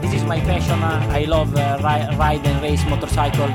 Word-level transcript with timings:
this 0.00 0.14
is 0.14 0.24
my 0.24 0.40
passion. 0.40 0.82
I 0.82 1.24
love 1.24 1.54
uh, 1.56 1.78
ri- 1.82 2.16
ride 2.16 2.46
and 2.46 2.60
race 2.62 2.84
motorcycle. 2.88 3.48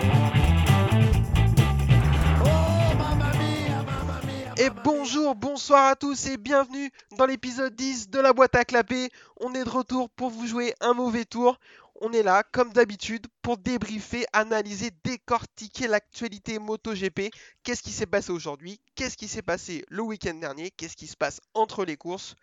Et 4.58 4.70
bonjour, 4.84 5.36
bonsoir 5.36 5.90
à 5.90 5.96
tous 5.96 6.28
et 6.28 6.38
bienvenue 6.38 6.90
dans 7.18 7.26
l'épisode 7.26 7.76
10 7.76 8.10
de 8.10 8.20
la 8.20 8.32
boîte 8.32 8.56
à 8.56 8.64
clapper. 8.64 9.10
On 9.42 9.54
est 9.54 9.64
de 9.64 9.70
retour 9.70 10.10
pour 10.10 10.30
vous 10.30 10.48
jouer 10.48 10.74
un 10.80 10.94
mauvais 10.94 11.26
tour. 11.26 11.60
On 12.02 12.12
est 12.14 12.24
là, 12.24 12.44
comme 12.52 12.72
d'habitude, 12.72 13.28
pour 13.42 13.58
débriefer, 13.58 14.26
analyser, 14.34 14.92
décortiquer 15.04 15.88
l'actualité 15.88 16.58
MotoGP. 16.60 17.32
Qu'est-ce 17.64 17.84
qui 17.84 17.92
s'est 17.92 18.06
passé 18.06 18.32
aujourd'hui? 18.32 18.80
Qu'est-ce 18.96 19.18
qui 19.18 19.28
s'est 19.28 19.42
passé 19.42 19.84
le 19.90 20.02
week-end 20.02 20.34
dernier? 20.36 20.72
Qu'est-ce 20.72 20.96
qui 20.96 21.08
se 21.08 21.18
passe 21.18 21.42
entre 21.54 21.84
les 21.86 21.98
courses? 21.98 22.36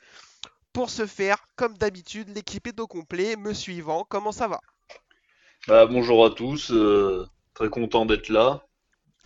Pour 0.72 0.90
ce 0.90 1.06
faire, 1.06 1.46
comme 1.56 1.76
d'habitude, 1.76 2.28
l'équipe 2.34 2.66
est 2.66 2.80
au 2.80 2.86
complet. 2.86 3.36
Me 3.36 3.52
suivant, 3.52 4.06
comment 4.08 4.32
ça 4.32 4.48
va? 4.48 4.60
Bah, 5.68 5.86
bonjour 5.86 6.24
à 6.24 6.30
tous, 6.30 6.70
euh, 6.72 7.26
très 7.54 7.68
content 7.68 8.06
d'être 8.06 8.28
là, 8.30 8.66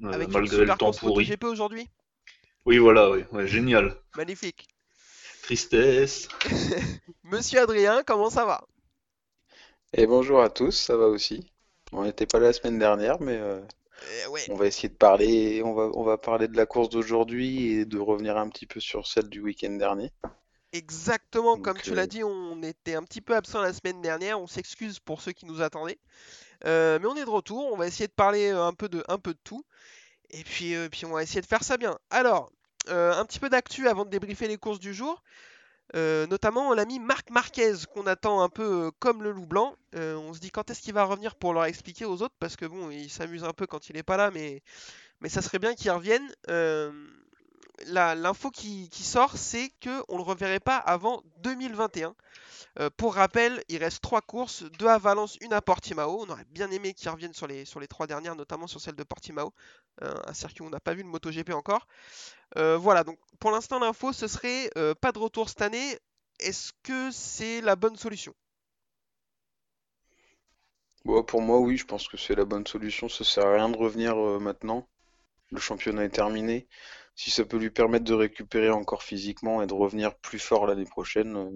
euh, 0.02 0.10
Avec 0.12 0.28
une 0.28 0.34
malgré 0.34 0.56
super 0.58 0.74
le 0.74 0.78
temps 0.78 0.92
pourri. 0.92 1.24
MotoGP 1.24 1.44
aujourd'hui? 1.44 1.88
Oui, 2.64 2.78
voilà, 2.78 3.10
oui, 3.10 3.22
ouais, 3.32 3.46
génial. 3.46 3.96
Magnifique. 4.16 4.66
Tristesse. 5.42 6.28
Monsieur 7.22 7.60
Adrien, 7.60 8.02
comment 8.04 8.28
ça 8.30 8.44
va? 8.44 8.64
Et 9.92 10.06
bonjour 10.06 10.42
à 10.42 10.50
tous, 10.50 10.72
ça 10.72 10.96
va 10.96 11.06
aussi. 11.06 11.50
On 11.92 12.02
n'était 12.04 12.26
pas 12.26 12.40
là 12.40 12.46
la 12.48 12.52
semaine 12.52 12.78
dernière, 12.78 13.20
mais 13.20 13.36
euh, 13.36 13.60
Eh 14.24 14.26
ouais. 14.28 14.44
on 14.50 14.56
va 14.56 14.66
essayer 14.66 14.88
de 14.88 14.94
parler, 14.96 15.62
on 15.64 15.72
va, 15.74 15.90
on 15.94 16.02
va 16.02 16.18
parler 16.18 16.48
de 16.48 16.56
la 16.56 16.66
course 16.66 16.88
d'aujourd'hui 16.90 17.68
et 17.74 17.84
de 17.84 17.98
revenir 17.98 18.36
un 18.36 18.48
petit 18.48 18.66
peu 18.66 18.80
sur 18.80 19.06
celle 19.06 19.28
du 19.28 19.40
week-end 19.40 19.70
dernier. 19.76 20.10
Exactement, 20.76 21.56
Donc, 21.56 21.64
comme 21.64 21.78
tu 21.80 21.92
euh, 21.92 21.94
l'as 21.94 22.06
dit, 22.06 22.22
on 22.22 22.62
était 22.62 22.94
un 22.94 23.02
petit 23.02 23.20
peu 23.20 23.34
absent 23.34 23.62
la 23.62 23.72
semaine 23.72 24.02
dernière, 24.02 24.40
on 24.40 24.46
s'excuse 24.46 24.98
pour 25.00 25.20
ceux 25.22 25.32
qui 25.32 25.46
nous 25.46 25.62
attendaient. 25.62 25.98
Euh, 26.64 26.98
mais 27.00 27.06
on 27.06 27.16
est 27.16 27.24
de 27.24 27.30
retour, 27.30 27.72
on 27.72 27.76
va 27.76 27.86
essayer 27.86 28.06
de 28.06 28.12
parler 28.12 28.50
euh, 28.50 28.64
un 28.64 28.72
peu 28.72 28.88
de, 28.88 29.02
un 29.08 29.18
peu 29.18 29.32
de 29.32 29.38
tout. 29.42 29.64
Et 30.30 30.44
puis, 30.44 30.74
euh, 30.74 30.88
puis 30.88 31.06
on 31.06 31.12
va 31.12 31.22
essayer 31.22 31.40
de 31.40 31.46
faire 31.46 31.64
ça 31.64 31.76
bien. 31.76 31.98
Alors, 32.10 32.50
euh, 32.88 33.14
un 33.14 33.24
petit 33.24 33.38
peu 33.40 33.48
d'actu 33.48 33.88
avant 33.88 34.04
de 34.04 34.10
débriefer 34.10 34.48
les 34.48 34.58
courses 34.58 34.78
du 34.80 34.94
jour. 34.94 35.22
Euh, 35.94 36.26
notamment 36.26 36.74
l'ami 36.74 36.98
Marc 36.98 37.30
Marquez 37.30 37.74
qu'on 37.94 38.08
attend 38.08 38.42
un 38.42 38.48
peu 38.48 38.86
euh, 38.86 38.90
comme 38.98 39.22
le 39.22 39.30
loup 39.30 39.46
blanc. 39.46 39.76
Euh, 39.94 40.16
on 40.16 40.34
se 40.34 40.40
dit 40.40 40.50
quand 40.50 40.68
est-ce 40.68 40.82
qu'il 40.82 40.94
va 40.94 41.04
revenir 41.04 41.36
pour 41.36 41.54
leur 41.54 41.64
expliquer 41.64 42.04
aux 42.04 42.22
autres 42.22 42.34
parce 42.40 42.56
que 42.56 42.66
bon, 42.66 42.90
il 42.90 43.08
s'amuse 43.08 43.44
un 43.44 43.52
peu 43.52 43.66
quand 43.66 43.88
il 43.88 43.96
est 43.96 44.02
pas 44.02 44.16
là, 44.16 44.30
mais, 44.32 44.62
mais 45.20 45.28
ça 45.28 45.42
serait 45.42 45.60
bien 45.60 45.74
qu'il 45.74 45.90
revienne. 45.92 46.28
L'info 47.84 48.50
qui, 48.50 48.88
sort, 48.90 49.36
c'est 49.36 49.70
que 49.80 50.02
on 50.08 50.16
le 50.16 50.22
reverrait 50.22 50.60
pas 50.60 50.76
avant 50.76 51.22
2021. 51.42 52.14
Euh, 52.78 52.90
pour 52.96 53.14
rappel, 53.14 53.62
il 53.68 53.78
reste 53.78 54.02
trois 54.02 54.20
courses, 54.20 54.64
deux 54.78 54.86
à 54.86 54.98
Valence, 54.98 55.36
une 55.40 55.52
à 55.52 55.60
Portimao. 55.60 56.24
On 56.26 56.30
aurait 56.30 56.46
bien 56.50 56.70
aimé 56.70 56.94
qu'il 56.94 57.08
revienne 57.10 57.32
sur 57.32 57.46
les, 57.46 57.64
sur 57.64 57.80
les 57.80 57.86
trois 57.86 58.06
dernières, 58.06 58.36
notamment 58.36 58.66
sur 58.66 58.80
celle 58.80 58.96
de 58.96 59.02
Portimao, 59.02 59.52
euh, 60.02 60.14
un 60.26 60.34
circuit 60.34 60.62
où 60.62 60.66
on 60.66 60.70
n'a 60.70 60.80
pas 60.80 60.94
vu 60.94 61.02
de 61.02 61.08
MotoGP 61.08 61.50
encore. 61.50 61.86
Euh, 62.56 62.76
voilà, 62.76 63.04
donc 63.04 63.18
pour 63.40 63.50
l'instant 63.50 63.78
l'info, 63.78 64.12
ce 64.12 64.26
serait 64.26 64.70
pas 65.00 65.12
de 65.12 65.18
retour 65.18 65.48
cette 65.48 65.62
année. 65.62 65.98
Est-ce 66.40 66.72
que 66.82 67.10
c'est 67.10 67.60
la 67.62 67.76
bonne 67.76 67.96
solution? 67.96 68.34
Bon, 71.04 71.22
pour 71.22 71.40
moi, 71.40 71.60
oui, 71.60 71.76
je 71.76 71.86
pense 71.86 72.08
que 72.08 72.16
c'est 72.16 72.34
la 72.34 72.44
bonne 72.44 72.66
solution. 72.66 73.08
Ça 73.08 73.24
sert 73.24 73.46
à 73.46 73.54
rien 73.54 73.68
de 73.68 73.76
revenir 73.76 74.16
maintenant. 74.16 74.86
Le 75.50 75.60
championnat 75.60 76.04
est 76.04 76.10
terminé. 76.10 76.66
Si 77.16 77.30
ça 77.30 77.44
peut 77.44 77.56
lui 77.56 77.70
permettre 77.70 78.04
de 78.04 78.14
récupérer 78.14 78.70
encore 78.70 79.02
physiquement 79.02 79.62
et 79.62 79.66
de 79.66 79.74
revenir 79.74 80.14
plus 80.16 80.38
fort 80.38 80.66
l'année 80.66 80.84
prochaine, 80.84 81.34
euh, 81.36 81.50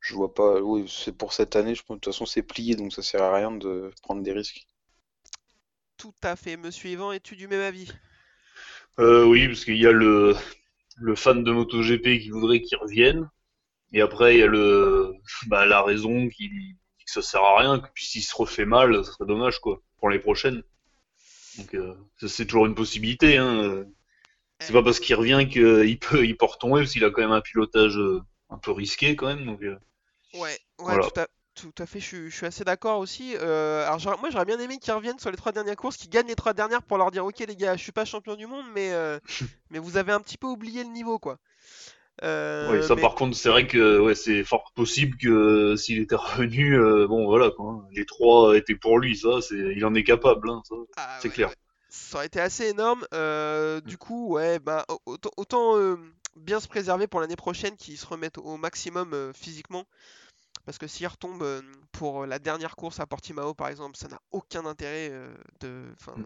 je 0.00 0.14
vois 0.14 0.34
pas. 0.34 0.60
Oui, 0.60 0.84
c'est 0.88 1.16
pour 1.16 1.32
cette 1.32 1.54
année. 1.54 1.76
Je 1.76 1.82
pense 1.84 1.96
de 1.96 2.00
toute 2.00 2.12
façon 2.12 2.26
c'est 2.26 2.42
plié, 2.42 2.74
donc 2.74 2.92
ça 2.92 3.02
sert 3.02 3.22
à 3.22 3.32
rien 3.32 3.52
de 3.52 3.92
prendre 4.02 4.20
des 4.22 4.32
risques. 4.32 4.66
Tout 5.96 6.12
à 6.22 6.34
fait, 6.34 6.56
monsieur 6.56 6.90
Yvan, 6.90 7.12
es-tu 7.12 7.36
du 7.36 7.46
même 7.46 7.60
avis? 7.60 7.88
Euh, 8.98 9.24
oui, 9.24 9.46
parce 9.46 9.64
qu'il 9.64 9.76
y 9.76 9.86
a 9.86 9.92
le, 9.92 10.34
le 10.96 11.14
fan 11.14 11.44
de 11.44 11.52
MotoGP 11.52 12.20
qui 12.20 12.30
voudrait 12.30 12.60
qu'il 12.60 12.78
revienne, 12.78 13.30
et 13.92 14.00
après 14.00 14.34
il 14.34 14.40
y 14.40 14.42
a 14.42 14.48
le, 14.48 15.14
bah, 15.46 15.66
la 15.66 15.82
raison 15.82 16.28
qui 16.28 16.48
dit 16.48 16.76
que 17.06 17.12
ça 17.12 17.22
sert 17.22 17.42
à 17.42 17.60
rien, 17.60 17.78
que 17.78 17.86
puis 17.94 18.04
s'il 18.04 18.24
se 18.24 18.34
refait 18.34 18.64
mal, 18.64 19.04
ça 19.04 19.12
serait 19.12 19.26
dommage, 19.26 19.60
quoi, 19.60 19.80
pour 19.98 20.10
les 20.10 20.18
prochaines. 20.18 20.64
Donc, 21.58 21.74
euh, 21.74 21.94
ça, 22.20 22.28
c'est 22.28 22.46
toujours 22.46 22.66
une 22.66 22.74
possibilité, 22.74 23.36
hein. 23.36 23.84
C'est 24.66 24.72
pas 24.72 24.82
parce 24.82 25.00
qu'il 25.00 25.14
revient 25.16 25.46
qu'il 25.50 25.98
peut, 25.98 26.24
il 26.26 26.36
peut 26.36 26.46
retomber, 26.46 26.80
parce 26.80 26.92
qu'il 26.92 27.04
a 27.04 27.10
quand 27.10 27.22
même 27.22 27.32
un 27.32 27.40
pilotage 27.40 27.96
euh, 27.98 28.20
un 28.50 28.58
peu 28.58 28.72
risqué, 28.72 29.16
quand 29.16 29.26
même, 29.26 29.44
donc... 29.46 29.62
euh, 29.62 29.76
Ouais, 30.34 30.58
ouais, 30.78 30.94
Voilà. 30.94 30.98
tout 30.98 31.20
à, 31.20 31.26
tout 31.54 31.72
à 31.78 31.86
fait, 31.86 32.00
je, 32.00 32.06
suis- 32.06 32.30
je 32.30 32.36
suis 32.36 32.46
assez 32.46 32.64
d'accord 32.64 32.98
aussi. 32.98 33.34
Euh, 33.36 33.86
alors 33.86 34.18
moi 34.20 34.30
j'aurais 34.30 34.44
bien 34.46 34.58
aimé 34.58 34.78
qu'ils 34.78 34.92
reviennent 34.94 35.18
sur 35.18 35.30
les 35.30 35.36
trois 35.36 35.52
dernières 35.52 35.76
courses, 35.76 35.96
qu'ils 35.98 36.08
gagnent 36.10 36.26
les 36.28 36.34
trois 36.34 36.54
dernières 36.54 36.82
pour 36.82 36.96
leur 36.98 37.10
dire 37.10 37.24
ok 37.26 37.38
les 37.40 37.56
gars, 37.56 37.76
je 37.76 37.82
suis 37.82 37.92
pas 37.92 38.04
champion 38.06 38.34
du 38.36 38.46
monde, 38.46 38.64
mais, 38.74 38.92
euh, 38.92 39.18
mais 39.70 39.78
vous 39.78 39.96
avez 39.98 40.12
un 40.12 40.20
petit 40.20 40.38
peu 40.38 40.46
oublié 40.46 40.84
le 40.84 40.90
niveau 40.90 41.18
quoi. 41.18 41.38
Euh, 42.24 42.70
Oui, 42.70 42.82
ça 42.82 42.96
mais- 42.96 43.02
par 43.02 43.14
contre, 43.16 43.36
c'est 43.36 43.48
vrai 43.48 43.66
que 43.66 43.98
ouais, 43.98 44.14
c'est 44.14 44.44
fort 44.44 44.72
possible 44.74 45.16
que 45.18 45.74
s'il 45.76 45.98
était 45.98 46.14
revenu, 46.14 46.78
euh, 46.78 47.06
bon 47.08 47.26
voilà 47.26 47.50
quoi, 47.50 47.72
hein, 47.72 47.88
les 47.92 48.06
trois 48.06 48.56
étaient 48.56 48.76
pour 48.76 48.98
lui, 48.98 49.16
ça, 49.16 49.40
c'est, 49.42 49.56
il 49.56 49.84
en 49.84 49.94
est 49.94 50.04
capable, 50.04 50.48
hein, 50.48 50.62
ça, 50.68 50.76
Ah 50.96 51.22
c'est 51.22 51.28
ouais, 51.28 51.30
clair. 51.30 51.50
ouais. 51.50 51.56
Ça 51.94 52.16
aurait 52.16 52.26
été 52.26 52.40
assez 52.40 52.68
énorme. 52.68 53.06
Euh, 53.12 53.80
du 53.82 53.98
coup, 53.98 54.32
ouais, 54.32 54.58
bah, 54.58 54.84
au- 54.88 55.00
autant, 55.06 55.30
autant, 55.36 55.76
euh, 55.76 55.96
bien 56.36 56.58
se 56.58 56.66
préserver 56.66 57.06
pour 57.06 57.20
l'année 57.20 57.36
prochaine, 57.36 57.76
qu'ils 57.76 57.98
se 57.98 58.06
remettent 58.06 58.38
au 58.38 58.56
maximum 58.56 59.12
euh, 59.12 59.32
physiquement. 59.34 59.84
Parce 60.64 60.78
que 60.78 60.86
s'ils 60.86 61.06
retombent 61.08 61.62
pour 61.92 62.24
la 62.24 62.38
dernière 62.38 62.76
course 62.76 63.00
à 63.00 63.06
Portimao, 63.06 63.52
par 63.54 63.68
exemple, 63.68 63.96
ça 63.96 64.08
n'a 64.08 64.20
aucun 64.30 64.64
intérêt 64.64 65.12
de. 65.60 65.84
Enfin, 66.00 66.14
Mm. 66.16 66.24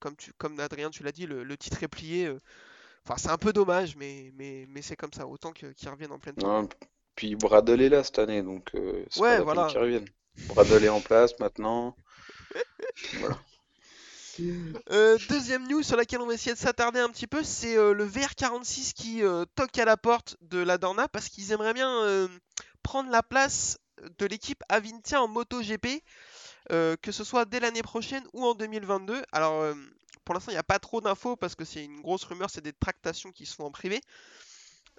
comme 0.00 0.16
tu, 0.16 0.32
comme 0.34 0.58
Adrien, 0.58 0.90
tu 0.90 1.02
l'as 1.02 1.12
dit, 1.12 1.26
le, 1.26 1.44
le 1.44 1.56
titre 1.56 1.82
est 1.82 1.88
plié. 1.88 2.34
Enfin, 3.04 3.16
c'est 3.18 3.30
un 3.30 3.38
peu 3.38 3.52
dommage, 3.52 3.96
mais, 3.96 4.32
mais, 4.36 4.66
mais 4.70 4.82
c'est 4.82 4.96
comme 4.96 5.12
ça. 5.12 5.26
Autant 5.26 5.52
qu'ils 5.52 5.74
reviennent 5.88 6.12
en 6.12 6.18
pleine. 6.18 6.34
Non, 6.38 6.68
puis 7.14 7.36
Bradle 7.36 7.82
est 7.82 7.88
là 7.88 8.02
cette 8.02 8.18
année, 8.18 8.42
donc 8.42 8.70
c'est 9.10 9.20
Ouais, 9.20 9.38
pas 9.38 9.38
la 9.38 9.44
voilà. 9.44 9.62
peine 9.62 9.70
qu'il 9.70 9.80
revienne. 9.80 10.04
Bradle 10.48 10.84
est 10.84 10.88
en 10.88 11.00
place 11.00 11.38
maintenant. 11.38 11.94
Voilà. 13.20 13.38
Euh, 14.90 15.18
deuxième 15.28 15.68
news 15.68 15.82
sur 15.82 15.96
laquelle 15.96 16.20
on 16.20 16.26
va 16.26 16.34
essayer 16.34 16.54
de 16.54 16.58
s'attarder 16.58 17.00
un 17.00 17.08
petit 17.10 17.26
peu, 17.26 17.42
c'est 17.42 17.76
euh, 17.76 17.92
le 17.92 18.06
VR46 18.06 18.92
qui 18.92 19.22
euh, 19.22 19.44
toque 19.54 19.78
à 19.78 19.84
la 19.84 19.96
porte 19.96 20.36
de 20.40 20.58
la 20.58 20.78
Dorna 20.78 21.08
parce 21.08 21.28
qu'ils 21.28 21.52
aimeraient 21.52 21.74
bien 21.74 22.28
prendre 22.82 23.10
la 23.10 23.22
place 23.22 23.78
de 24.18 24.26
l'équipe 24.26 24.62
Avintia 24.68 25.22
en 25.22 25.28
MotoGP, 25.28 26.02
que 26.68 27.12
ce 27.12 27.24
soit 27.24 27.44
dès 27.44 27.60
l'année 27.60 27.82
prochaine 27.82 28.24
ou 28.32 28.44
en 28.44 28.54
2022. 28.54 29.22
Alors, 29.32 29.74
pour 30.24 30.34
l'instant, 30.34 30.50
il 30.50 30.54
n'y 30.54 30.58
a 30.58 30.64
pas 30.64 30.78
trop 30.78 31.00
d'infos 31.00 31.36
parce 31.36 31.54
que 31.54 31.64
c'est 31.64 31.84
une 31.84 32.00
grosse 32.00 32.24
rumeur, 32.24 32.50
c'est 32.50 32.60
des 32.60 32.72
tractations 32.72 33.32
qui 33.32 33.46
se 33.46 33.54
font 33.54 33.64
en 33.64 33.70
privé. 33.70 34.00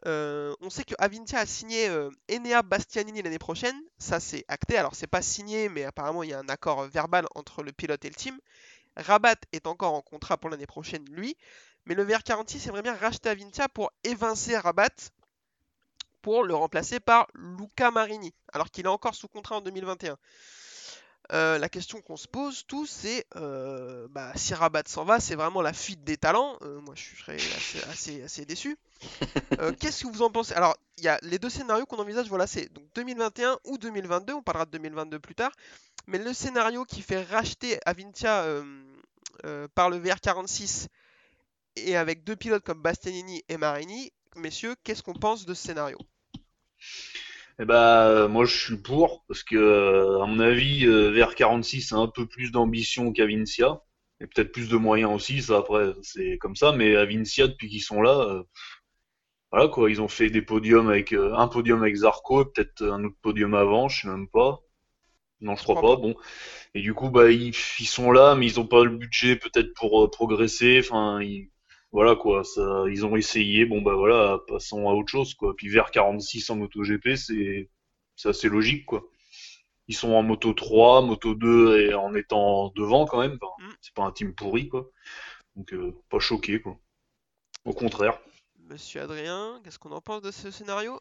On 0.06 0.70
sait 0.70 0.84
que 0.84 0.96
Avintia 0.98 1.40
a 1.40 1.46
signé 1.46 1.90
Enea 2.32 2.64
Bastianini 2.64 3.22
l'année 3.22 3.40
prochaine, 3.40 3.80
ça 4.00 4.20
c'est 4.20 4.46
acté. 4.48 4.78
Alors, 4.78 4.96
c'est 4.96 5.08
pas 5.08 5.22
signé, 5.22 5.70
mais 5.70 5.84
apparemment 5.84 6.24
il 6.24 6.32
y 6.32 6.34
a 6.34 6.40
un 6.40 6.50
accord 6.50 6.86
verbal 6.86 7.26
entre 7.36 7.62
le 7.62 7.72
pilote 7.72 8.04
et 8.06 8.10
le 8.10 8.16
team. 8.16 8.40
Rabat 8.98 9.36
est 9.52 9.68
encore 9.68 9.94
en 9.94 10.02
contrat 10.02 10.38
pour 10.38 10.50
l'année 10.50 10.68
prochaine, 10.68 11.06
lui. 11.10 11.38
Mais 11.86 11.96
le 11.96 12.06
VR46 12.06 12.68
aimerait 12.68 12.82
bien 12.82 12.96
racheter 12.96 13.30
Avintia 13.30 13.70
pour 13.70 13.92
évincer 14.04 14.58
Rabat 14.58 15.12
pour 16.22 16.44
le 16.44 16.56
remplacer 16.56 17.00
par 17.00 17.28
Luca 17.36 17.92
Marini, 17.92 18.34
alors 18.52 18.72
qu'il 18.72 18.86
est 18.86 18.90
encore 18.90 19.14
sous 19.14 19.28
contrat 19.28 19.58
en 19.58 19.62
2021. 19.62 20.18
Euh, 21.32 21.58
la 21.58 21.70
question 21.70 22.02
qu'on 22.02 22.18
se 22.18 22.28
pose 22.28 22.66
tous, 22.68 22.86
c'est 22.86 23.26
euh, 23.36 24.08
bah, 24.10 24.32
si 24.36 24.54
Rabat 24.54 24.84
s'en 24.88 25.06
va, 25.06 25.20
c'est 25.20 25.36
vraiment 25.36 25.62
la 25.62 25.74
fuite 25.74 26.04
des 26.04 26.18
talents. 26.18 26.58
Euh, 26.62 26.80
moi, 26.82 26.94
je 26.96 27.16
serais 27.16 27.36
assez, 27.36 27.84
assez, 27.90 28.24
assez 28.24 28.46
déçu. 28.46 28.78
Qu'est-ce 29.80 30.06
que 30.06 30.12
vous 30.12 30.22
en 30.22 30.30
pensez? 30.30 30.54
Alors, 30.54 30.78
il 30.98 31.04
y 31.04 31.08
a 31.08 31.20
les 31.24 31.40
deux 31.40 31.50
scénarios 31.50 31.86
qu'on 31.86 31.98
envisage. 31.98 32.28
Voilà, 32.28 32.48
c'est 32.48 32.72
donc 32.74 32.86
2021 32.96 33.58
ou 33.66 33.78
2022. 33.78 34.34
On 34.34 34.44
parlera 34.44 34.66
de 34.66 34.72
2022 34.72 35.20
plus 35.20 35.36
tard. 35.36 35.52
Mais 36.08 36.20
le 36.20 36.34
scénario 36.34 36.86
qui 36.86 37.02
fait 37.02 37.24
racheter 37.24 37.80
Avintia 37.86 38.46
par 39.74 39.90
le 39.90 40.00
VR46 40.00 40.88
et 41.76 41.96
avec 41.96 42.24
deux 42.24 42.36
pilotes 42.36 42.64
comme 42.64 42.82
Bastianini 42.82 43.44
et 43.50 43.58
Marini, 43.58 44.12
messieurs, 44.36 44.76
qu'est-ce 44.84 45.04
qu'on 45.04 45.14
pense 45.14 45.46
de 45.46 45.54
ce 45.54 45.64
scénario? 45.64 45.98
Et 47.60 47.66
bah, 47.66 48.08
euh, 48.10 48.28
moi 48.28 48.46
je 48.46 48.56
suis 48.58 48.78
pour, 48.78 49.24
parce 49.28 49.44
que, 49.44 49.56
euh, 49.56 50.22
à 50.22 50.26
mon 50.28 50.40
avis, 50.40 50.86
euh, 50.86 51.12
VR46 51.12 51.94
a 51.94 51.98
un 51.98 52.08
peu 52.08 52.26
plus 52.28 52.52
d'ambition 52.52 53.14
qu'Avincia, 53.14 53.82
et 54.20 54.28
peut-être 54.28 54.52
plus 54.52 54.70
de 54.70 54.78
moyens 54.78 55.14
aussi, 55.14 55.42
ça 55.42 55.58
après, 55.58 55.94
c'est 56.02 56.38
comme 56.38 56.56
ça, 56.56 56.74
mais 56.74 56.96
Avincia, 56.96 57.48
depuis 57.48 57.70
qu'ils 57.70 57.82
sont 57.82 58.02
là, 58.02 58.20
euh, 58.20 58.44
voilà 59.52 59.68
quoi, 59.70 59.90
ils 59.90 60.02
ont 60.02 60.08
fait 60.08 60.30
des 60.30 60.42
podiums 60.42 60.90
avec, 60.90 61.14
euh, 61.14 61.34
un 61.36 61.48
podium 61.48 61.82
avec 61.82 61.96
Zarco, 61.96 62.42
et 62.42 62.46
peut-être 62.46 62.84
un 62.84 63.04
autre 63.06 63.16
podium 63.22 63.54
avant, 63.54 63.88
je 63.90 64.02
sais 64.02 64.08
même 64.08 64.28
pas. 64.28 64.62
Non, 65.42 65.56
je 65.56 65.64
crois 65.64 65.76
crois 65.76 65.96
pas, 65.96 66.02
bon. 66.02 66.16
Et 66.74 66.82
du 66.82 66.94
coup, 66.94 67.10
bah, 67.10 67.32
ils, 67.32 67.54
ils 67.80 67.88
sont 67.88 68.12
là, 68.12 68.36
mais 68.36 68.48
ils 68.48 68.60
ont 68.60 68.68
pas 68.68 68.84
le 68.84 68.92
budget 68.98 69.36
peut-être 69.38 69.74
pour 69.76 70.04
euh, 70.06 70.12
progresser, 70.12 70.80
enfin, 70.80 71.22
ils, 71.22 71.50
voilà 71.96 72.16
quoi, 72.16 72.44
ça, 72.44 72.84
ils 72.90 73.06
ont 73.06 73.16
essayé, 73.16 73.66
bon 73.66 73.82
bah 73.82 73.96
voilà, 73.96 74.40
passons 74.48 74.90
à 74.90 74.94
autre 74.94 75.10
chose 75.10 75.34
quoi. 75.36 75.56
Puis 75.56 75.70
vers 75.70 75.92
46 75.92 76.50
en 76.52 76.58
MotoGP, 76.58 77.16
c'est 77.16 77.70
c'est 78.16 78.30
assez 78.30 78.50
logique 78.50 78.86
quoi. 78.86 79.04
ils 79.88 79.96
sont 79.96 80.12
en 80.14 80.24
moto 80.24 80.54
3, 80.54 81.02
moto 81.02 81.36
2 81.36 81.80
et 81.82 81.94
en 81.94 82.14
étant 82.16 82.72
devant 82.76 83.06
quand 83.06 83.20
même. 83.22 83.38
Enfin, 83.42 83.54
Mm. 83.60 83.74
C'est 83.82 83.94
pas 83.94 84.04
un 84.04 84.12
team 84.12 84.34
pourri 84.36 84.70
quoi. 84.70 84.90
Donc 85.56 85.74
euh, 85.74 85.94
pas 86.10 86.20
choqué 86.20 86.62
quoi. 86.62 86.78
Au 87.66 87.74
contraire. 87.74 88.20
Monsieur 88.60 89.02
Adrien, 89.02 89.62
qu'est-ce 89.64 89.80
qu'on 89.80 89.92
en 89.92 90.02
pense 90.02 90.22
de 90.22 90.32
ce 90.32 90.52
scénario? 90.52 91.00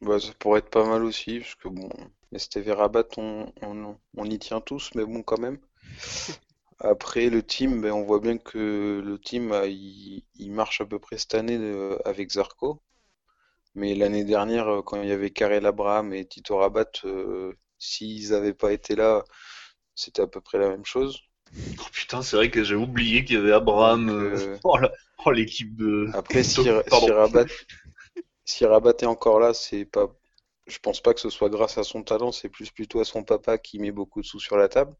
Bah, 0.00 0.18
ça 0.20 0.32
pourrait 0.38 0.60
être 0.60 0.70
pas 0.70 0.86
mal 0.86 1.04
aussi, 1.04 1.40
parce 1.40 1.54
que 1.54 1.68
bon, 1.68 1.88
STV 2.36 2.72
Rabat, 2.72 3.08
on, 3.18 3.52
on, 3.62 3.98
on 4.16 4.24
y 4.24 4.38
tient 4.38 4.60
tous, 4.60 4.90
mais 4.94 5.04
bon, 5.04 5.22
quand 5.22 5.38
même. 5.38 5.58
Après, 6.80 7.28
le 7.30 7.42
team, 7.42 7.80
ben, 7.82 7.92
on 7.92 8.02
voit 8.04 8.20
bien 8.20 8.38
que 8.38 9.02
le 9.04 9.18
team, 9.18 9.52
ah, 9.52 9.66
il, 9.66 10.24
il 10.36 10.52
marche 10.52 10.80
à 10.80 10.86
peu 10.86 10.98
près 10.98 11.18
cette 11.18 11.34
année 11.34 11.56
euh, 11.58 11.98
avec 12.06 12.30
Zarco. 12.32 12.82
Mais 13.74 13.94
l'année 13.94 14.24
dernière, 14.24 14.68
euh, 14.68 14.82
quand 14.82 15.02
il 15.02 15.08
y 15.08 15.12
avait 15.12 15.30
Karel 15.30 15.66
Abraham 15.66 16.12
et 16.14 16.26
Tito 16.26 16.58
Rabat, 16.58 16.90
euh, 17.04 17.54
s'ils 17.78 18.30
n'avaient 18.30 18.54
pas 18.54 18.72
été 18.72 18.96
là, 18.96 19.24
c'était 19.94 20.22
à 20.22 20.26
peu 20.28 20.40
près 20.40 20.58
la 20.58 20.70
même 20.70 20.86
chose. 20.86 21.20
Oh 21.80 21.84
putain, 21.92 22.22
c'est 22.22 22.36
vrai 22.36 22.50
que 22.50 22.64
j'ai 22.64 22.74
oublié 22.74 23.24
qu'il 23.24 23.36
y 23.36 23.38
avait 23.38 23.52
Abraham. 23.52 24.08
Euh, 24.10 24.34
euh, 24.36 24.58
Oh, 24.64 24.76
la- 24.78 24.92
oh, 25.24 25.30
l'équipe 25.30 25.76
de. 25.76 26.08
Après, 26.12 26.42
si 26.42 26.68
Rabat, 27.10 27.46
si 28.44 28.64
Rabat 28.66 28.94
est 29.00 29.06
encore 29.06 29.40
là, 29.40 29.54
c'est 29.54 29.84
pas, 29.84 30.08
je 30.66 30.78
pense 30.78 31.00
pas 31.02 31.14
que 31.14 31.20
ce 31.20 31.30
soit 31.30 31.50
grâce 31.50 31.78
à 31.78 31.84
son 31.84 32.02
talent, 32.02 32.32
c'est 32.32 32.48
plus 32.48 32.70
plutôt 32.70 33.00
à 33.00 33.04
son 33.04 33.24
papa 33.24 33.58
qui 33.58 33.78
met 33.78 33.92
beaucoup 33.92 34.22
de 34.22 34.26
sous 34.26 34.40
sur 34.40 34.56
la 34.56 34.68
table. 34.68 34.94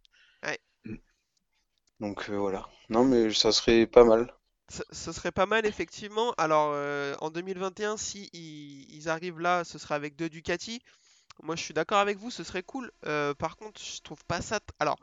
Donc 2.01 2.29
euh, 2.29 2.37
voilà. 2.37 2.69
Non, 2.89 3.05
mais 3.05 3.33
ça 3.33 3.53
serait 3.53 3.87
pas 3.87 4.05
mal. 4.05 4.33
Ce, 4.69 5.13
serait 5.13 5.33
pas 5.33 5.47
mal 5.47 5.65
effectivement. 5.65 6.33
Alors 6.39 6.73
euh, 6.75 7.15
en 7.21 7.31
2021, 7.31 7.97
si 7.97 8.29
ils, 8.33 9.09
arrivent 9.09 9.41
là, 9.41 9.65
ce 9.65 9.79
sera 9.79 9.95
avec 9.95 10.17
deux 10.17 10.29
Ducati. 10.29 10.83
Moi 11.43 11.55
je 11.57 11.63
suis 11.63 11.75
d'accord 11.75 11.99
avec 11.99 12.19
vous, 12.19 12.31
ce 12.31 12.45
serait 12.45 12.63
cool. 12.63 12.91
Euh, 13.07 13.33
par 13.35 13.57
contre, 13.57 13.81
je 13.81 14.01
trouve 14.03 14.25
pas 14.25 14.41
ça. 14.41 14.59
Alors, 14.81 14.99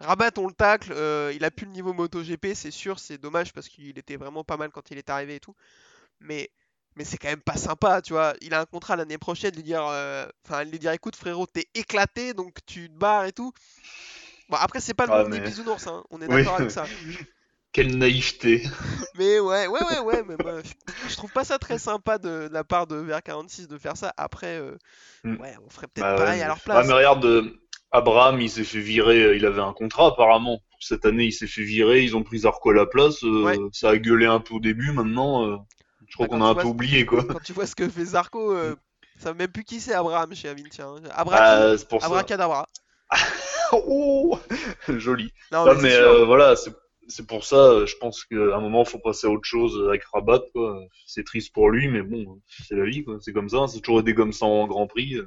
Rabat, 0.00 0.32
on 0.38 0.46
le 0.46 0.54
tacle, 0.54 0.92
il 1.34 1.44
a 1.44 1.50
plus 1.50 1.66
le 1.66 1.72
niveau 1.72 1.92
MotoGP, 1.92 2.54
c'est 2.54 2.70
sûr, 2.70 2.98
c'est 2.98 3.18
dommage 3.18 3.52
parce 3.52 3.68
qu'il 3.68 3.98
était 3.98 4.16
vraiment 4.16 4.44
pas 4.44 4.56
mal 4.56 4.70
quand 4.70 4.90
il 4.90 4.98
est 4.98 5.10
arrivé 5.10 5.36
et 5.36 5.40
tout. 5.40 5.54
Mais, 6.20 6.50
mais 6.96 7.04
c'est 7.04 7.18
quand 7.18 7.28
même 7.28 7.42
pas 7.42 7.56
sympa, 7.56 8.02
tu 8.02 8.12
vois. 8.12 8.34
Il 8.40 8.54
a 8.54 8.60
un 8.60 8.66
contrat 8.66 8.96
l'année 8.96 9.18
prochaine, 9.18 9.54
lui 9.54 9.62
dire, 9.62 9.82
enfin, 10.44 10.64
lui 10.64 10.78
dire, 10.78 10.92
écoute 10.92 11.16
frérot, 11.16 11.46
t'es 11.46 11.68
éclaté, 11.74 12.34
donc 12.34 12.58
tu 12.66 12.88
te 12.88 12.94
barres 12.94 13.26
et 13.26 13.32
tout. 13.32 13.52
Bon, 14.50 14.56
après, 14.60 14.80
c'est 14.80 14.94
pas 14.94 15.06
le 15.06 15.12
Ouais, 15.12 15.22
monde 15.22 15.32
des 15.32 15.40
mais- 15.40 15.46
bisounours, 15.46 15.86
hein, 15.86 16.02
on 16.10 16.20
est 16.20 16.26
Oui. 16.30 16.42
d'accord 16.42 16.56
avec 16.60 16.70
ça. 16.70 16.84
Quelle 17.72 17.96
naïveté. 17.98 18.64
Mais 19.16 19.38
ouais, 19.38 19.68
ouais, 19.68 19.80
ouais, 19.84 19.98
ouais, 20.00 20.22
mais 20.26 20.34
moi, 20.42 20.60
je, 21.08 21.14
trouve 21.14 21.30
pas 21.30 21.44
ça 21.44 21.56
très 21.58 21.78
sympa 21.78 22.18
de, 22.18 22.48
de 22.48 22.52
la 22.52 22.64
part 22.64 22.88
de 22.88 22.96
VR46 23.00 23.68
de 23.68 23.78
faire 23.78 23.96
ça. 23.96 24.12
Après, 24.16 24.58
euh, 24.58 24.76
Mm. 25.22 25.36
ouais, 25.40 25.54
on 25.64 25.70
ferait 25.70 25.86
peut-être 25.86 26.06
Bah, 26.06 26.16
pareil 26.16 26.38
ouais, 26.38 26.44
à 26.44 26.48
leur 26.48 26.58
place. 26.60 26.78
Ah, 26.82 26.86
mais 26.88 26.94
regarde, 26.94 27.24
euh, 27.24 27.60
Abraham, 27.92 28.40
il 28.40 28.50
s'est 28.50 28.64
fait 28.64 28.80
virer, 28.80 29.22
euh, 29.22 29.36
il 29.36 29.46
avait 29.46 29.60
un 29.60 29.72
contrat 29.72 30.06
apparemment. 30.08 30.58
Cette 30.80 31.04
année, 31.04 31.24
il 31.26 31.32
s'est 31.32 31.46
fait 31.46 31.62
virer, 31.62 32.02
ils 32.02 32.16
ont 32.16 32.22
pris 32.24 32.38
Zarco 32.40 32.70
à 32.70 32.74
la 32.74 32.86
place. 32.86 33.22
euh, 33.22 33.44
Ouais. 33.44 33.58
Ça 33.72 33.90
a 33.90 33.96
gueulé 33.98 34.26
un 34.26 34.40
peu 34.40 34.54
au 34.54 34.60
début, 34.60 34.90
maintenant, 34.92 35.64
je 36.08 36.14
crois 36.14 36.26
Bah, 36.26 36.36
qu'on 36.38 36.44
a 36.44 36.48
un 36.48 36.54
peu 36.56 36.66
oublié 36.66 37.04
quoi. 37.06 37.22
Quand 37.24 37.42
tu 37.42 37.52
vois 37.52 37.66
ce 37.66 37.76
que 37.76 37.88
fait 37.88 38.04
Zarco, 38.04 38.52
euh, 38.52 38.74
ça 39.18 39.24
savent 39.26 39.36
même 39.36 39.52
plus 39.52 39.62
qui 39.64 39.80
c'est 39.80 39.92
Abraham 39.94 40.34
chez 40.34 40.48
Avintia. 40.48 40.86
hein. 40.86 40.96
Ah, 41.14 41.24
pour 41.88 42.00
ça. 42.00 42.06
Abracadabra. 42.06 42.66
Oh, 43.72 44.38
joli. 44.88 45.32
Non, 45.52 45.74
mais 45.80 45.94
euh, 45.94 46.24
voilà, 46.24 46.54
c'est 46.56 47.26
pour 47.26 47.44
ça, 47.44 47.56
euh, 47.56 47.86
je 47.86 47.96
pense 47.96 48.24
qu'à 48.24 48.36
un 48.36 48.60
moment, 48.60 48.84
faut 48.84 48.98
passer 48.98 49.26
à 49.26 49.30
autre 49.30 49.44
chose 49.44 49.80
avec 49.88 50.02
Rabat, 50.12 50.42
quoi. 50.52 50.80
C'est 51.06 51.24
triste 51.24 51.52
pour 51.52 51.70
lui, 51.70 51.88
mais 51.88 52.02
bon, 52.02 52.40
c'est 52.48 52.74
la 52.74 52.84
vie, 52.84 53.04
quoi. 53.04 53.18
C'est 53.20 53.32
comme 53.32 53.48
ça, 53.48 53.66
c'est 53.68 53.80
toujours 53.80 54.00
été 54.00 54.14
comme 54.14 54.32
ça 54.32 54.46
en 54.46 54.66
Grand 54.66 54.86
Prix. 54.86 55.18
Au 55.20 55.26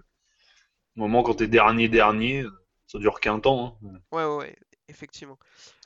moment 1.01 1.23
quand 1.23 1.35
t'es 1.35 1.47
dernier, 1.47 1.87
dernier, 1.87 2.45
ça 2.87 2.99
dure 2.99 3.19
qu'un 3.19 3.39
temps. 3.39 3.77
hein. 3.83 3.99
Ouais, 4.11 4.25
ouais, 4.25 4.37
ouais, 4.37 4.55
effectivement. 4.87 5.37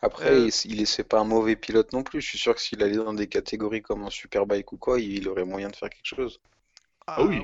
Après, 0.02 0.32
Euh, 0.32 0.50
il, 0.66 0.72
il 0.72 0.82
est- 0.82 0.86
c'est 0.86 1.04
pas 1.04 1.20
un 1.20 1.24
mauvais 1.24 1.56
pilote 1.56 1.94
non 1.94 2.04
plus. 2.04 2.20
Je 2.22 2.28
suis 2.30 2.38
sûr 2.40 2.56
que 2.56 2.62
s'il 2.62 2.82
allait 2.82 2.96
dans 2.98 3.14
des 3.14 3.28
catégories 3.28 3.82
comme 3.84 4.04
un 4.04 4.10
Superbike 4.10 4.72
ou 4.74 4.78
quoi, 4.78 5.00
il 5.00 5.28
aurait 5.30 5.46
moyen 5.46 5.70
de 5.70 5.76
faire 5.76 5.90
quelque 5.90 6.06
chose. 6.16 6.40
Ah 7.08 7.24
oui. 7.26 7.44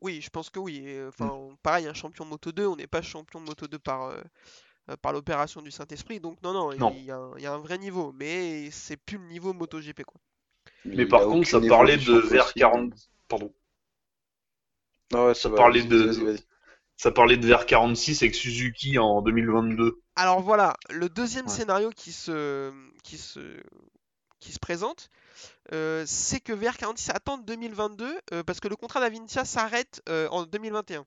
Oui, 0.00 0.20
je 0.20 0.30
pense 0.30 0.50
que 0.50 0.58
oui. 0.58 0.78
Et, 0.84 0.98
euh, 0.98 1.08
Enfin, 1.08 1.56
pareil, 1.62 1.86
un 1.86 1.94
champion 1.94 2.24
de 2.24 2.30
Moto 2.30 2.52
2, 2.52 2.66
on 2.66 2.76
n'est 2.76 2.86
pas 2.86 3.02
champion 3.02 3.40
de 3.40 3.46
Moto 3.46 3.66
2 3.68 3.78
par, 3.78 4.04
euh, 4.04 4.22
euh, 4.90 4.96
par 4.98 5.12
l'opération 5.12 5.62
du 5.62 5.70
Saint-Esprit. 5.72 6.20
Donc, 6.20 6.42
non, 6.42 6.52
non, 6.54 6.72
il 6.72 7.04
y 7.04 7.10
a 7.12 7.16
un, 7.18 7.32
il 7.38 7.42
y 7.44 7.46
a 7.46 7.54
un 7.54 7.58
vrai 7.58 7.78
niveau. 7.78 8.12
Mais 8.12 8.70
c'est 8.72 8.96
plus 8.98 9.18
le 9.18 9.26
niveau 9.26 9.52
MotoGP, 9.54 10.04
quoi. 10.04 10.20
Mais 10.84 11.06
par 11.06 11.28
contre, 11.28 11.46
ça 11.46 11.60
parlait 11.60 11.98
de 11.98 12.14
vers 12.14 12.52
possible. 12.52 12.54
40. 12.54 12.92
Pardon. 13.28 13.54
Ah 15.12 15.26
ouais, 15.26 15.34
Ça 15.34 15.50
va, 15.50 15.56
parlait 15.56 15.82
vas-y, 15.82 15.88
de- 15.88 15.98
vas-y, 16.00 16.24
vas-y. 16.24 16.40
Ça 16.96 17.12
parlait 17.12 17.36
de 17.38 17.46
vers 17.46 17.66
46 17.66 18.22
avec 18.22 18.34
Suzuki 18.34 18.98
en 18.98 19.22
2022. 19.22 20.02
Alors 20.16 20.40
voilà, 20.42 20.74
le 20.90 21.08
deuxième 21.08 21.46
Ouais. 21.46 21.48
scénario 21.48 21.90
qui 21.90 22.12
se, 22.12 22.72
qui 23.04 23.16
se, 23.16 23.62
qui 24.40 24.52
se 24.52 24.58
présente, 24.58 25.10
euh, 25.72 26.04
c'est 26.06 26.40
que 26.40 26.52
VR46 26.52 27.10
attend 27.10 27.38
2022 27.38 28.20
euh, 28.32 28.42
parce 28.42 28.60
que 28.60 28.68
le 28.68 28.76
contrat 28.76 29.00
d'Avincia 29.00 29.44
s'arrête 29.44 30.02
euh, 30.08 30.28
en 30.30 30.44
2021. 30.44 31.04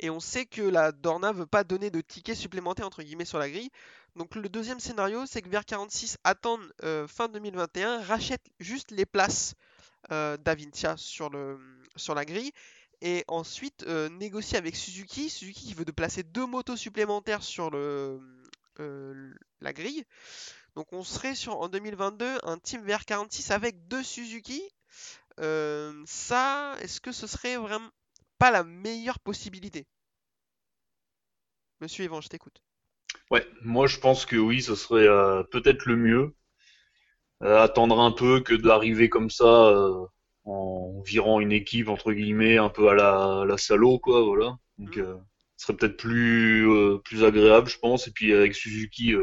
Et 0.00 0.10
on 0.10 0.20
sait 0.20 0.46
que 0.46 0.62
la 0.62 0.92
Dorna 0.92 1.32
veut 1.32 1.46
pas 1.46 1.64
donner 1.64 1.90
de 1.90 2.00
tickets 2.00 2.36
supplémentaires 2.36 2.86
entre 2.86 3.02
guillemets 3.02 3.24
sur 3.24 3.38
la 3.38 3.50
grille. 3.50 3.70
Donc 4.16 4.34
le 4.34 4.48
deuxième 4.48 4.80
scénario, 4.80 5.26
c'est 5.26 5.42
que 5.42 5.48
VR46 5.48 6.16
attendent 6.24 6.72
euh, 6.84 7.06
fin 7.08 7.28
2021, 7.28 8.02
rachètent 8.02 8.48
juste 8.60 8.90
les 8.90 9.06
places 9.06 9.54
d'Avincia 10.10 10.96
sur, 10.96 11.28
le, 11.28 11.58
sur 11.96 12.14
la 12.14 12.24
grille 12.24 12.52
et 13.02 13.24
ensuite 13.28 13.86
négocier 13.86 14.56
avec 14.56 14.74
Suzuki. 14.74 15.28
Suzuki 15.28 15.66
qui 15.66 15.74
veut 15.74 15.84
de 15.84 15.92
placer 15.92 16.22
deux 16.22 16.46
motos 16.46 16.76
supplémentaires 16.76 17.42
sur 17.42 17.68
le, 17.68 18.18
la 19.60 19.72
grille. 19.72 20.04
Donc 20.78 20.92
on 20.92 21.02
serait 21.02 21.34
sur 21.34 21.58
en 21.60 21.68
2022 21.68 22.38
un 22.44 22.56
team 22.56 22.86
VR46 22.86 23.50
avec 23.50 23.88
deux 23.88 24.04
Suzuki. 24.04 24.62
Euh, 25.40 25.92
ça, 26.06 26.76
est-ce 26.80 27.00
que 27.00 27.10
ce 27.10 27.26
serait 27.26 27.56
vraiment 27.56 27.90
pas 28.38 28.52
la 28.52 28.62
meilleure 28.62 29.18
possibilité? 29.18 29.88
Monsieur 31.80 32.04
Yvan, 32.04 32.20
je 32.20 32.28
t'écoute. 32.28 32.62
Ouais, 33.32 33.44
moi 33.62 33.88
je 33.88 33.98
pense 33.98 34.24
que 34.24 34.36
oui, 34.36 34.62
ce 34.62 34.76
serait 34.76 35.08
euh, 35.08 35.42
peut-être 35.42 35.86
le 35.86 35.96
mieux. 35.96 36.36
Euh, 37.42 37.60
attendre 37.60 37.98
un 38.00 38.12
peu 38.12 38.40
que 38.40 38.54
d'arriver 38.54 39.08
comme 39.08 39.30
ça 39.30 39.44
en 40.44 41.02
virant 41.04 41.40
une 41.40 41.52
équipe 41.52 41.88
entre 41.88 42.12
guillemets 42.12 42.56
un 42.58 42.68
peu 42.68 42.88
à 42.88 42.94
la, 42.94 43.44
la 43.46 43.58
salaud 43.58 43.98
quoi, 43.98 44.22
voilà. 44.22 44.56
Donc 44.78 44.96
Mm. 44.96 45.00
euh, 45.00 45.16
ce 45.56 45.66
serait 45.66 45.76
peut-être 45.76 45.96
plus 45.96 46.68
plus 47.04 47.24
agréable, 47.24 47.68
je 47.68 47.78
pense. 47.78 48.06
Et 48.06 48.12
puis 48.12 48.32
avec 48.32 48.54
Suzuki 48.54 49.14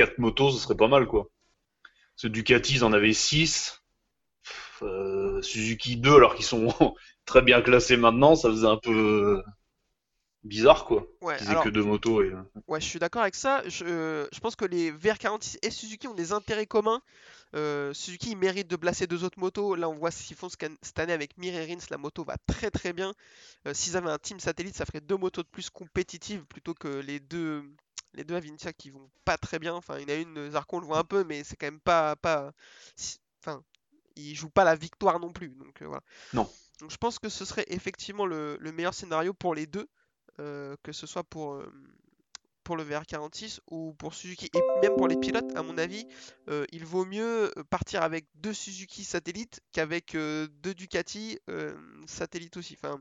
euh, 0.00 0.06
quatre 0.06 0.18
motos, 0.18 0.52
ce 0.52 0.58
serait 0.58 0.76
pas 0.76 0.88
mal 0.88 1.06
quoi. 1.06 1.28
Ce 2.16 2.26
Ducati, 2.26 2.74
ils 2.74 2.84
en 2.84 2.92
avaient 2.92 3.12
6. 3.12 3.82
Suzuki 5.42 5.96
2 5.96 6.14
alors 6.14 6.34
qu'ils 6.34 6.44
sont 6.44 6.94
très 7.24 7.42
bien 7.42 7.60
classés 7.62 7.96
maintenant, 7.96 8.36
ça 8.36 8.48
faisait 8.48 8.66
un 8.66 8.76
peu 8.76 8.92
euh, 8.92 9.42
bizarre 10.44 10.84
quoi. 10.84 11.06
Ouais, 11.20 11.36
Qu'ils 11.36 11.46
aient 11.46 11.50
alors, 11.50 11.64
que 11.64 11.68
deux 11.68 11.82
motos 11.82 12.22
et 12.22 12.32
euh, 12.32 12.42
ouais, 12.66 12.80
je 12.80 12.86
suis 12.86 12.98
d'accord 12.98 13.22
avec 13.22 13.34
ça. 13.34 13.62
Je, 13.68 13.84
euh, 13.84 14.26
je 14.32 14.40
pense 14.40 14.56
que 14.56 14.64
les 14.64 14.90
VR46 14.92 15.58
et 15.62 15.70
Suzuki 15.70 16.08
ont 16.08 16.14
des 16.14 16.32
intérêts 16.32 16.66
communs. 16.66 17.02
Euh, 17.54 17.94
Suzuki 17.94 18.36
mérite 18.36 18.68
de 18.68 18.76
placer 18.76 19.06
deux 19.06 19.24
autres 19.24 19.38
motos. 19.38 19.74
Là, 19.74 19.88
on 19.88 19.94
voit 19.94 20.10
ce 20.10 20.22
qu'ils 20.22 20.36
font 20.36 20.48
cette 20.48 20.98
année 20.98 21.12
avec 21.12 21.36
Mir 21.38 21.54
et 21.54 21.66
Rins. 21.66 21.86
La 21.90 21.98
moto 21.98 22.24
va 22.24 22.36
très 22.46 22.70
très 22.70 22.92
bien. 22.92 23.14
Euh, 23.66 23.74
S'ils 23.74 23.96
avaient 23.96 24.10
un 24.10 24.18
team 24.18 24.40
satellite, 24.40 24.76
ça 24.76 24.84
ferait 24.84 25.00
deux 25.00 25.16
motos 25.16 25.42
de 25.42 25.48
plus 25.48 25.70
compétitives 25.70 26.44
plutôt 26.46 26.74
que 26.74 26.88
les 26.88 27.20
deux, 27.20 27.62
les 28.14 28.24
deux 28.24 28.34
Avincia 28.36 28.72
qui 28.72 28.90
vont 28.90 29.10
pas 29.24 29.38
très 29.38 29.58
bien. 29.58 29.74
Enfin, 29.74 29.98
il 29.98 30.02
y 30.02 30.12
en 30.12 30.16
a 30.16 30.18
une, 30.20 30.50
Zarco, 30.50 30.76
on 30.78 30.80
le 30.80 30.86
voit 30.86 30.98
un 30.98 31.04
peu, 31.04 31.24
mais 31.24 31.44
c'est 31.44 31.56
quand 31.56 31.66
même 31.66 31.80
pas. 31.80 32.16
pas 32.16 32.52
Enfin, 33.42 33.62
il 34.16 34.34
joue 34.34 34.50
pas 34.50 34.64
la 34.64 34.74
victoire 34.76 35.20
non 35.20 35.32
plus. 35.32 35.50
Donc, 35.50 35.82
euh, 35.82 35.86
voilà. 35.86 36.02
Non. 36.32 36.50
Donc, 36.80 36.90
je 36.90 36.96
pense 36.96 37.18
que 37.18 37.28
ce 37.28 37.44
serait 37.44 37.66
effectivement 37.68 38.26
le, 38.26 38.56
le 38.60 38.72
meilleur 38.72 38.94
scénario 38.94 39.32
pour 39.34 39.54
les 39.54 39.66
deux. 39.66 39.88
euh, 40.40 40.76
que 40.84 40.92
ce 40.92 41.06
soit 41.06 41.24
pour, 41.24 41.54
euh, 41.54 41.72
pour 42.64 42.76
le 42.76 42.84
VR46 42.84 43.60
ou 43.70 43.94
pour 43.94 44.14
Suzuki. 44.14 44.50
Et 44.54 44.60
même 44.82 44.94
pour 44.96 45.08
les 45.08 45.16
pilotes, 45.16 45.50
à 45.56 45.62
mon 45.62 45.78
avis, 45.78 46.06
euh, 46.48 46.64
il 46.72 46.84
vaut 46.84 47.04
mieux 47.04 47.52
partir 47.70 48.02
avec 48.02 48.26
deux 48.36 48.52
Suzuki 48.54 49.04
satellites 49.04 49.60
qu'avec 49.72 50.14
euh, 50.14 50.46
deux 50.62 50.74
Ducati 50.74 51.38
euh, 51.50 51.76
satellites 52.06 52.56
aussi. 52.56 52.74
Enfin, 52.82 53.00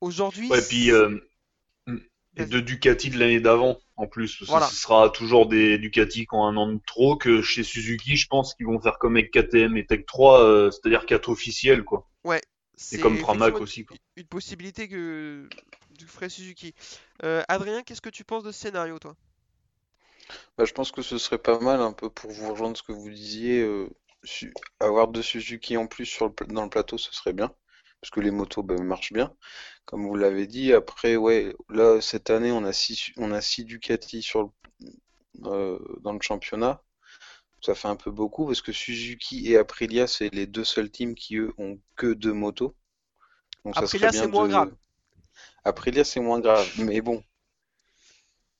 aujourd'hui, 0.00 0.50
Ouais, 0.50 0.62
puis 0.62 0.92
euh, 0.92 1.18
et 2.38 2.46
Vas-y. 2.46 2.46
de 2.46 2.60
Ducati 2.60 3.10
de 3.10 3.18
l'année 3.18 3.40
d'avant 3.40 3.78
en 3.96 4.06
plus. 4.06 4.36
Parce 4.38 4.52
que 4.52 4.52
Voilà. 4.52 4.66
ce 4.70 4.74
sera 4.74 5.10
toujours 5.10 5.46
des 5.48 5.78
Ducati 5.78 6.22
qui 6.26 6.34
ont 6.34 6.44
un 6.44 6.56
an 6.56 6.72
de 6.72 6.80
trop 6.86 7.16
que 7.16 7.42
chez 7.42 7.62
Suzuki, 7.64 8.16
je 8.16 8.28
pense 8.28 8.54
qu'ils 8.54 8.66
vont 8.66 8.80
faire 8.80 8.98
comme 8.98 9.16
avec 9.16 9.30
KTM 9.32 9.76
et 9.76 9.86
Tech 9.86 10.06
3, 10.06 10.42
euh, 10.44 10.70
c'est-à-dire 10.70 11.06
4 11.06 11.28
officiels 11.30 11.84
quoi. 11.84 12.08
c'est 12.76 12.98
Et 12.98 13.00
comme 13.00 13.18
Pramac 13.18 13.60
aussi 13.60 13.84
quoi. 13.84 13.96
une 14.16 14.26
possibilité 14.26 14.88
que 14.88 15.50
du 15.90 16.06
ferait 16.06 16.28
Suzuki. 16.28 16.74
Euh, 17.24 17.42
Adrien, 17.48 17.82
qu'est-ce 17.82 18.00
que 18.00 18.10
tu 18.10 18.24
penses 18.24 18.44
de 18.44 18.52
ce 18.52 18.60
scénario, 18.60 18.98
toi? 18.98 19.16
Bah, 20.58 20.64
je 20.64 20.72
pense 20.74 20.92
que 20.92 21.02
ce 21.02 21.16
serait 21.18 21.38
pas 21.38 21.58
mal, 21.60 21.80
un 21.80 21.92
peu 21.92 22.10
pour 22.10 22.30
vous 22.30 22.50
rejoindre 22.50 22.76
ce 22.76 22.82
que 22.82 22.92
vous 22.92 23.08
disiez. 23.10 23.60
euh, 23.62 23.88
su- 24.24 24.52
avoir 24.80 25.08
deux 25.08 25.22
Suzuki 25.22 25.76
en 25.76 25.86
plus 25.86 26.04
sur 26.06 26.26
le 26.28 26.46
dans 26.52 26.64
le 26.64 26.70
plateau, 26.70 26.98
ce 26.98 27.12
serait 27.14 27.32
bien. 27.32 27.50
Parce 28.00 28.10
que 28.10 28.20
les 28.20 28.30
motos 28.30 28.62
ben, 28.62 28.82
marchent 28.84 29.12
bien, 29.12 29.34
comme 29.86 30.06
vous 30.06 30.16
l'avez 30.16 30.46
dit. 30.46 30.72
Après, 30.72 31.16
ouais, 31.16 31.54
là 31.70 32.00
cette 32.00 32.30
année 32.30 32.52
on 32.52 32.64
a 32.64 32.72
six, 32.72 33.10
on 33.16 33.32
a 33.32 33.40
six 33.40 33.64
Ducati 33.64 34.22
sur 34.22 34.42
le- 34.44 34.50
euh, 35.46 35.78
dans 36.02 36.12
le 36.12 36.20
championnat. 36.22 36.82
Ça 37.62 37.74
fait 37.74 37.88
un 37.88 37.96
peu 37.96 38.10
beaucoup 38.10 38.46
parce 38.46 38.62
que 38.62 38.72
Suzuki 38.72 39.50
et 39.52 39.58
Aprilia 39.58 40.06
c'est 40.06 40.34
les 40.34 40.46
deux 40.46 40.64
seuls 40.64 40.90
teams 40.90 41.14
qui 41.14 41.36
eux 41.36 41.52
ont 41.58 41.78
que 41.96 42.12
deux 42.14 42.32
motos. 42.34 42.74
Donc 43.64 43.76
Aprilia, 43.76 44.12
c'est 44.12 44.26
moins 44.26 44.48
grave. 44.48 44.72
Aprilia 45.64 46.04
c'est 46.04 46.20
moins 46.20 46.40
grave, 46.40 46.66
mais 46.78 47.00
bon. 47.00 47.22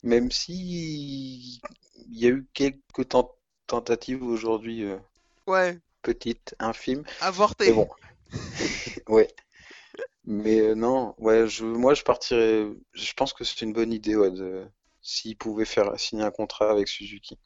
Même 0.02 0.33
si 0.33 1.61
il 2.09 2.18
y 2.18 2.26
a 2.26 2.30
eu 2.30 2.47
quelques 2.52 3.09
tent- 3.11 3.37
tentatives 3.68 4.25
aujourd'hui, 4.25 4.83
euh, 4.83 4.99
Ouais, 5.47 5.80
petites, 6.02 6.54
infimes, 6.59 7.04
avorté. 7.21 7.66
mais 7.66 7.75
bon, 7.75 7.88
ouais. 9.09 9.29
Mais 10.25 10.61
euh, 10.61 10.75
non, 10.75 11.15
ouais, 11.19 11.49
je, 11.49 11.65
moi 11.65 11.95
je 11.95 12.03
partirais. 12.03 12.67
Je 12.93 13.12
pense 13.15 13.33
que 13.33 13.45
c'est 13.45 13.62
une 13.62 13.73
bonne 13.73 13.93
idée, 13.93 14.17
ouais, 14.17 14.31
de, 14.31 14.67
s'ils 15.00 15.37
pouvaient 15.37 15.65
faire 15.65 15.99
signer 15.99 16.25
un 16.25 16.31
contrat 16.31 16.71
avec 16.71 16.88
Suzuki. 16.88 17.38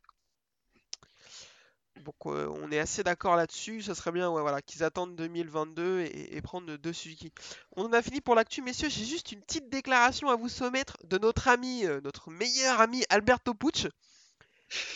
Donc 1.97 2.27
on 2.27 2.73
est 2.73 2.81
assez 2.81 3.05
d'accord 3.05 3.37
là-dessus, 3.37 3.83
ça 3.83 3.95
serait 3.95 4.11
bien 4.11 4.29
ouais, 4.29 4.43
voilà, 4.43 4.61
qu'ils 4.61 4.83
attendent 4.83 5.15
2022 5.15 6.01
et, 6.01 6.37
et 6.37 6.43
prendre 6.43 6.77
deux 6.77 6.93
Suzuki. 6.93 7.33
On 7.77 7.85
en 7.85 7.93
a 7.93 8.03
fini 8.03 8.21
pour 8.21 8.35
l'actu, 8.35 8.61
messieurs, 8.61 8.89
j'ai 8.89 9.05
juste 9.05 9.31
une 9.31 9.41
petite 9.41 9.69
déclaration 9.69 10.29
à 10.29 10.35
vous 10.35 10.49
soumettre 10.49 10.97
de 11.05 11.19
notre 11.19 11.47
ami, 11.47 11.87
euh, 11.87 12.01
notre 12.03 12.33
meilleur 12.33 12.81
ami 12.81 13.05
Alberto 13.09 13.55
Pucci, 13.55 13.87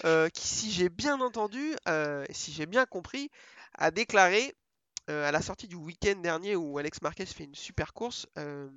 euh, 0.05 0.29
qui 0.31 0.49
si 0.49 0.73
j'ai 0.73 0.89
bien 0.89 1.21
entendu, 1.21 1.77
si 2.31 2.51
j'ai 2.51 2.67
bien 2.67 2.87
compris, 2.87 3.31
a 3.75 3.93
déclaré 3.93 4.57
à 5.09 5.31
la 5.31 5.41
sortie 5.41 5.69
du 5.69 5.77
week-end 5.77 6.17
dernier 6.17 6.57
où 6.57 6.79
Alex 6.79 7.01
Marquez 7.03 7.27
fait 7.27 7.45
une 7.45 7.55
super 7.55 7.93
course, 7.93 8.27
euh, 8.39 8.69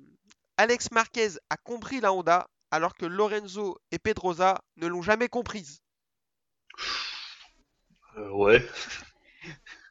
Alex 0.56 0.90
Marquez 0.90 1.30
a 1.48 1.56
compris 1.56 2.00
la 2.00 2.12
Honda 2.12 2.46
alors 2.70 2.94
que 2.94 3.06
Lorenzo 3.06 3.78
et 3.90 3.98
Pedrosa 3.98 4.62
ne 4.76 4.86
l'ont 4.86 5.02
jamais 5.02 5.28
comprise. 5.28 5.82
Euh, 8.16 8.30
ouais. 8.30 8.64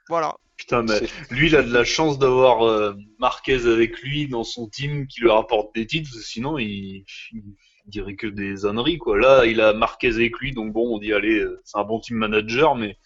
Voilà. 0.07 0.37
Putain, 0.57 0.83
mais 0.83 0.99
lui, 1.31 1.47
il 1.47 1.55
a 1.55 1.63
de 1.63 1.73
la 1.73 1.83
chance 1.83 2.19
d'avoir 2.19 2.67
euh, 2.67 2.93
Marquez 3.17 3.65
avec 3.65 3.99
lui 4.01 4.27
dans 4.27 4.43
son 4.43 4.67
team 4.67 5.07
qui 5.07 5.21
lui 5.21 5.29
rapporte 5.29 5.73
des 5.73 5.87
titres, 5.87 6.13
sinon 6.13 6.57
il, 6.57 7.05
il 7.33 7.55
dirait 7.85 8.15
que 8.15 8.27
des 8.27 8.65
âneries, 8.65 8.97
quoi. 8.97 9.17
Là, 9.17 9.45
il 9.45 9.61
a 9.61 9.73
Marquez 9.73 10.13
avec 10.13 10.37
lui, 10.37 10.51
donc 10.51 10.73
bon, 10.73 10.95
on 10.95 10.99
dit, 10.99 11.13
allez, 11.13 11.39
euh, 11.39 11.61
c'est 11.63 11.77
un 11.77 11.83
bon 11.83 11.99
team 11.99 12.17
manager, 12.17 12.75
mais 12.75 12.97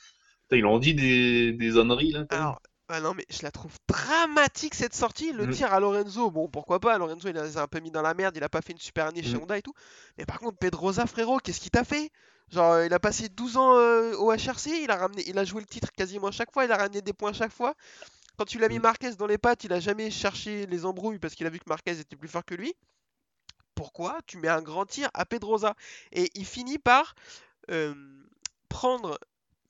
putain, 0.43 0.57
il 0.57 0.65
en 0.65 0.79
dit 0.79 0.95
des, 0.95 1.53
des 1.53 1.77
âneries, 1.77 2.11
là. 2.11 2.25
Alors, 2.29 2.59
ah 2.89 2.99
non, 2.99 3.13
mais 3.13 3.25
je 3.29 3.41
la 3.43 3.51
trouve 3.51 3.71
dramatique 3.87 4.75
cette 4.75 4.93
sortie. 4.93 5.31
Le 5.31 5.47
Mm. 5.47 5.51
tir 5.51 5.73
à 5.73 5.79
Lorenzo, 5.79 6.29
bon, 6.31 6.47
pourquoi 6.49 6.79
pas. 6.79 6.97
Lorenzo, 6.97 7.27
il 7.29 7.33
les 7.35 7.57
a 7.57 7.61
un 7.63 7.67
peu 7.67 7.79
mis 7.79 7.91
dans 7.91 8.01
la 8.01 8.13
merde. 8.13 8.35
Il 8.37 8.43
a 8.43 8.49
pas 8.49 8.61
fait 8.61 8.73
une 8.73 8.79
super 8.79 9.07
année 9.07 9.23
chez 9.23 9.35
Mm. 9.37 9.41
Honda 9.43 9.57
et 9.57 9.61
tout. 9.61 9.73
Mais 10.17 10.25
par 10.25 10.39
contre, 10.39 10.57
Pedrosa, 10.57 11.05
frérot, 11.05 11.39
qu'est-ce 11.39 11.59
qu'il 11.61 11.71
t'a 11.71 11.83
fait? 11.83 12.11
Genre, 12.51 12.81
il 12.83 12.93
a 12.93 12.99
passé 12.99 13.29
12 13.29 13.57
ans 13.57 13.75
euh, 13.77 14.13
au 14.17 14.31
HRC. 14.31 14.67
Il 14.83 14.91
a 14.91 14.97
ramené, 14.97 15.23
il 15.27 15.37
a 15.39 15.45
joué 15.45 15.61
le 15.61 15.67
titre 15.67 15.91
quasiment 15.91 16.27
à 16.27 16.31
chaque 16.31 16.51
fois. 16.51 16.65
Il 16.65 16.71
a 16.71 16.77
ramené 16.77 17.01
des 17.01 17.13
points 17.13 17.31
à 17.31 17.33
chaque 17.33 17.53
fois. 17.53 17.73
Quand 18.37 18.45
tu 18.45 18.59
l'as 18.59 18.67
mis 18.67 18.79
Mm. 18.79 18.83
Marquez 18.83 19.11
dans 19.15 19.27
les 19.27 19.37
pattes, 19.37 19.63
il 19.63 19.73
a 19.73 19.79
jamais 19.79 20.11
cherché 20.11 20.65
les 20.65 20.85
embrouilles 20.85 21.19
parce 21.19 21.35
qu'il 21.35 21.47
a 21.47 21.49
vu 21.49 21.59
que 21.59 21.69
Marquez 21.69 21.99
était 21.99 22.15
plus 22.17 22.27
fort 22.27 22.43
que 22.45 22.53
lui. 22.55 22.73
Pourquoi 23.75 24.19
tu 24.27 24.37
mets 24.37 24.49
un 24.49 24.61
grand 24.61 24.85
tir 24.85 25.09
à 25.13 25.25
Pedrosa? 25.25 25.75
Et 26.11 26.29
il 26.35 26.45
finit 26.45 26.77
par 26.77 27.15
euh, 27.71 27.95
prendre 28.69 29.17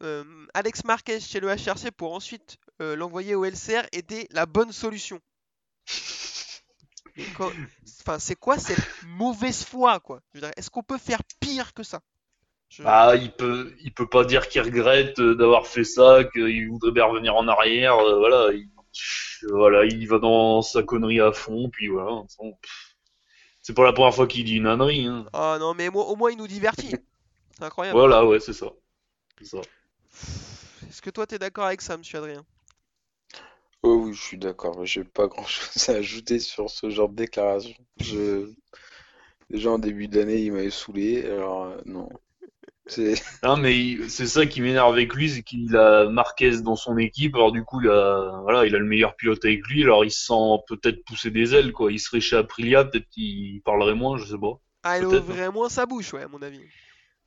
euh, 0.02 0.24
Alex 0.54 0.84
Marquez 0.84 1.20
chez 1.22 1.40
le 1.40 1.48
HRC 1.48 1.92
pour 1.96 2.14
ensuite 2.14 2.58
euh, 2.82 2.96
l'envoyer 2.96 3.36
au 3.36 3.46
LCR 3.46 3.86
était 3.92 4.28
la 4.32 4.46
bonne 4.46 4.72
solution. 4.72 5.20
Quand- 7.34 7.54
Enfin, 8.02 8.20
c'est 8.20 8.36
quoi 8.36 8.58
cette 8.58 8.86
mauvaise 9.02 9.64
foi, 9.64 10.00
quoi? 10.02 10.20
Est-ce 10.58 10.70
qu'on 10.70 10.84
peut 10.84 10.98
faire 10.98 11.22
pire 11.40 11.74
que 11.74 11.84
ça? 11.84 12.02
Je- 12.70 12.84
Ah, 12.86 13.14
il 13.16 13.32
peut, 13.32 13.74
il 13.82 13.94
peut 13.94 14.08
pas 14.10 14.26
dire 14.26 14.48
qu'il 14.50 14.62
regrette 14.62 15.20
euh, 15.20 15.36
d'avoir 15.36 15.68
fait 15.68 15.84
ça, 15.86 16.24
qu'il 16.34 16.70
voudrait 16.70 16.92
bien 16.92 17.06
revenir 17.06 17.36
en 17.36 17.48
arrière, 17.48 17.98
euh, 17.98 18.18
voilà. 18.18 18.52
Il, 18.54 18.70
voilà, 19.50 19.86
il 19.86 20.08
va 20.08 20.20
dans 20.20 20.62
sa 20.62 20.84
connerie 20.84 21.20
à 21.22 21.32
fond, 21.32 21.70
puis 21.70 21.88
voilà. 21.88 22.24
C'est 23.62 23.74
pas 23.74 23.84
la 23.84 23.94
première 23.94 24.14
fois 24.14 24.28
qu'il 24.28 24.44
dit 24.46 24.58
une 24.58 24.68
ânerie, 24.68 25.08
hein. 25.08 25.26
Ah 25.34 25.58
non, 25.60 25.74
mais 25.74 25.90
moi, 25.90 26.06
au 26.06 26.16
moins 26.16 26.32
il 26.32 26.38
nous 26.38 26.48
divertit. 26.48 26.92
C'est 27.58 27.64
incroyable. 27.64 28.00
Voilà, 28.00 28.26
ouais, 28.26 28.40
c'est 28.40 28.54
ça. 28.54 28.68
C'est 29.40 29.46
ça. 29.46 29.62
Est-ce 30.90 31.02
que 31.02 31.10
toi 31.10 31.26
t'es 31.28 31.40
d'accord 31.40 31.66
avec 31.66 31.82
ça, 31.82 31.98
monsieur 31.98 32.20
Adrien? 32.20 32.46
Oh 33.84 33.96
oui, 34.06 34.14
je 34.14 34.22
suis 34.22 34.38
d'accord. 34.38 34.86
J'ai 34.86 35.04
pas 35.04 35.28
grand-chose 35.28 35.90
à 35.90 35.94
ajouter 35.94 36.40
sur 36.40 36.70
ce 36.70 36.90
genre 36.90 37.10
de 37.10 37.16
déclaration. 37.16 37.74
Je... 38.00 38.52
Déjà 39.50 39.72
en 39.72 39.80
début 39.80 40.08
d'année, 40.08 40.42
il 40.42 40.52
m'avait 40.54 40.70
saoulé. 40.70 41.26
Alors 41.26 41.66
euh, 41.66 41.78
non, 41.86 42.10
c'est 42.88 43.16
Non, 43.44 43.58
mais 43.58 43.78
il- 43.78 44.10
c'est 44.10 44.26
ça 44.28 44.46
qui 44.46 44.62
m'énerve 44.62 44.94
avec 44.94 45.14
lui, 45.14 45.30
c'est 45.30 45.44
qu'il 45.44 45.76
a 45.76 46.10
Marquez 46.10 46.62
dans 46.62 46.76
son 46.78 46.98
équipe, 46.98 47.36
alors 47.36 47.52
du 47.52 47.64
coup, 47.66 47.82
il 47.82 47.90
a, 47.90 48.40
voilà, 48.42 48.66
il 48.66 48.74
a 48.76 48.80
le 48.80 48.86
meilleur 48.86 49.16
pilote 49.18 49.44
avec 49.44 49.68
lui, 49.68 49.84
alors 49.84 50.06
il 50.06 50.12
se 50.12 50.26
sent 50.28 50.34
peut-être 50.68 51.04
pousser 51.06 51.30
des 51.30 51.54
ailes, 51.54 51.74
quoi. 51.74 51.92
Il 51.92 52.00
serait 52.00 52.22
chez 52.22 52.38
Aprilia, 52.38 52.86
peut-être 52.86 53.10
qu'il 53.10 53.62
parlerait 53.64 53.96
moins, 53.96 54.18
je 54.18 54.26
sais 54.26 54.38
pas. 54.40 54.60
Ah, 54.84 54.98
il 54.98 55.06
Peut-être, 55.06 55.26
ouvrait 55.26 55.52
moins 55.52 55.68
sa 55.68 55.86
bouche, 55.86 56.14
ouais, 56.14 56.24
à 56.24 56.28
mon 56.30 56.42
avis. 56.42 56.66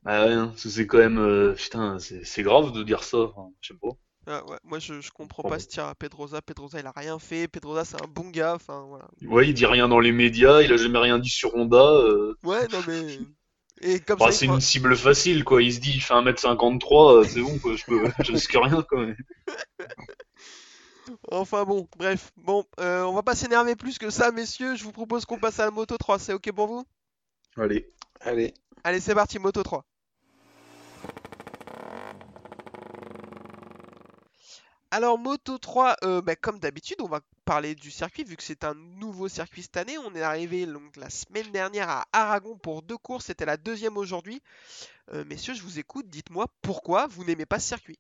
Ah 0.06 0.24
ouais, 0.26 0.32
hein, 0.32 0.52
c'est 0.56 0.86
quand 0.86 0.96
même, 0.98 1.18
euh, 1.18 1.52
putain, 1.54 1.98
c'est 1.98 2.24
c'est 2.24 2.42
grave 2.42 2.72
de 2.72 2.82
dire 2.82 3.02
ça, 3.04 3.18
enfin, 3.18 3.52
je 3.60 3.68
sais 3.74 3.78
pas. 3.78 3.90
Ah, 4.26 4.44
ouais, 4.46 4.58
moi 4.64 4.78
je, 4.80 5.00
je 5.00 5.10
comprends 5.10 5.42
Pardon. 5.42 5.56
pas 5.56 5.60
ce 5.60 5.68
tir 5.68 5.84
à 5.84 5.94
Pedrosa. 5.94 6.42
Pedrosa 6.42 6.80
il 6.80 6.86
a 6.86 6.92
rien 6.94 7.18
fait. 7.18 7.46
Pedrosa 7.48 7.84
c'est 7.84 8.02
un 8.02 8.08
bon 8.08 8.28
gars. 8.30 8.54
Enfin 8.54 8.84
voilà. 8.88 9.06
Ouais, 9.22 9.48
il 9.48 9.54
dit 9.54 9.66
rien 9.66 9.88
dans 9.88 10.00
les 10.00 10.12
médias, 10.12 10.62
il 10.62 10.72
a 10.72 10.76
jamais 10.76 10.98
rien 10.98 11.18
dit 11.18 11.30
sur 11.30 11.54
Honda, 11.54 11.78
euh, 11.78 12.36
Ouais, 12.42 12.66
non 12.68 12.80
mais. 12.88 13.18
Et 13.82 14.00
comme 14.00 14.18
bah, 14.18 14.26
ça, 14.26 14.30
il 14.30 14.34
c'est 14.34 14.46
une 14.46 14.60
cible 14.60 14.96
facile, 14.96 15.44
quoi. 15.44 15.62
Il 15.62 15.72
se 15.72 15.80
dit, 15.80 15.92
il 15.94 16.00
fait 16.00 16.14
1m53, 16.14 17.12
euh, 17.12 17.24
c'est 17.24 17.42
bon, 17.42 17.58
quoi, 17.58 17.76
je 17.76 17.84
peux, 17.84 18.00
je 18.24 18.32
risque 18.32 18.52
rien, 18.52 18.82
quand 18.88 18.98
même. 18.98 19.16
Enfin 21.30 21.64
bon, 21.64 21.86
bref. 21.96 22.32
Bon, 22.36 22.64
euh, 22.80 23.04
on 23.04 23.12
va 23.12 23.22
pas 23.22 23.36
s'énerver 23.36 23.76
plus 23.76 23.96
que 23.98 24.10
ça, 24.10 24.32
messieurs. 24.32 24.74
Je 24.74 24.82
vous 24.82 24.90
propose 24.92 25.24
qu'on 25.24 25.38
passe 25.38 25.60
à 25.60 25.64
la 25.64 25.70
Moto 25.70 25.96
3. 25.96 26.18
C'est 26.18 26.32
ok 26.32 26.50
pour 26.52 26.66
vous? 26.66 26.84
Allez. 27.56 27.92
allez. 28.20 28.54
Allez, 28.82 28.98
c'est 28.98 29.14
parti, 29.14 29.38
Moto 29.38 29.62
3. 29.62 29.84
Alors, 34.96 35.18
Moto 35.18 35.58
3, 35.58 35.96
euh, 36.04 36.22
bah, 36.22 36.36
comme 36.36 36.58
d'habitude, 36.58 36.96
on 37.02 37.06
va 37.06 37.20
parler 37.44 37.74
du 37.74 37.90
circuit, 37.90 38.24
vu 38.24 38.34
que 38.34 38.42
c'est 38.42 38.64
un 38.64 38.72
nouveau 38.72 39.28
circuit 39.28 39.60
cette 39.60 39.76
année. 39.76 39.98
On 39.98 40.14
est 40.14 40.22
arrivé 40.22 40.64
donc, 40.64 40.96
la 40.96 41.10
semaine 41.10 41.52
dernière 41.52 41.90
à 41.90 42.06
Aragon 42.14 42.56
pour 42.56 42.80
deux 42.80 42.96
courses, 42.96 43.26
c'était 43.26 43.44
la 43.44 43.58
deuxième 43.58 43.98
aujourd'hui. 43.98 44.40
Euh, 45.12 45.22
messieurs, 45.26 45.52
je 45.52 45.60
vous 45.60 45.78
écoute, 45.78 46.08
dites-moi 46.08 46.46
pourquoi 46.62 47.08
vous 47.08 47.26
n'aimez 47.26 47.44
pas 47.44 47.60
ce 47.60 47.68
circuit? 47.68 47.98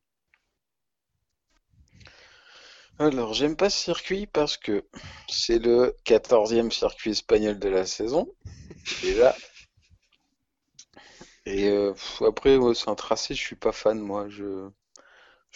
Alors, 2.98 3.34
j'aime 3.34 3.56
pas 3.56 3.68
ce 3.68 3.78
circuit 3.78 4.26
parce 4.26 4.56
que 4.56 4.82
c'est 5.28 5.58
le 5.58 5.94
14e 6.06 6.70
circuit 6.70 7.10
espagnol 7.10 7.58
de 7.58 7.68
la 7.68 7.84
saison, 7.84 8.26
déjà. 9.02 9.36
Et 11.44 11.68
euh, 11.68 11.92
après, 12.26 12.56
ouais, 12.56 12.74
c'est 12.74 12.88
un 12.88 12.94
tracé, 12.94 13.34
je 13.34 13.42
suis 13.42 13.54
pas 13.54 13.72
fan, 13.72 13.98
moi. 14.00 14.30
Je, 14.30 14.70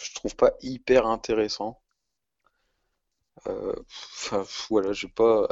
je 0.03 0.13
trouve 0.15 0.35
pas 0.35 0.53
hyper 0.61 1.05
intéressant. 1.07 1.81
Euh, 3.47 3.73
Enfin, 4.15 4.43
voilà, 4.69 4.93
j'ai 4.93 5.07
pas, 5.07 5.47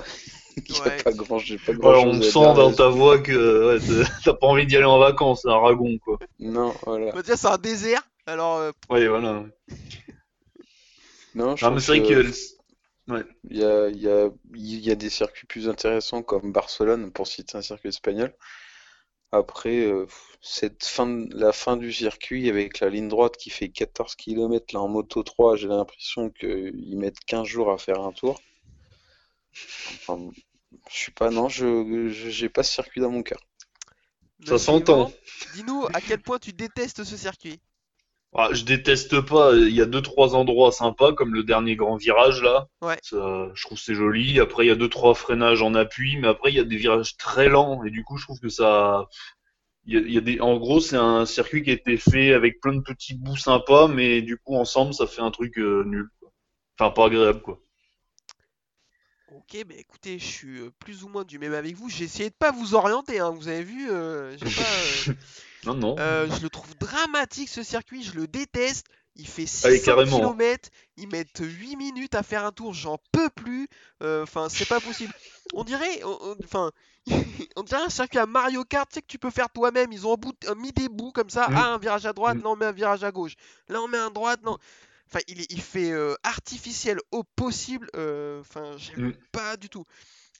il 0.69 0.75
y 0.75 0.87
a 0.87 0.91
Ouais. 0.91 1.03
pas 1.03 1.13
grand, 1.13 1.41
j'ai 1.41 1.59
pas 1.59 1.73
Ouais, 1.81 1.93
grand 1.93 1.93
on 1.95 2.21
chose 2.21 2.23
à 2.23 2.31
sent 2.31 2.39
dire 2.39 2.53
dans 2.55 2.73
ta 2.73 2.89
voix 2.89 3.19
que 3.19 3.77
ouais, 3.79 3.81
t'as- 4.25 4.33
pas 4.35 4.47
envie 4.47 4.65
d'y 4.67 4.75
aller 4.77 4.85
en 4.85 4.99
vacances 4.99 5.45
à 5.45 5.51
Aragon, 5.53 5.97
quoi. 5.99 6.19
Non, 6.39 6.75
voilà. 6.85 7.13
Bah, 7.13 7.21
c'est 7.23 7.45
un 7.45 7.57
désert, 7.57 8.01
alors 8.25 8.57
euh, 8.57 8.71
Ouais, 8.89 9.07
voilà. 9.07 9.45
Non, 11.33 11.55
je 11.55 11.63
Non, 11.63 11.71
mais 11.71 11.79
trouve 11.79 11.81
c'est 11.81 11.91
vrai 11.93 12.01
que 12.03 12.21
que 12.21 12.31
ouais. 13.09 13.25
Il 13.49 13.57
y 13.57 13.63
a, 13.65 13.89
il 13.89 13.97
y 14.01 14.07
a, 14.09 14.29
il 14.55 14.79
y 14.79 14.91
a 14.91 14.95
des 14.95 15.09
circuits 15.09 15.45
plus 15.45 15.67
intéressants 15.67 16.23
comme 16.23 16.53
Barcelone, 16.53 17.11
pour 17.11 17.27
citer 17.27 17.57
un 17.57 17.61
circuit 17.61 17.89
espagnol. 17.89 18.33
Après, 19.31 19.81
euh, 19.85 20.07
cette 20.41 20.83
fin, 20.85 21.05
de- 21.05 21.27
la 21.35 21.51
fin 21.51 21.77
du 21.77 21.93
circuit 21.93 22.49
avec 22.49 22.79
la 22.79 22.89
ligne 22.89 23.07
droite 23.07 23.37
qui 23.37 23.49
fait 23.51 23.69
14 23.69 24.15
km 24.15 24.73
là 24.73 24.81
en 24.81 24.87
moto 24.87 25.21
3, 25.21 25.55
j'ai 25.55 25.67
l'impression 25.67 26.29
qu'ils 26.31 26.97
mettent 26.97 27.19
15 27.25 27.45
jours 27.45 27.71
à 27.71 27.77
faire 27.77 27.99
un 28.01 28.11
tour. 28.11 28.41
Enfin, 29.53 30.31
je 30.89 30.97
suis 30.97 31.11
pas, 31.11 31.29
non, 31.29 31.47
je, 31.49 32.09
j'ai 32.09 32.49
pas 32.49 32.63
ce 32.63 32.73
circuit 32.73 33.01
dans 33.01 33.11
mon 33.11 33.21
cœur. 33.23 33.39
Ça 34.45 34.57
s'entend. 34.57 35.11
Dis-nous 35.53 35.85
à 35.93 36.01
quel 36.01 36.21
point 36.21 36.39
tu 36.39 36.53
détestes 36.53 37.03
ce 37.03 37.17
circuit. 37.17 37.59
Ah, 38.33 38.49
je 38.51 38.63
déteste 38.63 39.21
pas. 39.21 39.55
Il 39.55 39.73
y 39.73 39.81
a 39.81 39.85
deux 39.85 40.01
trois 40.01 40.35
endroits 40.35 40.71
sympas 40.71 41.13
comme 41.13 41.33
le 41.33 41.43
dernier 41.43 41.75
grand 41.75 41.97
virage 41.97 42.43
là. 42.43 42.67
Ouais. 42.81 42.97
Ça, 43.01 43.49
je 43.53 43.65
trouve 43.65 43.77
que 43.77 43.83
c'est 43.83 43.95
joli. 43.95 44.39
Après 44.39 44.65
il 44.65 44.67
y 44.67 44.71
a 44.71 44.75
deux 44.75 44.89
trois 44.89 45.15
freinages 45.15 45.61
en 45.63 45.73
appui, 45.73 46.17
mais 46.17 46.27
après 46.27 46.51
il 46.51 46.55
y 46.55 46.59
a 46.59 46.63
des 46.63 46.77
virages 46.77 47.17
très 47.17 47.49
lents 47.49 47.83
et 47.83 47.89
du 47.89 48.03
coup 48.03 48.17
je 48.17 48.25
trouve 48.25 48.39
que 48.39 48.49
ça. 48.49 49.07
Il 49.85 49.93
y 49.95 49.97
a, 49.97 50.01
il 50.01 50.13
y 50.13 50.17
a 50.17 50.21
des. 50.21 50.39
En 50.41 50.57
gros 50.57 50.79
c'est 50.79 50.97
un 50.97 51.25
circuit 51.25 51.63
qui 51.63 51.71
a 51.71 51.73
été 51.73 51.97
fait 51.97 52.33
avec 52.33 52.61
plein 52.61 52.75
de 52.75 52.81
petits 52.81 53.15
bouts 53.15 53.37
sympas, 53.37 53.87
mais 53.87 54.21
du 54.21 54.37
coup 54.37 54.55
ensemble 54.55 54.93
ça 54.93 55.07
fait 55.07 55.21
un 55.21 55.31
truc 55.31 55.57
euh, 55.57 55.83
nul. 55.85 56.07
quoi. 56.19 56.31
Enfin 56.77 56.91
pas 56.91 57.05
agréable 57.07 57.41
quoi. 57.41 57.59
Ok, 59.31 59.63
bah 59.67 59.75
écoutez, 59.77 60.19
je 60.19 60.25
suis 60.25 60.59
euh, 60.59 60.71
plus 60.79 61.03
ou 61.03 61.07
moins 61.07 61.23
du 61.23 61.39
même 61.39 61.53
avec 61.53 61.75
vous. 61.75 61.89
J'ai 61.89 62.03
essayé 62.03 62.29
de 62.29 62.35
pas 62.35 62.51
vous 62.51 62.75
orienter, 62.75 63.19
hein, 63.19 63.31
vous 63.31 63.47
avez 63.47 63.63
vu, 63.63 63.87
euh, 63.89 64.35
pas, 64.37 64.45
euh, 64.45 65.13
Non, 65.65 65.73
non. 65.75 65.95
euh, 65.99 66.27
je 66.31 66.41
le 66.41 66.49
trouve 66.49 66.75
dramatique 66.77 67.49
ce 67.49 67.63
circuit, 67.63 68.03
je 68.03 68.13
le 68.13 68.27
déteste. 68.27 68.87
Il 69.15 69.27
fait 69.27 69.45
Allez, 69.65 69.77
600 69.79 69.85
carrément. 69.85 70.17
km, 70.19 70.69
ils 70.95 71.07
mettent 71.09 71.41
8 71.41 71.75
minutes 71.75 72.15
à 72.15 72.23
faire 72.23 72.45
un 72.45 72.51
tour, 72.53 72.73
j'en 72.73 72.97
peux 73.11 73.29
plus. 73.29 73.67
Euh, 74.01 74.23
Enfin, 74.23 74.47
c'est 74.49 74.67
pas 74.67 74.79
possible. 74.79 75.13
On 75.53 75.65
dirait, 75.65 76.01
on- 76.05 76.17
on- 76.21 76.35
enfin, 76.45 76.71
on 77.57 77.63
dirait 77.63 77.81
un 77.81 77.89
circuit 77.89 78.19
à 78.19 78.25
Mario 78.25 78.63
Kart, 78.63 78.87
tu 78.89 78.95
sais 78.95 79.01
que 79.01 79.07
tu 79.07 79.19
peux 79.19 79.31
faire 79.31 79.49
toi-même. 79.49 79.91
Ils 79.91 80.07
ont 80.07 80.15
mis 80.57 80.71
des 80.71 80.87
bouts 80.87 81.11
comme 81.11 81.29
ça. 81.29 81.47
Ah, 81.49 81.73
un 81.73 81.77
virage 81.79 82.05
à 82.05 82.13
droite, 82.13 82.37
Mm. 82.37 82.43
là 82.43 82.49
on 82.49 82.55
met 82.55 82.65
un 82.67 82.71
virage 82.71 83.03
à 83.03 83.11
gauche. 83.11 83.33
Là 83.67 83.81
on 83.81 83.87
met 83.89 83.97
un 83.97 84.11
droite, 84.11 84.39
non. 84.43 84.57
Enfin, 85.11 85.19
il, 85.27 85.41
est- 85.41 85.51
il 85.51 85.61
fait 85.61 85.91
euh, 85.91 86.15
artificiel 86.23 86.99
au 87.11 87.23
possible. 87.23 87.89
euh, 87.95 88.39
Enfin, 88.39 88.77
j'aime 88.77 89.07
Mm. 89.07 89.13
pas 89.33 89.57
du 89.57 89.67
tout. 89.67 89.83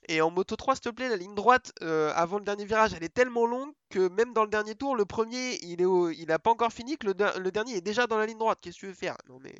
Et 0.08 0.20
en 0.20 0.30
Moto 0.30 0.56
3, 0.56 0.74
s'il 0.74 0.82
te 0.82 0.88
plaît, 0.90 1.08
la 1.08 1.16
ligne 1.16 1.34
droite 1.34 1.72
euh, 1.82 2.12
avant 2.14 2.38
le 2.38 2.44
dernier 2.44 2.64
virage, 2.66 2.92
elle 2.94 3.04
est 3.04 3.08
tellement 3.14 3.46
longue 3.46 3.72
que 3.88 4.08
même 4.08 4.32
dans 4.34 4.44
le 4.44 4.50
dernier 4.50 4.74
tour, 4.74 4.94
le 4.96 5.04
premier, 5.06 5.58
il 5.64 5.80
est 5.80 5.84
au- 5.86 6.10
il 6.10 6.30
a 6.32 6.38
pas 6.38 6.50
encore 6.50 6.72
fini, 6.72 6.98
que 6.98 7.06
le, 7.06 7.14
der- 7.14 7.38
le 7.38 7.50
dernier 7.52 7.76
est 7.76 7.80
déjà 7.80 8.06
dans 8.06 8.18
la 8.18 8.26
ligne 8.26 8.38
droite. 8.38 8.58
Qu'est-ce 8.60 8.76
que 8.76 8.80
tu 8.80 8.86
veux 8.86 8.92
faire? 8.94 9.16
Non 9.28 9.38
mais 9.40 9.54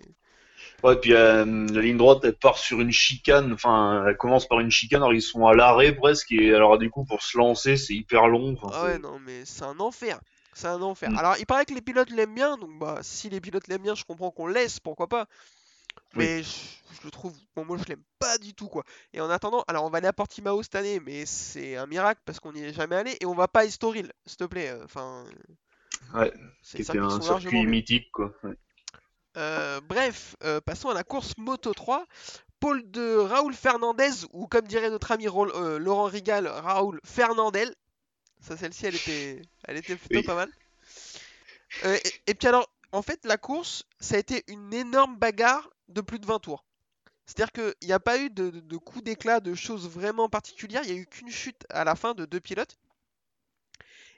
Ouais, 0.82 0.96
puis 0.96 1.14
euh, 1.14 1.44
la 1.44 1.80
ligne 1.80 1.96
droite, 1.96 2.20
elle 2.24 2.34
part 2.36 2.58
sur 2.58 2.80
une 2.80 2.92
chicane. 2.92 3.52
Enfin, 3.52 4.04
elle 4.08 4.16
commence 4.16 4.46
par 4.48 4.60
une 4.60 4.70
chicane, 4.70 5.00
alors 5.02 5.14
ils 5.14 5.22
sont 5.22 5.46
à 5.46 5.54
l'arrêt 5.54 5.94
presque. 5.94 6.32
Et 6.32 6.54
alors, 6.54 6.78
du 6.78 6.90
coup, 6.90 7.04
pour 7.04 7.22
se 7.22 7.36
lancer, 7.38 7.76
c'est 7.76 7.94
hyper 7.94 8.28
long. 8.28 8.56
Ah 8.68 8.84
ouais, 8.84 8.98
non 8.98 9.18
mais 9.18 9.44
c'est 9.44 9.64
un 9.64 9.78
enfer. 9.80 10.20
C'est 10.52 10.66
un 10.66 10.82
enfer. 10.82 11.10
Mm. 11.10 11.16
Alors, 11.16 11.36
il 11.38 11.46
paraît 11.46 11.64
que 11.64 11.74
les 11.74 11.80
pilotes 11.80 12.10
l'aiment 12.10 12.34
bien, 12.34 12.56
donc 12.58 12.78
bah 12.78 12.98
si 13.02 13.28
les 13.30 13.40
pilotes 13.40 13.68
l'aiment 13.68 13.82
bien, 13.82 13.94
je 13.94 14.04
comprends 14.04 14.30
qu'on 14.30 14.46
laisse, 14.46 14.80
pourquoi 14.80 15.08
pas? 15.08 15.26
Oui. 16.16 16.24
Mais 16.24 16.42
je, 16.42 16.48
je 16.96 17.04
le 17.04 17.10
trouve, 17.10 17.34
bon, 17.54 17.64
moi 17.64 17.76
je 17.78 17.84
l'aime 17.84 18.02
pas 18.18 18.38
du 18.38 18.54
tout 18.54 18.68
quoi. 18.68 18.84
Et 19.12 19.20
en 19.20 19.30
attendant, 19.30 19.64
alors 19.68 19.84
on 19.84 19.90
va 19.90 19.98
aller 19.98 20.08
à 20.08 20.12
Portimao 20.12 20.62
cette 20.62 20.74
année, 20.74 21.00
mais 21.00 21.24
c'est 21.26 21.76
un 21.76 21.86
miracle 21.86 22.20
parce 22.24 22.40
qu'on 22.40 22.52
n'y 22.52 22.62
est 22.64 22.72
jamais 22.72 22.96
allé 22.96 23.16
et 23.20 23.26
on 23.26 23.34
va 23.34 23.48
pas 23.48 23.60
à 23.60 23.64
Estoril, 23.64 24.12
s'il 24.26 24.36
te 24.36 24.44
plaît. 24.44 24.68
euh, 24.70 24.84
Enfin, 24.84 25.24
Ouais, 26.14 26.32
c'est 26.62 26.78
qui 26.78 26.82
des 26.84 26.90
était 26.90 26.92
circuits 26.92 27.08
qui 27.08 27.14
un 27.30 27.40
circuit 27.40 27.66
mythique, 27.66 28.10
quoi. 28.12 28.32
Ouais. 28.42 28.56
Euh, 29.36 29.80
bref, 29.82 30.34
euh, 30.42 30.60
passons 30.60 30.88
à 30.88 30.94
la 30.94 31.04
course 31.04 31.34
Moto 31.38 31.72
3. 31.72 32.06
Pôle 32.58 32.90
de 32.90 33.16
Raoul 33.16 33.54
Fernandez, 33.54 34.10
ou 34.32 34.46
comme 34.46 34.66
dirait 34.66 34.90
notre 34.90 35.12
ami 35.12 35.28
euh, 35.28 35.78
Laurent 35.78 36.04
Rigal, 36.04 36.46
Raoul 36.46 37.00
Fernandel. 37.04 37.74
Ça, 38.40 38.56
celle-ci, 38.56 38.86
elle 38.86 38.96
était, 38.96 39.42
elle 39.64 39.76
était 39.76 39.96
plutôt 39.96 40.18
Oui. 40.18 40.22
pas 40.24 40.34
mal. 40.34 40.50
Et, 41.84 42.00
et 42.26 42.34
puis 42.34 42.48
alors, 42.48 42.68
en 42.92 43.02
fait, 43.02 43.24
la 43.24 43.36
course, 43.38 43.84
ça 44.00 44.16
a 44.16 44.18
été 44.18 44.44
une 44.48 44.72
énorme 44.74 45.16
bagarre 45.16 45.70
de 45.88 46.00
plus 46.00 46.18
de 46.18 46.26
20 46.26 46.38
tours. 46.40 46.64
C'est-à-dire 47.26 47.52
qu'il 47.52 47.88
n'y 47.88 47.92
a 47.94 48.00
pas 48.00 48.18
eu 48.20 48.30
de, 48.30 48.76
coups 48.78 49.04
d'éclat, 49.04 49.40
de 49.40 49.54
choses 49.54 49.88
vraiment 49.88 50.28
particulières. 50.28 50.82
Il 50.84 50.92
n'y 50.92 50.98
a 50.98 51.02
eu 51.02 51.06
qu'une 51.06 51.30
chute 51.30 51.66
à 51.70 51.84
la 51.84 51.96
fin 51.96 52.14
de 52.14 52.26
deux 52.26 52.40
pilotes. 52.40 52.78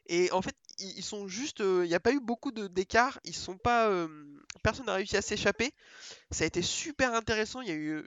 Et 0.07 0.31
en 0.33 0.43
fait, 0.43 0.57
ils, 0.79 1.03
sont 1.03 1.29
juste. 1.29 1.61
euh, 1.61 1.85
Il 1.85 1.89
n'y 1.89 1.95
a 1.95 2.01
pas 2.01 2.13
eu 2.13 2.21
beaucoup 2.21 2.51
d'écart. 2.53 3.19
Ils 3.25 3.35
sont 3.35 3.57
pas. 3.57 3.89
euh, 3.89 4.09
personne 4.63 4.87
n'a 4.87 4.95
réussi 4.95 5.17
à 5.17 5.23
s'échapper. 5.23 5.73
Ça 6.31 6.45
a 6.45 6.47
été 6.47 6.63
super 6.63 7.15
intéressant. 7.15 7.61
Il 7.63 7.69
y 7.69 7.73
a 7.73 7.75
eu 7.75 7.91
euh, 7.99 8.07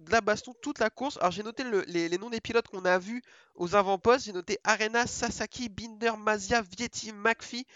de 0.00 0.12
la 0.12 0.22
baston 0.22 0.54
toute 0.62 0.78
la 0.80 0.90
course. 0.90 1.18
Alors 1.18 1.32
j'ai 1.32 1.42
noté 1.44 1.64
le- 1.64 1.84
les, 1.88 2.08
les 2.08 2.18
noms 2.18 2.30
des 2.30 2.40
pilotes 2.40 2.68
qu'on 2.68 2.84
a 2.84 2.98
vus 2.98 3.22
aux 3.56 3.76
avant-postes. 3.76 4.26
J'ai 4.26 4.32
noté 4.32 4.58
Arena, 4.64 5.06
Sasaki, 5.06 5.68
Binder, 5.70 6.12
Mazia, 6.18 6.62
Vietti, 6.62 7.12
McPhee, 7.12 7.66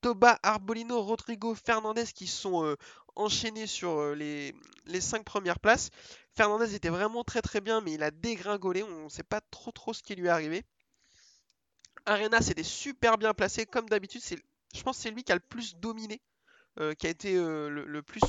Toba, 0.00 0.38
Arbolino, 0.42 1.02
Rodrigo, 1.02 1.54
Fernandez 1.54 2.06
qui 2.14 2.26
sont 2.26 2.64
euh, 2.64 2.76
enchaînés 3.16 3.66
sur 3.66 3.98
euh, 3.98 4.14
les, 4.14 5.00
5 5.00 5.24
premières 5.24 5.58
places. 5.58 5.90
Fernandez 6.36 6.74
était 6.74 6.88
vraiment 6.88 7.24
très 7.24 7.42
très 7.42 7.60
bien, 7.60 7.80
mais 7.80 7.92
il 7.92 8.02
a 8.02 8.10
dégringolé. 8.10 8.82
On 8.84 9.04
ne 9.04 9.08
sait 9.08 9.24
pas 9.24 9.40
trop 9.40 9.72
trop 9.72 9.92
ce 9.92 10.02
qui 10.02 10.14
lui 10.14 10.26
est 10.26 10.30
arrivé. 10.30 10.64
Arena 12.06 12.40
s'était 12.40 12.62
super 12.62 13.18
bien 13.18 13.34
placé, 13.34 13.66
comme 13.66 13.88
d'habitude. 13.88 14.22
Je 14.74 14.82
pense 14.82 14.96
que 14.96 15.02
c'est 15.02 15.10
lui 15.10 15.24
qui 15.24 15.32
a 15.32 15.34
le 15.34 15.40
plus 15.40 15.76
dominé, 15.76 16.22
euh, 16.78 16.94
qui 16.94 17.06
a 17.06 17.10
été 17.10 17.34
le, 17.34 18.00
plus 18.02 18.22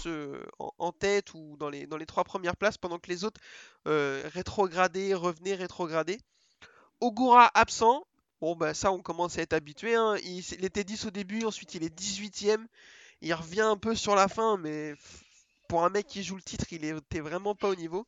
en, 0.58 0.91
tête 0.91 1.34
ou 1.34 1.55
dans 1.58 1.69
les, 1.69 1.86
dans 1.86 1.97
trois 1.99 2.23
premières 2.23 2.58
places, 2.58 2.77
pendant 2.77 2.97
que 2.97 3.10
les 3.10 3.23
autres 3.23 3.39
rétrogradaient, 3.86 5.13
revenaient, 5.13 5.55
rétrogradaient. 5.55 6.19
Ogura 6.99 7.49
absent. 7.53 8.05
Bon, 8.41 8.56
bah 8.56 8.73
ça, 8.73 8.91
on 8.91 9.02
commence 9.02 9.38
à 9.38 9.41
être 9.41 9.54
habitué. 9.54 9.95
hein. 9.95 10.15
Il, 10.23 10.65
était 10.65 10.84
10 10.84 11.06
au 11.08 11.12
début, 11.12 11.43
ensuite 11.43 11.75
il 11.75 11.84
est 11.84 11.93
18ème. 11.93 12.65
Il 13.21 13.34
revient 13.34 13.62
un 13.62 13.78
peu 13.78 13.95
sur 13.95 14.15
la 14.15 14.28
fin, 14.30 14.58
mais 14.58 14.93
pour 15.67 15.84
un 15.84 15.89
mec 15.89 16.08
qui 16.08 16.23
joue 16.23 16.36
le 16.36 16.41
titre, 16.41 16.65
il 16.71 16.86
était 16.86 17.19
vraiment 17.19 17.54
pas 17.54 17.69
au 17.69 17.75
niveau. 17.75 18.08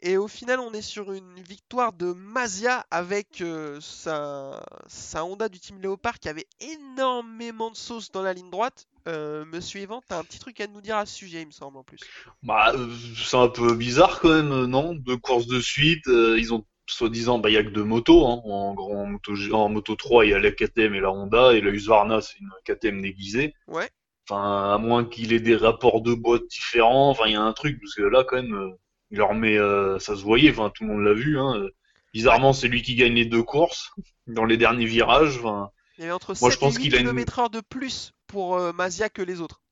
Et 0.00 0.16
au 0.16 0.28
final, 0.28 0.60
on 0.60 0.72
est 0.72 0.82
sur 0.82 1.12
une 1.12 1.42
victoire 1.42 1.92
de 1.92 2.12
Mazia 2.12 2.86
avec 2.92 3.40
euh, 3.40 3.80
sa, 3.80 5.24
Honda 5.24 5.48
du 5.48 5.58
team 5.58 5.80
Léopard 5.80 6.20
qui 6.20 6.28
avait 6.28 6.46
énormément 6.60 7.72
de 7.72 7.76
sauce 7.76 8.12
dans 8.12 8.22
la 8.22 8.32
ligne 8.32 8.50
droite. 8.50 8.86
Euh, 9.08 9.44
Monsieur 9.46 9.80
Yvan, 9.80 10.00
t'as 10.06 10.18
un 10.18 10.24
petit 10.24 10.38
truc 10.38 10.60
à 10.60 10.68
nous 10.68 10.80
dire 10.80 10.96
à 10.96 11.06
ce 11.06 11.14
sujet, 11.16 11.42
il 11.42 11.48
me 11.48 11.52
semble 11.52 11.78
en 11.78 11.82
plus. 11.82 11.98
Bah, 12.44 12.72
euh, 12.74 12.94
c'est 13.16 13.36
un 13.36 13.48
peu 13.48 13.74
bizarre 13.74 14.20
quand 14.20 14.28
même, 14.28 14.66
non? 14.66 14.94
Deux 14.94 15.16
courses 15.16 15.46
de 15.46 15.60
suite, 15.60 16.06
euh, 16.06 16.38
ils 16.38 16.54
ont 16.54 16.64
soi-disant, 16.92 17.38
bah, 17.38 17.50
il 17.50 17.54
y 17.54 17.56
a 17.56 17.62
que 17.64 17.68
deux 17.70 17.84
motos, 17.84 18.26
hein. 18.26 18.40
En 18.44 18.74
grand 18.74 19.06
moto, 19.06 19.32
en 19.52 19.68
moto 19.68 19.94
3, 19.96 20.24
il 20.26 20.30
y 20.30 20.34
a 20.34 20.38
la 20.38 20.50
KTM 20.50 20.94
et 20.94 21.00
la 21.00 21.10
Honda, 21.12 21.52
et 21.54 21.60
la 21.60 21.70
Husqvarna, 21.70 22.20
c'est 22.20 22.38
une 22.40 22.50
KTM 22.64 23.00
déguisée. 23.02 23.54
Ouais, 23.66 23.88
Enfin, 24.30 24.74
à 24.74 24.78
moins 24.78 25.04
qu'il 25.06 25.32
ait 25.32 25.40
des 25.40 25.56
rapports 25.56 26.02
de 26.02 26.12
boîte 26.12 26.46
différents, 26.50 27.08
enfin, 27.10 27.24
il 27.26 27.32
y 27.32 27.36
a 27.36 27.42
un 27.42 27.52
truc, 27.54 27.80
parce 27.80 27.94
que 27.94 28.02
là, 28.02 28.24
quand 28.24 28.36
même, 28.36 28.54
euh, 28.54 28.70
il 29.10 29.16
leur 29.18 29.32
met, 29.34 29.56
euh, 29.56 29.98
ça 29.98 30.16
se 30.16 30.22
voyait, 30.22 30.50
enfin, 30.50 30.70
tout 30.74 30.84
le 30.84 30.90
monde 30.90 31.02
l'a 31.04 31.14
vu, 31.14 31.38
hein. 31.38 31.54
euh, 31.56 31.70
Bizarrement, 32.12 32.52
c'est 32.52 32.68
lui 32.68 32.82
qui 32.82 32.94
gagne 32.94 33.14
les 33.14 33.24
deux 33.26 33.42
courses, 33.42 33.90
dans 34.26 34.44
les 34.44 34.56
derniers 34.58 34.84
virages, 34.86 35.38
enfin, 35.38 35.70
il 35.96 36.02
y 36.02 36.04
avait 36.04 36.12
entre 36.12 36.34
Moi, 36.40 36.50
je 36.50 36.54
7 36.56 36.60
pense 36.60 36.74
et 36.74 36.78
8 36.78 36.82
qu'il 36.84 36.94
a 36.96 37.00
une- 37.00 37.06
de 37.52 37.60
plus 37.60 38.12
pour 38.26 38.56
euh, 38.56 38.72
Mazia 38.72 39.08
que 39.08 39.22
les 39.22 39.40
autres. 39.40 39.62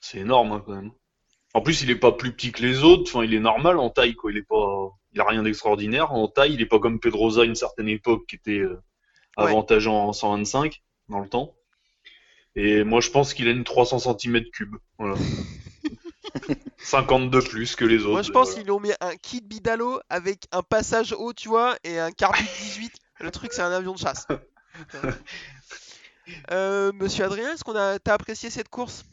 c'est 0.00 0.18
énorme, 0.18 0.52
hein, 0.52 0.62
quand 0.64 0.74
même. 0.74 0.92
En 1.54 1.62
plus, 1.62 1.80
il 1.82 1.90
est 1.90 1.96
pas 1.96 2.12
plus 2.12 2.32
petit 2.32 2.52
que 2.52 2.60
les 2.62 2.82
autres, 2.84 3.04
enfin, 3.10 3.24
il 3.24 3.32
est 3.32 3.40
normal 3.40 3.78
en 3.78 3.88
taille, 3.88 4.14
quoi, 4.14 4.30
il 4.30 4.36
est 4.36 4.42
pas, 4.46 4.90
il 5.16 5.20
a 5.20 5.24
rien 5.24 5.42
d'extraordinaire. 5.42 6.12
En 6.12 6.28
taille, 6.28 6.52
il 6.52 6.60
est 6.60 6.66
pas 6.66 6.78
comme 6.78 7.00
Pedrosa 7.00 7.40
à 7.40 7.44
une 7.44 7.54
certaine 7.54 7.88
époque 7.88 8.26
qui 8.28 8.36
était 8.36 8.58
euh, 8.58 8.78
avantagé 9.36 9.88
en 9.88 10.12
125 10.12 10.82
dans 11.08 11.20
le 11.20 11.28
temps. 11.28 11.54
Et 12.54 12.84
moi, 12.84 13.00
je 13.00 13.10
pense 13.10 13.32
qu'il 13.32 13.48
a 13.48 13.50
une 13.50 13.64
300 13.64 13.96
cm3, 13.96 14.66
voilà. 14.98 15.16
50 16.78 17.30
de 17.30 17.40
plus 17.40 17.76
que 17.76 17.84
les 17.86 18.02
autres. 18.02 18.12
Moi, 18.12 18.22
je 18.22 18.30
pense 18.30 18.48
voilà. 18.48 18.54
qu'ils 18.54 18.64
lui 18.64 18.70
ont 18.72 18.80
mis 18.80 18.92
un 19.00 19.16
kit 19.16 19.40
Bidalo 19.40 20.00
avec 20.10 20.44
un 20.52 20.62
passage 20.62 21.14
haut, 21.18 21.32
tu 21.32 21.48
vois, 21.48 21.76
et 21.82 21.98
un 21.98 22.12
carbu 22.12 22.42
18. 22.42 22.92
Le 23.20 23.30
truc, 23.30 23.52
c'est 23.54 23.62
un 23.62 23.72
avion 23.72 23.94
de 23.94 23.98
chasse. 23.98 24.26
Euh, 26.50 26.90
Monsieur 26.92 27.24
Adrien, 27.24 27.52
est-ce 27.52 27.62
qu'on 27.62 27.76
a, 27.76 28.00
t'as 28.00 28.14
apprécié 28.14 28.50
cette 28.50 28.68
course? 28.68 29.04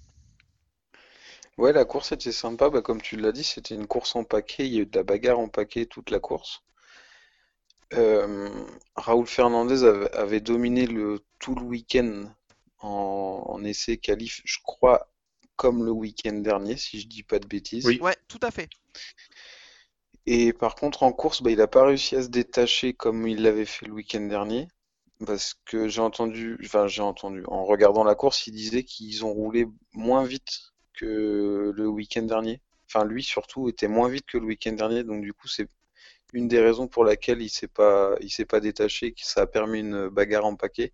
Ouais, 1.58 1.72
la 1.72 1.86
course 1.86 2.12
était 2.12 2.32
sympa. 2.32 2.70
Bah, 2.70 2.82
comme 2.82 3.02
tu 3.02 3.16
l'as 3.16 3.32
dit, 3.32 3.44
c'était 3.44 3.76
une 3.76 3.88
course 3.88 4.16
en 4.16 4.24
paquet. 4.24 4.66
Il 4.66 4.74
y 4.74 4.80
a 4.80 4.82
eu 4.82 4.86
de 4.86 4.98
la 4.98 5.04
bagarre 5.04 5.40
en 5.40 5.50
paquet 5.50 5.86
toute 5.86 6.10
la 6.10 6.20
course. 6.20 6.64
Euh, 7.94 8.50
Raoul 8.96 9.28
Fernandez 9.28 9.84
avait, 9.84 10.12
avait 10.14 10.40
dominé 10.40 10.88
le, 10.88 11.20
tout 11.40 11.54
le 11.54 11.62
week-end 11.62 12.26
en, 12.80 13.44
en 13.46 13.64
essai 13.64 13.98
qualif, 13.98 14.42
je 14.46 14.58
crois, 14.64 15.12
comme 15.56 15.86
le 15.86 15.92
week-end 15.92 16.34
dernier, 16.34 16.76
si 16.76 17.00
je 17.00 17.08
dis 17.08 17.24
pas 17.24 17.38
de 17.38 17.48
bêtises. 17.48 17.86
Oui. 17.86 18.00
Ouais, 18.02 18.18
tout 18.28 18.40
à 18.42 18.50
fait. 18.50 18.68
Et 20.26 20.54
par 20.54 20.74
contre, 20.76 21.04
en 21.04 21.14
course, 21.14 21.44
bah, 21.44 21.52
il 21.52 21.58
n'a 21.58 21.68
pas 21.68 21.86
réussi 21.86 22.16
à 22.16 22.24
se 22.24 22.30
détacher 22.30 22.94
comme 22.94 23.28
il 23.28 23.44
l'avait 23.44 23.66
fait 23.66 23.86
le 23.86 23.94
week-end 23.94 24.22
dernier. 24.22 24.68
Parce 25.26 25.54
que 25.66 25.88
j'ai 25.88 26.02
entendu, 26.02 26.58
enfin, 26.66 26.88
j'ai 26.88 27.04
entendu, 27.04 27.44
en 27.48 27.64
regardant 27.66 28.04
la 28.04 28.16
course, 28.16 28.48
il 28.48 28.54
disait 28.54 28.84
qu'ils 28.84 29.24
ont 29.24 29.32
roulé 29.32 29.68
moins 29.94 30.26
vite 30.26 30.73
que 30.94 31.74
le 31.76 31.88
week-end 31.88 32.24
dernier. 32.24 32.62
Enfin, 32.88 33.06
lui 33.06 33.24
surtout 33.24 33.70
était 33.70 33.88
moins 33.88 34.10
vite 34.10 34.26
que 34.26 34.38
le 34.38 34.46
week-end 34.46 34.74
dernier. 34.74 35.04
Donc, 35.04 35.22
du 35.22 35.34
coup, 35.34 35.48
c'est 35.48 35.68
une 36.34 36.48
des 36.48 36.60
raisons 36.60 36.88
pour 36.88 37.06
laquelle 37.06 37.42
il 37.42 37.50
s'est 37.50 37.68
pas, 37.68 38.16
il 38.22 38.30
s'est 38.30 38.46
pas 38.46 38.60
détaché, 38.60 39.14
que 39.14 39.22
ça 39.24 39.42
a 39.42 39.48
permis 39.48 39.80
une 39.80 40.10
bagarre 40.10 40.46
en 40.46 40.56
paquet. 40.56 40.94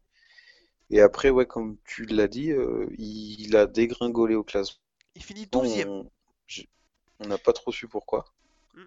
Et 0.90 1.02
après, 1.02 1.30
ouais, 1.30 1.46
comme 1.46 1.78
tu 1.86 2.06
l'as 2.06 2.28
dit, 2.28 2.52
euh, 2.52 2.88
il, 2.98 3.56
a 3.56 3.68
dégringolé 3.68 4.36
au 4.36 4.44
classement. 4.44 4.82
Il 5.16 5.24
finit 5.24 5.46
12 5.46 5.86
On 7.20 7.28
n'a 7.28 7.38
pas 7.38 7.54
trop 7.54 7.72
su 7.72 7.88
pourquoi. 7.88 8.26
Mm. 8.74 8.82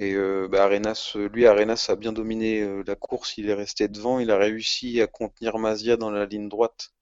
Et 0.00 0.14
euh, 0.14 0.48
bah, 0.48 0.64
Arenas, 0.64 1.16
lui, 1.16 1.46
Arenas 1.46 1.86
a 1.88 1.96
bien 1.96 2.12
dominé 2.12 2.60
euh, 2.60 2.82
la 2.86 2.94
course. 2.94 3.38
Il 3.38 3.48
est 3.48 3.54
resté 3.54 3.88
devant. 3.88 4.18
Il 4.18 4.30
a 4.30 4.36
réussi 4.36 5.00
à 5.00 5.06
contenir 5.06 5.58
Mazia 5.58 5.96
dans 5.96 6.10
la 6.10 6.26
ligne 6.26 6.48
droite. 6.48 6.92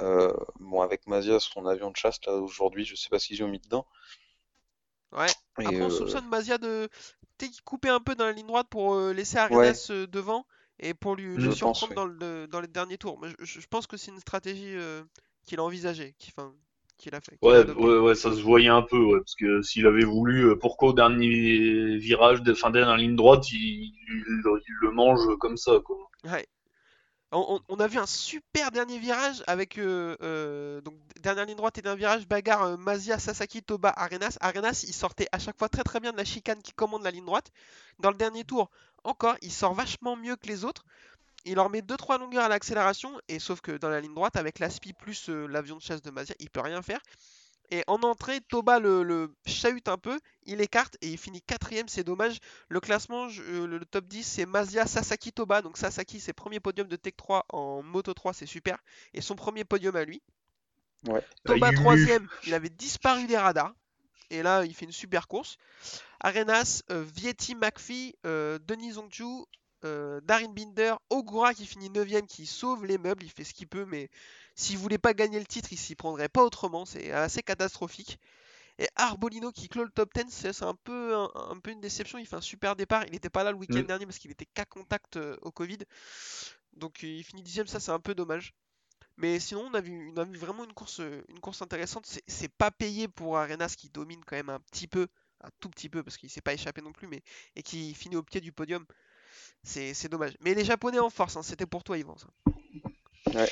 Euh, 0.00 0.32
bon, 0.58 0.80
avec 0.80 1.06
Mazia, 1.06 1.38
son 1.38 1.66
avion 1.66 1.90
de 1.90 1.96
chasse, 1.96 2.18
là, 2.26 2.34
aujourd'hui, 2.34 2.84
je 2.84 2.94
sais 2.94 3.08
pas 3.08 3.18
si 3.18 3.36
j'ai 3.36 3.46
mis 3.46 3.58
dedans. 3.60 3.86
Ouais. 5.12 5.26
Et, 5.60 5.66
Après, 5.66 5.82
on 5.82 5.86
euh, 5.86 5.90
soupçonne 5.90 6.28
Mazia 6.28 6.58
de 6.58 6.88
coupait 7.64 7.88
un 7.88 8.00
peu 8.00 8.14
dans 8.14 8.24
la 8.24 8.32
ligne 8.32 8.46
droite 8.46 8.68
pour 8.70 8.94
euh, 8.94 9.12
laisser 9.12 9.36
Arenas 9.36 9.90
devant 10.08 10.46
et 10.78 10.94
pour 10.94 11.16
lui 11.16 11.36
le 11.36 11.50
surprendre 11.52 11.88
oui. 11.90 11.96
dans, 11.96 12.06
le, 12.06 12.46
dans 12.46 12.60
les 12.60 12.68
derniers 12.68 12.98
tours. 12.98 13.18
Mais 13.20 13.28
je, 13.40 13.60
je 13.60 13.66
pense 13.66 13.86
que 13.86 13.96
c'est 13.96 14.12
une 14.12 14.20
stratégie 14.20 14.76
euh, 14.76 15.02
qu'il 15.44 15.58
a 15.58 15.64
envisagée. 15.64 16.14
Qu'il 16.98 17.14
a 17.14 17.20
fait. 17.20 17.36
Ouais, 17.42 17.64
ouais, 17.68 17.98
ouais, 17.98 18.14
ça 18.14 18.30
se 18.32 18.40
voyait 18.40 18.68
un 18.68 18.82
peu, 18.82 18.96
ouais, 18.96 19.18
parce 19.18 19.34
que 19.34 19.60
s'il 19.62 19.86
avait 19.88 20.04
voulu, 20.04 20.56
pourquoi 20.60 20.90
au 20.90 20.92
dernier 20.92 21.96
virage, 21.96 22.42
de, 22.42 22.54
fin 22.54 22.70
dernière 22.70 22.96
ligne 22.96 23.16
droite, 23.16 23.50
il, 23.50 23.58
il- 23.58 23.92
il 24.08 24.74
le 24.82 24.92
mange 24.92 25.36
comme 25.40 25.56
ça, 25.56 25.80
quoi. 25.84 25.96
Ouais. 26.24 26.46
On, 27.34 27.80
a 27.80 27.86
vu 27.86 27.98
un 27.98 28.06
super 28.06 28.70
dernier 28.70 28.98
virage 28.98 29.42
avec 29.46 29.78
euh, 29.78 30.18
euh, 30.22 30.82
donc 30.82 30.94
dernière 31.22 31.46
ligne 31.46 31.56
droite 31.56 31.78
et 31.78 31.82
dernier 31.82 31.98
virage 31.98 32.28
bagarre 32.28 32.64
euh, 32.64 32.76
Mazia, 32.76 33.18
Sasaki, 33.18 33.62
Toba, 33.62 33.90
Arenas. 33.96 34.36
Arenas 34.42 34.84
il 34.86 34.92
sortait 34.92 35.28
à 35.32 35.38
chaque 35.38 35.58
fois 35.58 35.70
très 35.70 35.82
très 35.82 35.98
bien 35.98 36.12
de 36.12 36.18
la 36.18 36.26
chicane 36.26 36.60
qui 36.60 36.72
commande 36.72 37.02
la 37.04 37.10
ligne 37.10 37.24
droite. 37.24 37.50
Dans 38.00 38.10
le 38.10 38.18
dernier 38.18 38.44
tour, 38.44 38.68
encore, 39.02 39.36
il 39.40 39.50
sort 39.50 39.72
vachement 39.72 40.14
mieux 40.14 40.36
que 40.36 40.46
les 40.46 40.66
autres. 40.66 40.84
Il 41.46 41.54
leur 41.54 41.70
met 41.70 41.80
2-3 41.80 42.20
longueurs 42.20 42.44
à 42.44 42.48
l'accélération 42.48 43.18
et 43.28 43.38
sauf 43.38 43.62
que 43.62 43.72
dans 43.72 43.88
la 43.88 44.00
ligne 44.00 44.14
droite 44.14 44.36
avec 44.36 44.58
l'aspi 44.58 44.92
plus 44.92 45.30
euh, 45.30 45.46
l'avion 45.46 45.76
de 45.76 45.82
chasse 45.82 46.02
de 46.02 46.10
Mazia, 46.10 46.34
il 46.38 46.50
peut 46.50 46.60
rien 46.60 46.82
faire. 46.82 47.00
Et 47.74 47.82
en 47.86 48.02
entrée, 48.02 48.40
Toba 48.42 48.78
le, 48.78 49.02
le 49.02 49.34
chahute 49.46 49.88
un 49.88 49.96
peu, 49.96 50.20
il 50.44 50.60
écarte 50.60 50.98
et 51.00 51.08
il 51.08 51.16
finit 51.16 51.40
quatrième, 51.40 51.88
c'est 51.88 52.04
dommage. 52.04 52.36
Le 52.68 52.80
classement, 52.80 53.30
je- 53.30 53.42
euh, 53.42 53.66
le, 53.66 53.78
le 53.78 53.84
top 53.86 54.04
10, 54.06 54.22
c'est 54.24 54.44
Mazia, 54.44 54.86
Sasaki, 54.86 55.32
Toba. 55.32 55.62
Donc 55.62 55.78
Sasaki, 55.78 56.20
c'est 56.20 56.34
premier 56.34 56.60
podium 56.60 56.86
de 56.86 56.96
Tech 56.96 57.14
3 57.16 57.46
en 57.48 57.82
Moto 57.82 58.12
3, 58.12 58.34
c'est 58.34 58.44
super. 58.46 58.76
Et 59.14 59.22
son 59.22 59.36
premier 59.36 59.64
podium 59.64 59.96
à 59.96 60.04
lui. 60.04 60.22
Ouais. 61.08 61.24
Toba 61.44 61.70
il- 61.70 61.74
troisième, 61.76 62.28
il 62.46 62.52
avait 62.52 62.68
disparu 62.68 63.26
des 63.26 63.38
radars. 63.38 63.72
Et 64.28 64.42
là, 64.42 64.64
il 64.66 64.74
fait 64.74 64.84
une 64.84 64.92
super 64.92 65.26
course. 65.26 65.56
Arenas, 66.20 66.82
euh, 66.90 67.02
Vietti, 67.02 67.54
McPhee, 67.54 68.14
euh, 68.26 68.58
Denis 68.66 68.92
Zongchu, 68.92 69.44
euh, 69.84 70.20
Darin 70.22 70.48
Binder, 70.52 70.94
Ogura 71.10 71.54
qui 71.54 71.66
finit 71.66 71.90
9ème, 71.90 72.26
qui 72.26 72.46
sauve 72.46 72.84
les 72.86 72.98
meubles, 72.98 73.24
il 73.24 73.30
fait 73.30 73.44
ce 73.44 73.54
qu'il 73.54 73.68
peut, 73.68 73.84
mais 73.86 74.08
s'il 74.54 74.78
voulait 74.78 74.98
pas 74.98 75.14
gagner 75.14 75.38
le 75.40 75.46
titre, 75.46 75.72
il 75.72 75.78
s'y 75.78 75.94
prendrait 75.96 76.28
pas 76.28 76.44
autrement, 76.44 76.84
c'est 76.84 77.10
assez 77.12 77.42
catastrophique. 77.42 78.18
Et 78.78 78.88
Arbolino 78.96 79.52
qui 79.52 79.68
clôt 79.68 79.84
le 79.84 79.90
top 79.90 80.10
10, 80.14 80.30
c'est 80.30 80.62
un 80.64 80.74
peu, 80.84 81.14
un, 81.16 81.30
un 81.34 81.58
peu 81.60 81.70
une 81.72 81.80
déception, 81.80 82.18
il 82.18 82.26
fait 82.26 82.36
un 82.36 82.40
super 82.42 82.76
départ, 82.76 83.04
il 83.06 83.12
n'était 83.12 83.30
pas 83.30 83.44
là 83.44 83.52
le 83.52 83.58
week-end 83.58 83.82
Mm. 83.82 83.86
dernier 83.86 84.06
parce 84.06 84.18
qu'il 84.18 84.30
était 84.30 84.46
qu'à 84.46 84.64
contact 84.66 85.16
euh, 85.18 85.36
au 85.42 85.52
Covid, 85.52 85.78
donc 86.74 87.02
euh, 87.04 87.06
il 87.06 87.24
finit 87.24 87.42
10ème, 87.42 87.66
ça 87.66 87.80
c'est 87.80 87.92
un 87.92 88.00
peu 88.00 88.14
dommage. 88.14 88.54
Mais 89.18 89.40
sinon, 89.40 89.68
on 89.70 89.74
a 89.74 89.80
vu, 89.80 90.12
on 90.14 90.18
a 90.18 90.24
vu 90.24 90.38
vraiment 90.38 90.64
une 90.64 90.72
course, 90.72 91.00
une 91.28 91.40
course 91.40 91.62
intéressante. 91.62 92.06
C'est- 92.06 92.22
C'est 92.28 92.48
pas 92.52 92.70
payé 92.70 93.08
pour 93.08 93.38
Arenas 93.38 93.74
qui 93.78 93.90
domine 93.90 94.24
quand 94.24 94.36
même 94.36 94.50
un 94.50 94.60
petit 94.60 94.88
peu, 94.88 95.08
un 95.42 95.50
tout 95.60 95.68
petit 95.70 95.88
peu, 95.90 96.02
parce 96.02 96.16
qu'il 96.16 96.30
s'est 96.30 96.40
pas 96.40 96.54
échappé 96.54 96.82
non 96.82 96.92
plus, 96.92 97.08
mais 97.08 97.22
et 97.56 97.62
qui 97.62 97.94
finit 97.94 98.16
au 98.16 98.22
pied 98.22 98.40
du 98.40 98.52
podium. 98.52 98.84
C'est 99.62 99.94
c'est 99.94 100.08
dommage. 100.08 100.32
Mais 100.40 100.54
les 100.54 100.64
Japonais 100.64 100.98
en 100.98 101.10
force, 101.10 101.36
hein, 101.36 101.42
c'était 101.42 101.66
pour 101.66 101.84
toi, 101.84 101.96
Yvan. 101.98 102.16
ça. 102.16 103.46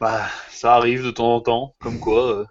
Bah, 0.00 0.26
ça 0.50 0.74
arrive 0.74 1.04
de 1.04 1.10
temps 1.10 1.34
en 1.34 1.40
temps, 1.40 1.76
comme 1.80 2.00
quoi. 2.00 2.38
euh, 2.40 2.44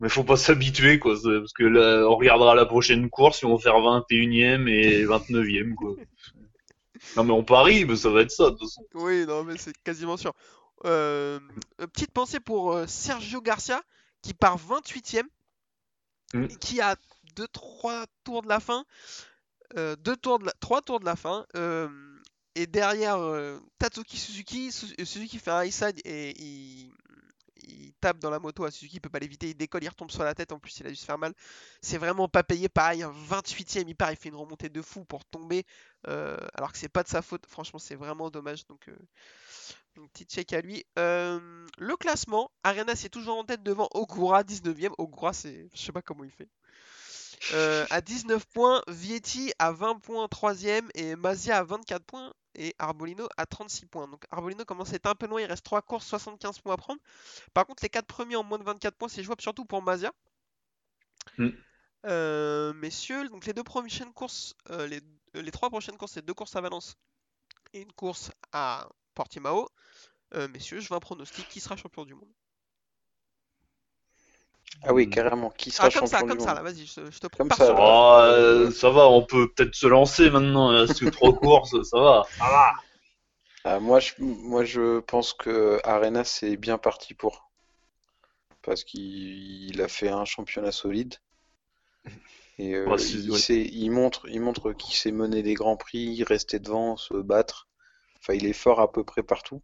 Mais 0.00 0.08
faut 0.08 0.24
pas 0.24 0.36
s'habituer, 0.36 0.98
quoi. 0.98 1.16
c'est- 1.16 1.38
Parce 1.38 1.52
que 1.52 1.64
là, 1.64 2.06
on 2.08 2.16
regardera 2.16 2.54
la 2.54 2.66
prochaine 2.66 3.08
course, 3.10 3.42
ils 3.42 3.46
vont 3.48 3.58
faire 3.58 3.80
21ème 3.80 4.68
et 4.68 5.04
29ème, 5.04 5.74
quoi. 5.74 5.94
Non, 7.16 7.24
mais 7.24 7.32
on 7.32 7.44
parie, 7.44 7.84
mais 7.84 7.96
ça 7.96 8.10
va 8.10 8.22
être 8.22 8.30
ça, 8.30 8.44
de 8.44 8.50
toute 8.50 8.60
façon. 8.68 8.84
Oui, 8.94 9.24
non, 9.26 9.44
mais 9.44 9.56
c'est 9.58 9.76
quasiment 9.84 10.16
sûr. 10.16 10.32
Euh, 10.84 11.38
petite 11.78 12.10
pensée 12.12 12.40
pour 12.40 12.72
euh, 12.72 12.86
Sergio 12.86 13.40
Garcia, 13.40 13.82
qui 14.22 14.34
part 14.34 14.58
28ème, 14.58 15.26
Mm. 16.34 16.44
et 16.44 16.56
qui 16.56 16.80
a 16.80 16.96
2-3 17.36 18.04
tours 18.24 18.42
de 18.42 18.48
la 18.48 18.58
fin, 18.60 18.80
euh, 18.80 18.84
deux 19.74 20.16
tours 20.16 20.38
de 20.38 20.46
la, 20.46 20.52
3 20.60 20.82
tours 20.82 21.00
de 21.00 21.04
la 21.04 21.16
fin, 21.16 21.46
euh, 21.56 21.88
et 22.54 22.66
derrière 22.66 23.18
euh, 23.18 23.58
Tatsuki 23.78 24.16
Suzuki, 24.18 24.72
Su- 24.72 24.94
euh, 25.00 25.04
Suzuki 25.04 25.38
fait 25.38 25.50
un 25.50 25.64
high 25.64 25.72
side 25.72 26.00
et 26.04 26.30
il, 26.42 26.92
il 27.68 27.92
tape 28.00 28.18
dans 28.18 28.30
la 28.30 28.38
moto 28.38 28.64
à 28.64 28.70
Suzuki, 28.70 28.96
il 28.96 29.00
peut 29.00 29.08
pas 29.10 29.18
l'éviter, 29.18 29.50
il 29.50 29.54
décolle, 29.56 29.82
il 29.84 29.88
retombe 29.88 30.10
sur 30.10 30.24
la 30.24 30.34
tête, 30.34 30.52
en 30.52 30.58
plus 30.58 30.78
il 30.80 30.86
a 30.86 30.90
dû 30.90 30.96
se 30.96 31.04
faire 31.04 31.18
mal. 31.18 31.34
C'est 31.82 31.98
vraiment 31.98 32.28
pas 32.28 32.42
payé, 32.44 32.68
pareil, 32.68 33.02
un 33.02 33.12
28ème, 33.12 33.84
il 33.88 33.94
part, 33.96 34.10
il 34.12 34.16
fait 34.16 34.28
une 34.30 34.36
remontée 34.36 34.68
de 34.68 34.82
fou 34.82 35.04
pour 35.04 35.24
tomber, 35.24 35.64
euh, 36.08 36.36
alors 36.54 36.72
que 36.72 36.78
c'est 36.78 36.88
pas 36.88 37.02
de 37.02 37.08
sa 37.08 37.22
faute, 37.22 37.46
franchement 37.46 37.78
c'est 37.78 37.96
vraiment 37.96 38.30
dommage, 38.30 38.66
donc... 38.66 38.88
euh, 38.88 38.96
donc 39.96 40.10
petit 40.12 40.24
check 40.24 40.52
à 40.52 40.60
lui. 40.60 40.84
Euh, 40.98 41.66
le 41.78 41.96
classement, 41.96 42.50
Arenas 42.62 43.02
est 43.04 43.08
toujours 43.08 43.36
en 43.38 43.44
tête 43.44 43.62
devant 43.62 43.88
Ogura, 43.94 44.42
19ème. 44.44 44.92
Ogura, 44.98 45.32
c'est. 45.32 45.68
Je 45.74 45.80
sais 45.82 45.92
pas 45.92 46.02
comment 46.02 46.24
il 46.24 46.30
fait. 46.30 46.48
Euh, 47.52 47.86
à 47.90 48.00
19 48.00 48.46
points, 48.46 48.82
Vietti 48.88 49.52
à 49.58 49.72
20 49.72 50.00
points, 50.00 50.26
3ème, 50.26 50.88
et 50.94 51.16
Mazia 51.16 51.58
à 51.58 51.64
24 51.64 52.04
points, 52.04 52.32
et 52.54 52.74
Arbolino 52.78 53.28
à 53.36 53.46
36 53.46 53.86
points. 53.86 54.08
Donc 54.08 54.24
Arbolino 54.30 54.64
commence 54.64 54.92
à 54.92 54.96
être 54.96 55.06
un 55.06 55.14
peu 55.14 55.26
loin, 55.26 55.40
il 55.40 55.46
reste 55.46 55.64
3 55.64 55.82
courses, 55.82 56.06
75 56.06 56.60
points 56.60 56.74
à 56.74 56.76
prendre. 56.76 57.00
Par 57.54 57.66
contre, 57.66 57.82
les 57.82 57.88
4 57.88 58.06
premiers 58.06 58.36
en 58.36 58.44
moins 58.44 58.58
de 58.58 58.64
24 58.64 58.96
points, 58.96 59.08
c'est 59.08 59.22
jouable 59.22 59.42
surtout 59.42 59.64
pour 59.64 59.82
Mazia. 59.82 60.12
Mm. 61.38 61.48
Euh, 62.06 62.72
messieurs, 62.74 63.28
donc 63.28 63.46
les 63.46 63.52
deux 63.52 63.64
prochaines 63.64 64.12
courses, 64.12 64.54
euh, 64.70 64.86
les, 64.86 65.00
les 65.34 65.50
trois 65.50 65.70
prochaines 65.70 65.96
courses, 65.96 66.12
c'est 66.12 66.24
deux 66.24 66.34
courses 66.34 66.54
à 66.56 66.60
Valence 66.60 66.96
et 67.72 67.80
une 67.80 67.92
course 67.92 68.30
à 68.52 68.88
Portimao. 69.14 69.68
Messieurs, 70.50 70.80
je 70.80 70.88
veux 70.90 70.96
un 70.96 71.00
pronostic. 71.00 71.48
Qui 71.48 71.60
sera 71.60 71.76
champion 71.76 72.04
du 72.04 72.14
monde? 72.14 72.28
Ah 74.82 74.94
oui, 74.94 75.08
Hmm. 75.08 75.10
carrément. 75.10 75.50
Qui 75.50 75.70
sera 75.70 75.88
Ah, 75.88 75.90
comme 75.90 76.06
ça, 76.06 76.18
champion 76.18 76.26
comme 76.28 76.38
du 76.38 76.40
ça, 76.40 76.54
monde 76.54 76.54
là, 76.54 76.62
vas-y, 76.62 76.86
je, 76.86 77.10
je 77.10 77.18
te 77.18 77.26
Comme 77.38 77.50
prends 77.50 77.52
ça, 77.52 77.72
là. 77.72 77.74
Oh, 77.78 78.18
euh, 78.22 78.70
ça 78.72 78.90
va, 78.90 79.08
on 79.08 79.24
peut 79.26 79.48
peut-être 79.54 79.74
se 79.74 79.86
lancer 79.86 80.30
maintenant, 80.30 80.72
il 80.72 80.78
reste 80.78 81.00
que 81.00 81.06
trois 81.06 81.34
courses, 81.36 81.76
ça 81.90 82.00
va. 82.00 82.26
Ah, 83.64 83.80
moi, 83.80 84.00
je, 84.00 84.14
moi, 84.18 84.64
je 84.64 85.00
pense 85.00 85.34
que 85.34 85.78
Arena, 85.84 86.24
c'est 86.24 86.56
bien 86.56 86.78
parti 86.78 87.12
pour. 87.12 87.50
Parce 88.60 88.84
qu'il 88.84 89.00
il 89.70 89.80
a 89.80 89.88
fait 89.88 90.10
un 90.10 90.26
championnat 90.26 90.70
solide. 90.70 91.14
Et 92.58 92.74
euh, 92.74 92.90
Ouais, 92.90 92.96
il, 92.98 93.30
ouais. 93.30 93.38
sait- 93.38 93.64
il 93.72 93.90
montre, 93.90 94.28
il 94.28 94.40
montre 94.42 94.72
qu'il 94.74 94.94
sait 94.94 95.10
mener 95.12 95.42
des 95.42 95.54
grands 95.54 95.76
prix, 95.78 96.22
rester 96.24 96.58
devant, 96.58 96.96
se 96.98 97.14
battre. 97.14 97.66
Enfin, 98.22 98.34
il 98.34 98.46
est 98.46 98.52
fort 98.54 98.80
à 98.80 98.92
peu 98.92 99.04
près 99.04 99.22
partout. 99.22 99.62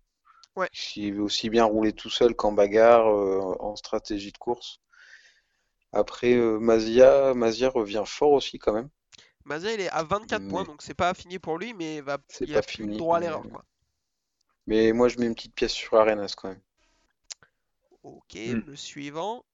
Ouais. 0.57 0.71
Il 0.97 1.15
veut 1.15 1.23
aussi 1.23 1.51
bien 1.51 1.65
rouler 1.65 1.93
tout 1.93 2.11
seul 2.11 2.35
qu'en 2.37 2.53
bagarre, 2.53 3.09
euh, 3.09 3.41
en 3.61 3.77
stratégie 3.77 4.33
de 4.33 4.38
course. 4.38 4.81
Après, 5.92 6.35
euh, 6.35 6.59
Mazia, 6.59 7.35
Mazia 7.35 7.68
revient 7.68 8.05
fort 8.07 8.33
aussi 8.33 8.59
quand 8.59 8.72
même. 8.72 8.88
Mazia, 9.44 9.72
il 9.74 9.81
est 9.81 9.90
à 9.90 10.02
24 10.05 10.48
points, 10.48 10.62
Mais- 10.62 10.66
donc 10.66 10.83
c'est 10.83 10.94
pas 10.94 11.12
fini 11.14 11.38
pour 11.38 11.59
lui, 11.59 11.74
mais 11.74 12.00
va... 12.00 12.18
C'est 12.28 12.44
il 12.46 12.52
pas 12.52 12.61
a 12.61 12.62
plus 12.62 12.78
le 12.83 12.85
fini, 12.85 12.96
droit 12.98 13.16
à 13.16 13.20
mais- 13.20 13.26
l'erreur. 13.26 13.42
quoi. 13.42 13.64
Mais 14.66 14.92
moi, 14.92 15.09
je 15.09 15.18
mets 15.18 15.26
une 15.26 15.35
petite 15.35 15.55
pièce 15.55 15.72
sur 15.72 15.94
Arenas 15.98 16.35
quand 16.37 16.48
même. 16.48 16.61
Ok, 18.02 18.35
Mm. 18.35 18.62
le 18.66 18.76
suivant. 18.76 19.44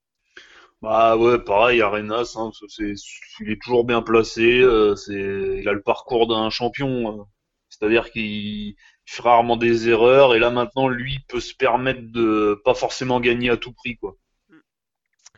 Bah 0.80 1.16
ouais, 1.16 1.38
pareil, 1.40 1.82
Arenas, 1.82 2.34
hein, 2.36 2.50
c'est, 2.68 2.92
il 3.40 3.50
est 3.50 3.60
toujours 3.60 3.84
bien 3.84 4.00
placé, 4.00 4.60
euh, 4.60 4.94
c'est, 4.94 5.12
il 5.60 5.68
a 5.68 5.72
le 5.72 5.82
parcours 5.82 6.28
d'un 6.28 6.50
champion, 6.50 7.20
euh, 7.20 7.24
c'est-à-dire 7.68 8.10
qu'il 8.12 8.76
fait 9.04 9.22
rarement 9.22 9.56
des 9.56 9.88
erreurs, 9.88 10.34
et 10.36 10.38
là 10.38 10.50
maintenant, 10.50 10.86
lui 10.88 11.18
peut 11.28 11.40
se 11.40 11.54
permettre 11.54 12.02
de 12.12 12.60
pas 12.64 12.74
forcément 12.74 13.18
gagner 13.20 13.50
à 13.50 13.56
tout 13.56 13.72
prix, 13.72 13.96
quoi. 13.96 14.16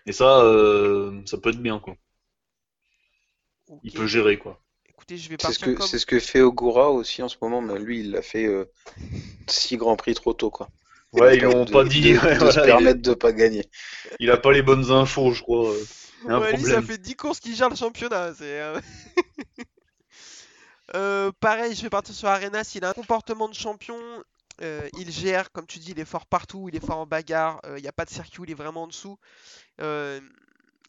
Et 0.06 0.12
ça, 0.12 0.40
euh, 0.42 1.22
ça 1.26 1.38
peut 1.38 1.50
être 1.50 1.62
bien, 1.62 1.78
quoi. 1.80 1.96
Il 3.82 3.92
peut 3.92 4.06
gérer, 4.06 4.38
quoi. 4.38 4.60
Écoutez, 4.88 5.16
je 5.18 5.28
vais 5.30 5.38
C'est 5.40 5.52
ce 5.52 5.58
partir 5.58 5.64
que, 5.64 5.76
comme... 5.76 5.90
ce 5.98 6.06
que 6.06 6.20
fait 6.20 6.40
Ogura 6.42 6.90
aussi 6.90 7.22
en 7.22 7.28
ce 7.28 7.36
moment, 7.42 7.62
mais 7.62 7.78
lui, 7.78 8.00
il 8.00 8.12
l'a 8.12 8.22
fait 8.22 8.46
euh, 8.46 8.66
six 9.48 9.76
grands 9.76 9.96
prix 9.96 10.14
trop 10.14 10.34
tôt, 10.34 10.50
quoi. 10.50 10.70
Ouais, 11.12 11.36
ils 11.36 11.42
l'ont 11.42 11.66
pas 11.66 11.84
dit, 11.84 12.12
de, 12.12 12.18
ouais, 12.18 12.38
de 12.38 12.50
voilà, 12.50 12.52
se 12.52 12.82
il- 12.82 13.02
de 13.02 13.14
pas 13.14 13.32
gagner. 13.32 13.64
il, 14.20 14.30
a 14.30 14.36
pas 14.36 14.52
les 14.52 14.62
bonnes 14.62 14.90
infos, 14.92 15.32
je 15.32 15.42
crois. 15.42 15.72
euh. 15.72 15.84
Il 16.24 16.28
y 16.30 16.32
a 16.32 16.36
un 16.36 16.40
Ouais, 16.40 16.52
lui, 16.52 16.64
ça 16.64 16.82
fait 16.82 16.98
10 16.98 17.16
courses 17.16 17.40
qu'il 17.40 17.54
gère 17.54 17.68
le 17.70 17.76
championnat. 17.76 18.34
C'est, 18.34 18.60
euh, 18.60 18.80
Euh, 20.94 21.30
pareil, 21.40 21.74
je 21.74 21.82
vais 21.82 21.90
partir 21.90 22.14
sur 22.14 22.28
Arenas. 22.28 22.72
Il 22.74 22.84
a 22.84 22.90
un 22.90 22.94
comportement 22.94 23.48
de 23.48 23.54
champion. 23.54 23.96
Euh, 24.62 24.88
il 24.99 25.11
gère, 25.11 25.51
comme 25.53 25.66
tu 25.66 25.79
dis, 25.79 25.92
il 25.92 26.01
est 26.01 26.05
fort 26.05 26.27
partout. 26.27 26.68
Il 26.68 26.77
est 26.77 26.85
fort 26.85 26.99
en 26.99 27.07
bagarre. 27.07 27.61
euh, 27.66 27.79
Il 27.79 27.83
n'y 27.83 27.88
a 27.88 27.92
pas 27.92 28.05
de 28.05 28.11
circuit, 28.11 28.42
il 28.44 28.51
est 28.51 28.55
vraiment 28.55 28.85
en 28.85 28.87
dessous. 28.88 29.18
Euh, 29.81 30.20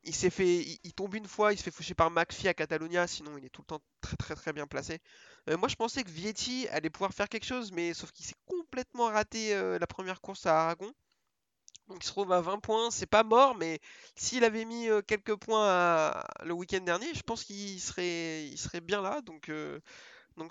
il 0.04 0.16
s'est 0.16 0.30
fait, 0.32 0.80
il, 0.84 0.94
tombe 0.94 1.16
une 1.16 1.28
fois, 1.28 1.54
il 1.54 1.58
se 1.58 1.64
fait 1.64 1.72
foucher 1.72 1.94
par 1.94 2.10
McPhee 2.12 2.48
à 2.48 2.54
Catalunya. 2.54 3.08
Sinon, 3.08 3.38
il 3.38 3.46
est 3.46 3.50
tout 3.50 3.62
le 3.62 3.68
temps 3.68 3.82
très 4.02 4.18
très 4.18 4.36
très 4.36 4.54
bien 4.54 4.68
placé. 4.68 5.00
Moi, 5.48 5.68
je 5.70 5.76
pensais 5.76 6.04
que 6.04 6.10
Vietti 6.10 6.68
allait 6.70 6.90
pouvoir 6.90 7.14
faire 7.14 7.30
quelque 7.30 7.46
chose, 7.46 7.72
mais 7.72 7.94
sauf 7.94 8.12
qu'il 8.12 8.26
s'est 8.26 8.36
complètement 8.46 9.08
raté 9.08 9.54
la 9.80 9.88
première 9.88 10.22
course 10.22 10.46
à 10.48 10.64
Aragon. 10.64 10.92
Il 11.90 12.02
se 12.04 12.08
trouve 12.10 12.32
à 12.32 12.42
20 12.42 12.60
points, 12.60 12.90
c'est 12.92 13.06
pas 13.06 13.24
mort, 13.24 13.56
mais 13.56 13.80
s'il 14.16 14.44
avait 14.44 14.66
mis 14.66 14.88
quelques 15.08 15.36
points 15.36 16.14
le 16.44 16.54
week-end 16.54 16.82
dernier, 16.82 17.14
je 17.14 17.22
pense 17.24 17.44
qu'il 17.44 17.80
serait, 17.80 18.48
il 18.48 18.58
serait 18.58 18.82
bien 18.82 19.02
là. 19.02 19.22
Donc 19.22 19.52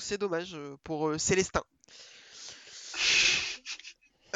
c'est 0.01 0.19
dommage 0.19 0.57
pour 0.85 1.19
Célestin. 1.19 1.63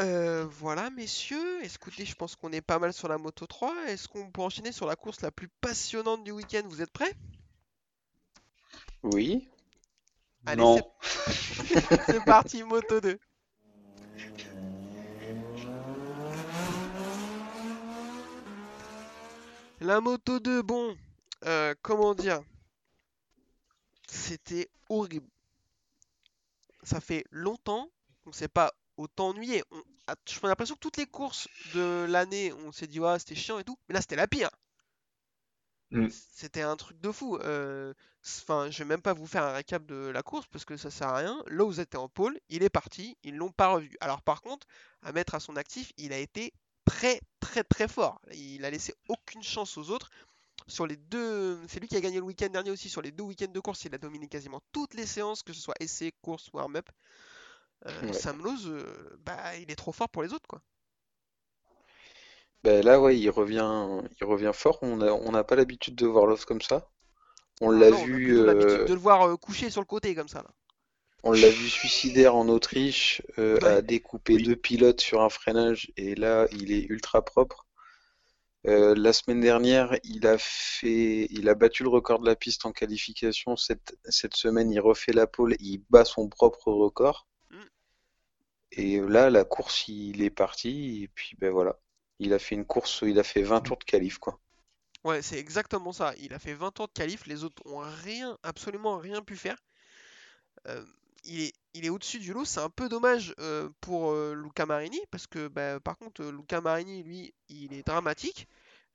Euh, 0.01 0.45
voilà, 0.47 0.91
messieurs. 0.91 1.65
Écoutez, 1.65 2.05
je 2.05 2.15
pense 2.17 2.35
qu'on 2.35 2.51
est 2.53 2.61
pas 2.61 2.79
mal 2.79 2.93
sur 2.93 3.09
la 3.09 3.17
Moto 3.19 3.47
3. 3.47 3.75
Est-ce 3.87 4.09
qu'on 4.09 4.31
peut 4.31 4.41
enchaîner 4.43 4.73
sur 4.73 4.87
la 4.87 4.97
course 4.97 5.21
la 5.21 5.31
plus 5.31 5.49
passionnante 5.61 6.25
du 6.25 6.33
week-end? 6.33 6.63
Vous 6.67 6.83
êtes 6.83 6.91
prêts? 6.93 7.15
Oui. 9.03 9.49
Allez, 10.47 10.63
non. 10.63 10.77
c'est- 10.77 12.03
C'est 12.07 12.25
parti, 12.25 12.63
Moto 12.65 13.01
2. 13.01 13.19
La 19.81 20.01
Moto 20.01 20.41
2, 20.41 20.63
bon, 20.63 20.97
euh, 21.45 21.75
comment 21.83 22.15
dire? 22.15 22.43
C'était 24.09 24.69
horrible. 24.89 25.29
Ça 26.83 27.01
fait 27.01 27.25
longtemps 27.31 27.91
qu'on 28.25 28.33
s'est 28.33 28.49
pas 28.49 28.73
autant 28.97 29.29
ennuyé. 29.31 29.63
On 29.71 29.83
a- 30.09 30.17
J'ai 30.27 30.41
l'impression 30.45 30.75
que 30.75 30.81
toutes 30.81 30.97
les 30.99 31.07
courses 31.07 31.49
de 31.75 32.07
l'année, 32.09 32.53
on 32.53 32.73
s'est 32.73 32.87
dit, 32.87 33.01
ouais, 33.01 33.19
c'était 33.19 33.35
chiant 33.35 33.59
et 33.59 33.65
tout. 33.65 33.79
Mais 33.89 33.95
là, 33.95 34.01
c'était 34.01 34.17
la 34.17 34.29
pire. 34.29 34.51
Mm. 35.91 36.09
C'était 36.11 36.63
un 36.63 36.77
truc 36.77 37.01
de 37.01 37.11
fou. 37.13 37.37
Euh, 37.39 37.95
Enfin, 38.27 38.71
je 38.71 38.79
vais 38.79 38.87
même 38.87 39.03
pas 39.03 39.13
vous 39.13 39.27
faire 39.27 39.43
un 39.45 39.53
récap 39.53 39.85
de 39.85 39.97
la 40.09 40.23
course 40.23 40.47
parce 40.51 40.65
que 40.65 40.79
ça 40.79 40.91
sert 40.91 41.09
à 41.09 41.17
rien. 41.19 41.43
Lowe's 41.47 41.79
était 41.79 41.99
en 41.99 42.09
pôle, 42.09 42.41
il 42.49 42.63
est 42.63 42.71
parti, 42.71 43.19
ils 43.23 43.37
l'ont 43.37 43.53
pas 43.53 43.69
revu. 43.69 43.95
Alors 44.01 44.23
par 44.23 44.41
contre, 44.41 44.67
à 45.03 45.13
mettre 45.13 45.35
à 45.35 45.41
son 45.41 45.57
actif, 45.57 45.93
il 45.99 46.11
a 46.11 46.19
été 46.19 46.55
très 46.87 47.21
très 47.41 47.65
très 47.65 47.87
fort. 47.87 48.23
Il 48.33 48.65
a 48.65 48.71
laissé 48.71 48.95
aucune 49.09 49.43
chance 49.43 49.77
aux 49.77 49.91
autres. 49.91 50.09
Sur 50.69 50.87
les 50.87 50.97
deux, 50.97 51.61
c'est 51.69 51.81
lui 51.81 51.89
qui 51.89 51.97
a 51.97 52.01
gagné 52.01 52.17
le 52.17 52.23
week-end 52.25 52.49
dernier 52.49 52.71
aussi. 52.71 52.89
Sur 52.89 53.03
les 53.03 53.13
deux 53.13 53.25
week-ends 53.25 53.53
de 53.53 53.61
course, 53.61 53.85
il 53.85 53.95
a 53.95 53.99
dominé 53.99 54.27
quasiment 54.29 54.63
toutes 54.73 54.95
les 54.95 55.07
séances, 55.07 55.43
que 55.43 55.53
ce 55.53 55.61
soit 55.61 55.77
essai, 55.81 56.13
course, 56.23 56.49
warm-up. 56.55 56.89
Euh, 57.87 57.91
Ouais. 58.03 58.13
Sam 58.13 58.43
euh, 58.67 59.17
bah, 59.25 59.57
il 59.57 59.71
est 59.71 59.77
trop 59.77 59.93
fort 59.93 60.09
pour 60.11 60.23
les 60.23 60.33
autres 60.35 60.47
quoi. 60.47 60.61
Ben 62.65 62.85
là, 62.85 63.01
ouais, 63.01 63.17
il 63.19 63.31
revient, 63.31 64.01
il 64.21 64.25
revient 64.25 64.51
fort. 64.55 64.79
On 64.83 65.01
a, 65.01 65.13
on 65.13 65.31
n'a 65.33 65.45
pas 65.45 65.55
l'habitude 65.57 65.95
de 65.95 66.07
voir 66.07 66.27
Love 66.27 66.45
comme 66.47 66.63
ça. 66.63 66.89
On 67.61 67.71
Ah 67.71 67.79
l'a 67.79 67.91
non, 67.91 67.99
on 68.11 68.13
a 68.15 68.19
vu, 68.19 68.33
l'habitude 68.45 68.83
euh, 68.83 68.85
de 68.85 68.95
le 68.95 68.99
voir 69.01 69.39
couché 69.39 69.71
sur 69.71 69.81
le 69.81 69.87
côté 69.87 70.15
comme 70.15 70.29
ça 70.29 70.43
là. 70.43 70.51
on 71.25 71.33
l'a 71.33 71.51
vu 71.51 71.69
suicidaire 71.69 72.37
en 72.37 72.49
Autriche, 72.49 73.21
euh, 73.39 73.59
Ouais. 73.59 73.65
à 73.65 73.83
découper 73.83 74.37
Oui. 74.37 74.43
deux 74.43 74.55
pilotes 74.55 75.01
sur 75.01 75.23
un 75.23 75.29
freinage, 75.29 75.91
et 75.97 76.15
là, 76.15 76.47
il 76.53 76.71
est 76.71 76.85
ultra 76.85 77.25
propre. 77.25 77.67
Euh, 78.67 78.95
la 78.97 79.13
semaine 79.13 79.41
dernière, 79.41 79.97
il 80.05 80.27
a 80.27 80.37
fait, 80.39 81.27
il 81.31 81.49
a 81.49 81.55
battu 81.55 81.83
le 81.83 81.89
record 81.91 82.21
de 82.21 82.27
la 82.27 82.37
piste 82.37 82.67
en 82.67 82.73
qualification. 82.73 83.57
Cette, 83.57 83.97
cette 84.09 84.37
semaine, 84.37 84.71
il 84.71 84.81
refait 84.81 85.13
la 85.13 85.27
pole, 85.27 85.57
il 85.61 85.83
bat 85.91 86.05
son 86.05 86.29
propre 86.29 86.73
record. 86.73 87.27
Mm. 88.77 88.81
Et 88.81 89.01
là, 89.01 89.31
la 89.31 89.45
course, 89.45 89.89
il 89.89 90.23
est 90.23 90.31
parti, 90.31 91.03
et 91.05 91.09
puis 91.09 91.37
ben 91.39 91.51
voilà. 91.51 91.79
Il 92.21 92.33
a 92.33 92.39
fait 92.39 92.55
une 92.55 92.65
course, 92.65 93.01
il 93.07 93.19
a 93.19 93.25
fait 93.25 93.43
20 93.43 93.61
tours 93.61 93.79
de 93.79 93.85
qualif, 93.85 94.19
quoi. 94.19 94.41
Ouais, 95.05 95.21
c'est 95.23 95.39
exactement 95.39 95.93
ça. 95.93 96.15
Il 96.19 96.33
a 96.33 96.39
fait 96.39 96.55
20 96.55 96.81
ans 96.81 96.87
de 96.87 96.93
qualif, 96.93 97.27
les 97.27 97.45
autres 97.45 97.63
ont 97.67 97.81
rien, 98.05 98.39
absolument 98.43 98.97
rien 98.99 99.21
pu 99.23 99.37
faire. 99.37 99.57
Euh, 100.69 100.85
il 101.25 101.41
est, 101.43 101.53
il 101.75 101.85
est 101.85 101.89
au-dessus 101.91 102.19
du 102.19 102.33
lot, 102.33 102.45
c'est 102.45 102.61
un 102.61 102.71
peu 102.71 102.89
dommage 102.89 103.35
euh, 103.41 103.69
pour 103.81 104.13
euh, 104.13 104.35
Luca 104.35 104.67
Marini, 104.67 105.01
parce 105.11 105.27
que 105.27 105.49
bah, 105.49 105.81
par 105.81 105.99
contre, 105.99 106.23
euh, 106.23 106.33
Luca 106.33 106.61
Marini, 106.61 107.03
lui, 107.03 107.35
il 107.49 107.73
est 107.75 107.87
dramatique. 107.87 108.47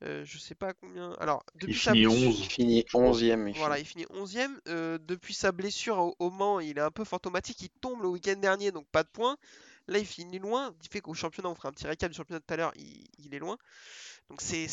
Euh, 0.04 0.24
je 0.26 0.38
sais 0.38 0.56
pas 0.56 0.74
combien. 0.74 1.12
Alors, 1.20 1.44
depuis 1.56 1.78
sa 1.78 1.92
finit 1.92 2.06
blessure- 2.06 2.30
11. 2.30 2.40
Il 2.40 2.46
finit 2.50 2.84
je 2.88 2.94
crois. 2.98 3.12
11e. 3.12 3.48
il 3.50 3.58
Voilà, 3.58 3.76
finit. 3.76 4.04
il 4.06 4.08
finit 4.08 4.22
11e. 4.22 4.60
Euh, 4.70 4.98
depuis 5.02 5.34
sa 5.34 5.52
blessure 5.52 5.98
au, 5.98 6.16
au 6.20 6.30
Mans, 6.30 6.60
il 6.62 6.78
est 6.78 6.82
un 6.82 6.92
peu 6.92 7.04
fantomatique. 7.04 7.62
Il 7.64 7.70
tombe 7.82 8.02
le 8.02 8.08
week-end 8.08 8.38
dernier, 8.38 8.72
donc 8.72 8.88
pas 8.92 9.04
de 9.04 9.10
points. 9.10 9.36
Là, 9.90 10.00
il 10.00 10.06
finit 10.06 10.40
loin. 10.40 10.74
Il 10.84 10.90
fait 10.90 11.02
qu'au 11.02 11.14
championnat, 11.14 11.50
on 11.50 11.56
fera 11.56 11.70
un 11.70 11.74
petit 11.74 11.88
récap 11.88 12.12
du 12.12 12.18
championnat 12.18 12.40
tout 12.42 12.54
à 12.54 12.58
l'heure, 12.58 12.72
il, 12.76 13.06
il 13.20 13.34
est 13.36 13.40
loin. 13.40 13.58
Donc 14.30 14.42
c'est 14.42 14.68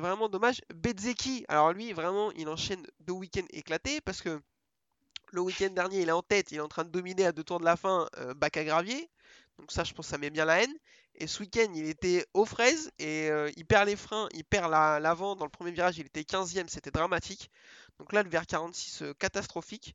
vraiment 0.00 0.28
dommage. 0.28 0.60
Bezzeki, 0.74 1.44
alors 1.48 1.72
lui, 1.72 1.92
vraiment, 1.92 2.32
il 2.32 2.48
enchaîne 2.48 2.86
deux 3.00 3.14
week-ends 3.14 3.46
éclatés 3.50 4.00
parce 4.02 4.22
que 4.22 4.40
le 5.32 5.40
week-end 5.40 5.70
dernier, 5.70 6.02
il 6.02 6.08
est 6.08 6.12
en 6.12 6.22
tête, 6.22 6.52
il 6.52 6.58
est 6.58 6.60
en 6.60 6.68
train 6.68 6.84
de 6.84 6.90
dominer 6.90 7.24
à 7.26 7.32
deux 7.32 7.44
tours 7.44 7.60
de 7.60 7.64
la 7.64 7.76
fin, 7.76 8.08
euh, 8.18 8.34
bac 8.34 8.56
à 8.56 8.64
gravier. 8.64 9.10
Donc 9.58 9.72
ça, 9.72 9.84
je 9.84 9.92
pense 9.94 10.08
ça 10.08 10.18
met 10.18 10.30
bien 10.30 10.44
la 10.44 10.62
haine. 10.62 10.74
Et 11.16 11.26
ce 11.26 11.40
week-end, 11.42 11.70
il 11.74 11.86
était 11.88 12.26
aux 12.34 12.44
fraises 12.46 12.90
et 12.98 13.30
euh, 13.30 13.50
il 13.56 13.66
perd 13.66 13.86
les 13.88 13.96
freins, 13.96 14.28
il 14.34 14.44
perd 14.44 14.70
la- 14.70 14.98
l'avant 15.00 15.36
dans 15.36 15.44
le 15.44 15.50
premier 15.50 15.70
virage, 15.72 15.98
il 15.98 16.06
était 16.06 16.24
15e, 16.24 16.68
c'était 16.68 16.90
dramatique. 16.90 17.50
Donc 17.98 18.12
là, 18.12 18.22
le 18.22 18.30
VR46 18.30 19.02
euh, 19.02 19.14
catastrophique. 19.14 19.94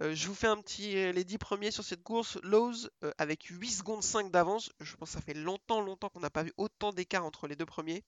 Euh, 0.00 0.14
je 0.14 0.28
vous 0.28 0.34
fais 0.34 0.46
un 0.46 0.56
petit 0.60 0.96
euh, 0.96 1.12
les 1.12 1.24
10 1.24 1.38
premiers 1.38 1.70
sur 1.70 1.84
cette 1.84 2.02
course. 2.02 2.38
Lowe's 2.42 2.88
euh, 3.04 3.12
avec 3.18 3.44
8 3.44 3.68
secondes 3.70 4.02
5 4.02 4.30
d'avance. 4.30 4.70
Je 4.80 4.94
pense 4.96 5.10
que 5.10 5.14
ça 5.14 5.20
fait 5.20 5.34
longtemps, 5.34 5.80
longtemps 5.80 6.08
qu'on 6.08 6.20
n'a 6.20 6.30
pas 6.30 6.42
vu 6.44 6.52
autant 6.56 6.92
d'écart 6.92 7.24
entre 7.24 7.46
les 7.48 7.56
deux 7.56 7.66
premiers. 7.66 8.02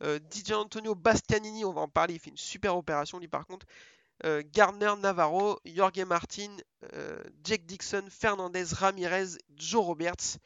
DJ 0.00 0.52
Antonio 0.52 0.94
Bastianini, 0.94 1.64
on 1.64 1.72
va 1.72 1.80
en 1.80 1.88
parler, 1.88 2.14
il 2.14 2.20
fait 2.20 2.30
une 2.30 2.36
super 2.36 2.76
opération 2.76 3.18
lui 3.18 3.26
par 3.26 3.46
contre. 3.48 3.66
Gardner 4.52 4.92
Navarro, 5.00 5.58
Jorge 5.64 5.98
Martin, 6.06 6.56
Jake 7.42 7.66
Dixon, 7.66 8.04
Fernandez, 8.08 8.64
Ramirez, 8.70 9.38
Joe 9.56 9.84
Roberts. 9.84 10.36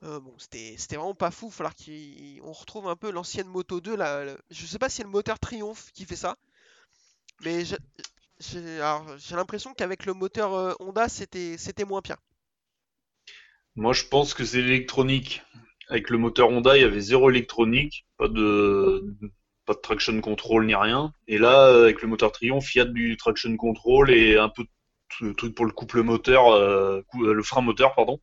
Bon, 0.00 0.34
c'était 0.36 0.76
vraiment 0.96 1.14
pas 1.14 1.30
fou. 1.30 1.48
Falloir 1.48 1.74
qu'on 1.76 2.50
retrouve 2.52 2.88
un 2.88 2.96
peu 2.96 3.12
l'ancienne 3.12 3.46
Moto 3.46 3.80
2. 3.80 3.94
Là, 3.94 4.24
le- 4.24 4.38
je 4.50 4.66
sais 4.66 4.80
pas 4.80 4.88
si 4.88 4.96
c'est 4.96 5.02
le 5.04 5.10
moteur 5.10 5.38
Triumph 5.38 5.92
qui 5.92 6.04
fait 6.04 6.16
ça, 6.16 6.36
mais 7.42 7.62
j'ai 8.42 9.36
l'impression 9.36 9.74
qu'avec 9.74 10.06
le 10.06 10.14
moteur 10.14 10.54
euh, 10.54 10.74
Honda, 10.80 11.08
c'était 11.08 11.84
moins 11.86 12.02
pire. 12.02 12.16
Moi, 13.76 13.92
je 13.92 14.04
pense 14.04 14.34
que 14.34 14.44
c'est 14.44 14.60
l'électronique. 14.62 15.42
Avec 15.88 16.10
le 16.10 16.18
moteur 16.18 16.48
Honda, 16.50 16.76
il 16.76 16.82
y 16.82 16.84
avait 16.84 17.00
zéro 17.00 17.30
électronique, 17.30 18.06
pas 18.16 18.28
de, 18.28 19.04
pas 19.66 19.74
de 19.74 19.80
traction 19.80 20.20
control 20.20 20.66
ni 20.66 20.74
rien. 20.74 21.12
Et 21.28 21.38
là, 21.38 21.66
euh, 21.68 21.84
avec 21.84 22.02
le 22.02 22.08
moteur 22.08 22.32
Triumph, 22.32 22.74
il 22.74 22.78
y 22.78 22.80
a 22.80 22.84
du 22.84 23.16
traction 23.16 23.54
control 23.56 24.10
et 24.10 24.36
un 24.36 24.48
peu 24.48 24.64
de 25.20 25.32
truc 25.34 25.54
pour 25.54 25.66
le 25.66 25.72
couple 25.72 26.02
moteur, 26.02 26.48
euh, 26.52 27.02
le 27.20 27.42
frein 27.42 27.60
moteur, 27.60 27.94
pardon. 27.94 28.20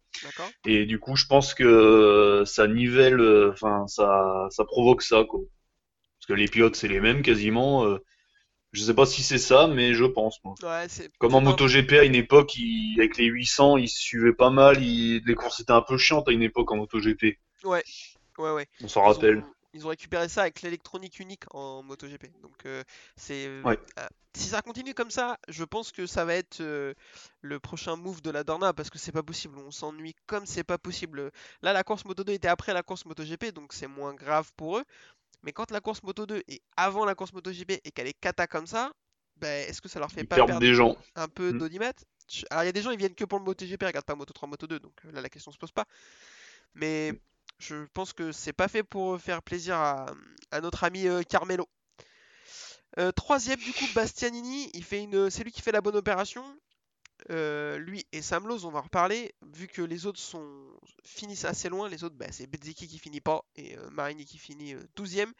Et 0.65 0.85
du 0.85 0.99
coup, 0.99 1.15
je 1.15 1.25
pense 1.27 1.53
que 1.53 2.43
ça 2.45 2.67
nivelle, 2.67 3.21
enfin, 3.51 3.85
ça, 3.87 4.47
ça 4.49 4.65
provoque 4.65 5.03
ça, 5.03 5.23
quoi. 5.23 5.41
Parce 6.19 6.27
que 6.27 6.33
les 6.33 6.47
pilotes, 6.47 6.75
c'est 6.75 6.87
les 6.87 6.99
mêmes 6.99 7.21
quasiment. 7.21 7.85
euh. 7.85 7.99
Je 8.71 8.83
sais 8.83 8.93
pas 8.93 9.05
si 9.05 9.23
c'est 9.23 9.37
ça, 9.39 9.67
mais 9.67 9.93
je 9.93 10.05
pense, 10.05 10.37
moi. 10.43 10.53
Ouais, 10.63 10.87
Comme 11.17 11.35
en 11.35 11.41
MotoGP 11.41 11.93
à 11.93 12.03
une 12.03 12.15
époque, 12.15 12.55
il- 12.55 12.95
avec 12.99 13.17
les 13.17 13.25
800, 13.25 13.77
ils 13.77 13.89
se 13.89 13.99
suivaient 13.99 14.33
pas 14.33 14.49
mal. 14.49 14.83
il- 14.83 15.23
les 15.25 15.35
courses 15.35 15.59
étaient 15.59 15.71
un 15.71 15.81
peu 15.81 15.97
chiantes 15.97 16.27
à 16.27 16.31
une 16.31 16.43
époque 16.43 16.71
en 16.71 16.77
MotoGP. 16.77 17.39
Ouais, 17.63 17.83
ouais, 18.37 18.51
ouais. 18.53 18.67
On 18.83 18.87
s'en 18.87 19.03
rappelle. 19.03 19.37
ont, 19.39 19.53
ils 19.73 19.85
ont 19.85 19.89
récupéré 19.89 20.29
ça 20.29 20.41
avec 20.41 20.61
l'électronique 20.61 21.19
unique 21.19 21.43
en 21.53 21.83
MotoGP. 21.83 22.27
Donc 22.41 22.65
euh, 22.65 22.83
c'est 23.15 23.47
euh, 23.47 23.63
Ouais. 23.63 23.77
euh, 23.99 24.07
si 24.35 24.47
ça 24.47 24.61
continue 24.61 24.93
comme 24.93 25.11
ça, 25.11 25.37
je 25.47 25.63
pense 25.63 25.91
que 25.91 26.05
ça 26.05 26.23
va 26.25 26.35
être 26.35 26.61
euh, 26.61 26.93
le 27.41 27.59
prochain 27.59 27.95
move 27.95 28.21
de 28.21 28.29
la 28.31 28.43
Dorna 28.43 28.73
parce 28.73 28.89
que 28.89 28.97
c'est 28.97 29.11
pas 29.11 29.23
possible. 29.23 29.57
On 29.57 29.71
s'ennuie 29.71 30.15
comme 30.27 30.45
c'est 30.45 30.63
pas 30.63 30.77
possible. 30.77 31.31
Là, 31.61 31.73
la 31.73 31.83
course 31.83 32.05
Moto 32.05 32.23
2 32.23 32.33
était 32.33 32.47
après 32.47 32.73
la 32.73 32.83
course 32.83 33.05
MotoGP, 33.05 33.51
donc 33.51 33.73
c'est 33.73 33.87
moins 33.87 34.13
grave 34.13 34.51
pour 34.55 34.77
eux. 34.77 34.83
Mais 35.43 35.53
quand 35.53 35.71
la 35.71 35.79
course 35.81 36.03
Moto 36.03 36.25
2 36.25 36.43
est 36.47 36.61
avant 36.77 37.05
la 37.05 37.15
course 37.15 37.33
MotoGP 37.33 37.79
et 37.83 37.91
qu'elle 37.91 38.07
est 38.07 38.19
cata 38.19 38.45
comme 38.47 38.67
ça, 38.67 38.91
ben, 39.37 39.67
est-ce 39.69 39.81
que 39.81 39.87
ça 39.87 39.99
leur 39.99 40.11
fait 40.11 40.21
Ils 40.21 40.27
pas 40.27 40.35
perdre 40.35 40.59
des 40.59 40.73
gens. 40.73 40.97
un 41.15 41.27
peu 41.29 41.53
Mm. 41.53 41.57
d'audimat? 41.59 41.93
Alors 42.51 42.63
il 42.63 42.67
y 42.67 42.69
a 42.69 42.73
des 42.73 42.81
gens 42.81 42.91
ils 42.91 42.97
viennent 42.97 43.15
que 43.15 43.23
pour 43.25 43.39
le 43.39 43.45
MotoGP, 43.45 43.81
ils 43.81 43.85
regardent 43.87 44.05
pas 44.05 44.15
Moto 44.15 44.33
3, 44.33 44.47
Moto 44.49 44.67
2, 44.67 44.79
donc 44.79 44.93
euh, 45.05 45.11
là 45.11 45.21
la 45.21 45.29
question 45.29 45.51
se 45.51 45.57
pose 45.57 45.71
pas. 45.71 45.85
Mais 46.75 47.13
je 47.57 47.85
pense 47.93 48.13
que 48.13 48.31
c'est 48.31 48.53
pas 48.53 48.67
fait 48.67 48.83
pour 48.83 49.15
euh, 49.15 49.17
faire 49.17 49.41
plaisir 49.41 49.75
à, 49.75 50.05
à 50.51 50.61
notre 50.61 50.83
ami 50.83 51.07
euh, 51.07 51.23
Carmelo. 51.23 51.67
Euh, 52.97 53.11
troisième 53.11 53.59
du 53.59 53.71
coup 53.71 53.85
Bastianini, 53.95 54.69
il 54.73 54.83
fait 54.83 55.01
une, 55.03 55.29
c'est 55.29 55.43
lui 55.43 55.51
qui 55.51 55.61
fait 55.61 55.71
la 55.71 55.81
bonne 55.81 55.95
opération. 55.95 56.43
Euh, 57.29 57.77
lui 57.77 58.05
et 58.11 58.21
Sam 58.21 58.47
Lowe, 58.47 58.65
on 58.65 58.71
va 58.71 58.79
en 58.79 58.83
reparler. 58.83 59.33
Vu 59.53 59.67
que 59.67 59.81
les 59.81 60.05
autres 60.05 60.19
finissent 61.03 61.45
assez 61.45 61.69
loin, 61.69 61.89
les 61.89 62.03
autres 62.03 62.15
bah, 62.15 62.27
c'est 62.31 62.47
Bezzeki 62.47 62.87
qui 62.87 62.99
finit 62.99 63.21
pas 63.21 63.43
et 63.55 63.77
euh, 63.77 63.89
Marini 63.91 64.25
qui 64.25 64.37
finit 64.37 64.73
euh, 64.73 64.83
12e. 64.97 65.31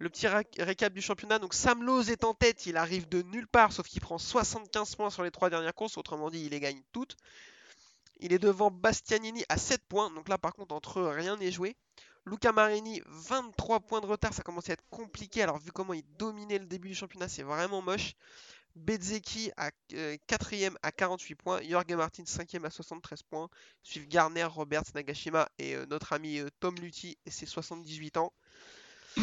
Le 0.00 0.08
petit 0.08 0.28
récap 0.28 0.92
du 0.92 1.02
championnat, 1.02 1.40
donc 1.40 1.54
Sam 1.54 1.82
Lowe 1.82 2.08
est 2.08 2.22
en 2.22 2.32
tête, 2.32 2.66
il 2.66 2.76
arrive 2.76 3.08
de 3.08 3.22
nulle 3.22 3.48
part, 3.48 3.72
sauf 3.72 3.88
qu'il 3.88 4.00
prend 4.00 4.16
75 4.16 4.94
points 4.94 5.10
sur 5.10 5.24
les 5.24 5.32
trois 5.32 5.50
dernières 5.50 5.74
courses, 5.74 5.98
autrement 5.98 6.30
dit 6.30 6.40
il 6.44 6.50
les 6.50 6.60
gagne 6.60 6.80
toutes. 6.92 7.16
Il 8.20 8.32
est 8.32 8.38
devant 8.38 8.70
Bastianini 8.70 9.44
à 9.48 9.56
7 9.56 9.82
points, 9.88 10.10
donc 10.10 10.28
là 10.28 10.38
par 10.38 10.54
contre 10.54 10.72
entre 10.72 11.00
eux 11.00 11.08
rien 11.08 11.36
n'est 11.36 11.50
joué. 11.50 11.76
Luca 12.26 12.52
Marini 12.52 13.02
23 13.06 13.80
points 13.80 14.00
de 14.00 14.06
retard, 14.06 14.32
ça 14.32 14.44
commence 14.44 14.70
à 14.70 14.74
être 14.74 14.84
compliqué, 14.88 15.42
alors 15.42 15.58
vu 15.58 15.72
comment 15.72 15.94
il 15.94 16.04
dominait 16.16 16.58
le 16.58 16.66
début 16.66 16.88
du 16.88 16.94
championnat 16.94 17.28
c'est 17.28 17.42
vraiment 17.42 17.82
moche. 17.82 18.14
Bezzeki 18.78 19.50
à 19.56 19.70
4ème 19.90 20.76
à 20.82 20.92
48 20.92 21.34
points, 21.34 21.60
Jorge 21.62 21.92
Martin 21.94 22.22
5ème 22.22 22.64
à 22.64 22.70
73 22.70 23.22
points, 23.22 23.48
suivent 23.82 24.08
Garner, 24.08 24.44
Roberts, 24.44 24.84
Nagashima 24.94 25.48
et 25.58 25.74
euh, 25.74 25.86
notre 25.86 26.12
ami 26.12 26.38
euh, 26.38 26.48
Tom 26.60 26.74
Lutti 26.76 27.18
et 27.26 27.30
ses 27.30 27.46
78 27.46 28.16
ans. 28.16 28.32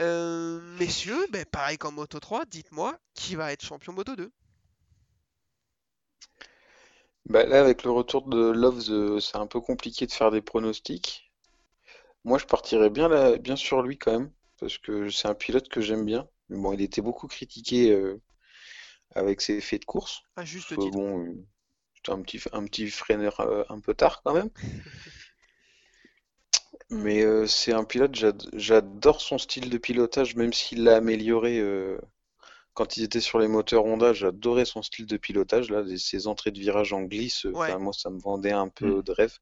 Euh, 0.00 0.58
messieurs, 0.78 1.26
ben, 1.30 1.44
pareil 1.44 1.76
qu'en 1.76 1.92
Moto 1.92 2.18
3, 2.18 2.46
dites-moi 2.46 2.98
qui 3.14 3.34
va 3.34 3.52
être 3.52 3.62
champion 3.62 3.92
Moto 3.92 4.16
2 4.16 4.32
Bah, 7.26 7.44
là, 7.44 7.60
avec 7.60 7.82
le 7.84 7.90
retour 7.90 8.26
de 8.26 8.50
Loves, 8.50 8.90
euh, 8.90 9.20
c'est 9.20 9.36
un 9.36 9.46
peu 9.46 9.60
compliqué 9.60 10.06
de 10.06 10.12
faire 10.12 10.30
des 10.30 10.40
pronostics. 10.40 11.30
Moi, 12.24 12.38
je 12.38 12.46
partirais 12.46 12.90
bien, 12.90 13.08
là, 13.08 13.36
bien 13.36 13.56
sur 13.56 13.82
lui 13.82 13.98
quand 13.98 14.12
même, 14.12 14.32
parce 14.58 14.78
que 14.78 15.10
c'est 15.10 15.28
un 15.28 15.34
pilote 15.34 15.68
que 15.68 15.80
j'aime 15.80 16.04
bien. 16.06 16.26
Mais 16.48 16.58
bon, 16.58 16.72
il 16.72 16.82
était 16.82 17.02
beaucoup 17.02 17.26
critiqué 17.26 17.90
euh, 17.92 18.20
avec 19.14 19.40
ses 19.40 19.60
faits 19.60 19.80
de 19.82 19.86
course. 19.86 20.22
À 20.36 20.44
juste 20.44 20.78
titre. 20.78 20.90
bon, 20.90 21.24
euh, 21.26 21.34
c'était 21.96 22.12
un 22.12 22.22
petit, 22.22 22.40
un 22.52 22.64
petit 22.66 22.90
freineur 22.90 23.40
euh, 23.40 23.64
un 23.70 23.80
peu 23.80 23.94
tard 23.94 24.22
quand 24.24 24.34
même. 24.34 24.50
Mais 26.90 27.22
euh, 27.22 27.46
c'est 27.46 27.72
un 27.72 27.84
pilote, 27.84 28.14
j'ad- 28.14 28.48
j'adore 28.52 29.20
son 29.20 29.38
style 29.38 29.70
de 29.70 29.78
pilotage, 29.78 30.36
même 30.36 30.52
s'il 30.52 30.84
l'a 30.84 30.96
amélioré 30.96 31.58
euh, 31.58 31.98
quand 32.74 32.96
il 32.96 33.04
était 33.04 33.20
sur 33.20 33.40
les 33.40 33.48
moteurs 33.48 33.86
Honda, 33.86 34.14
j'adorais 34.14 34.66
son 34.66 34.82
style 34.82 35.06
de 35.06 35.18
pilotage, 35.18 35.70
là, 35.70 35.84
ses 35.98 36.28
entrées 36.28 36.52
de 36.52 36.60
virage 36.60 36.94
en 36.94 37.02
glisse, 37.02 37.44
Ouais. 37.46 37.52
enfin, 37.68 37.78
moi 37.78 37.94
ça 37.94 38.10
me 38.10 38.20
vendait 38.20 38.52
un 38.52 38.68
Mm. 38.68 38.70
peu 38.70 39.02
de 39.02 39.12
rêve. 39.12 39.38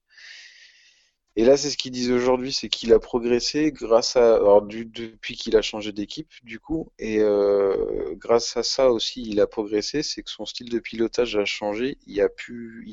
Et 1.40 1.44
là, 1.44 1.57
c'est 1.57 1.70
ce 1.70 1.79
qu'ils 1.79 1.92
disent 1.92 2.11
aujourd'hui, 2.11 2.53
c'est 2.53 2.68
qu'il 2.68 2.92
a 2.92 2.98
progressé 2.98 3.72
grâce 3.72 4.14
à, 4.14 4.35
alors, 4.35 4.61
depuis 4.61 5.37
qu'il 5.37 5.57
a 5.57 5.62
changé 5.62 5.90
d'équipe, 5.90 6.31
du 6.42 6.61
coup, 6.61 6.92
et 6.98 7.20
euh, 7.20 8.14
grâce 8.16 8.59
à 8.59 8.62
ça 8.62 8.90
aussi, 8.90 9.22
il 9.22 9.40
a 9.40 9.46
progressé, 9.46 10.03
c'est 10.03 10.22
que 10.22 10.31
son 10.31 10.44
style 10.44 10.68
de 10.68 10.79
pilotage 10.79 11.37
a 11.37 11.46
changé, 11.46 11.96
il 12.07 12.20
a 12.20 12.29
pu, 12.29 12.87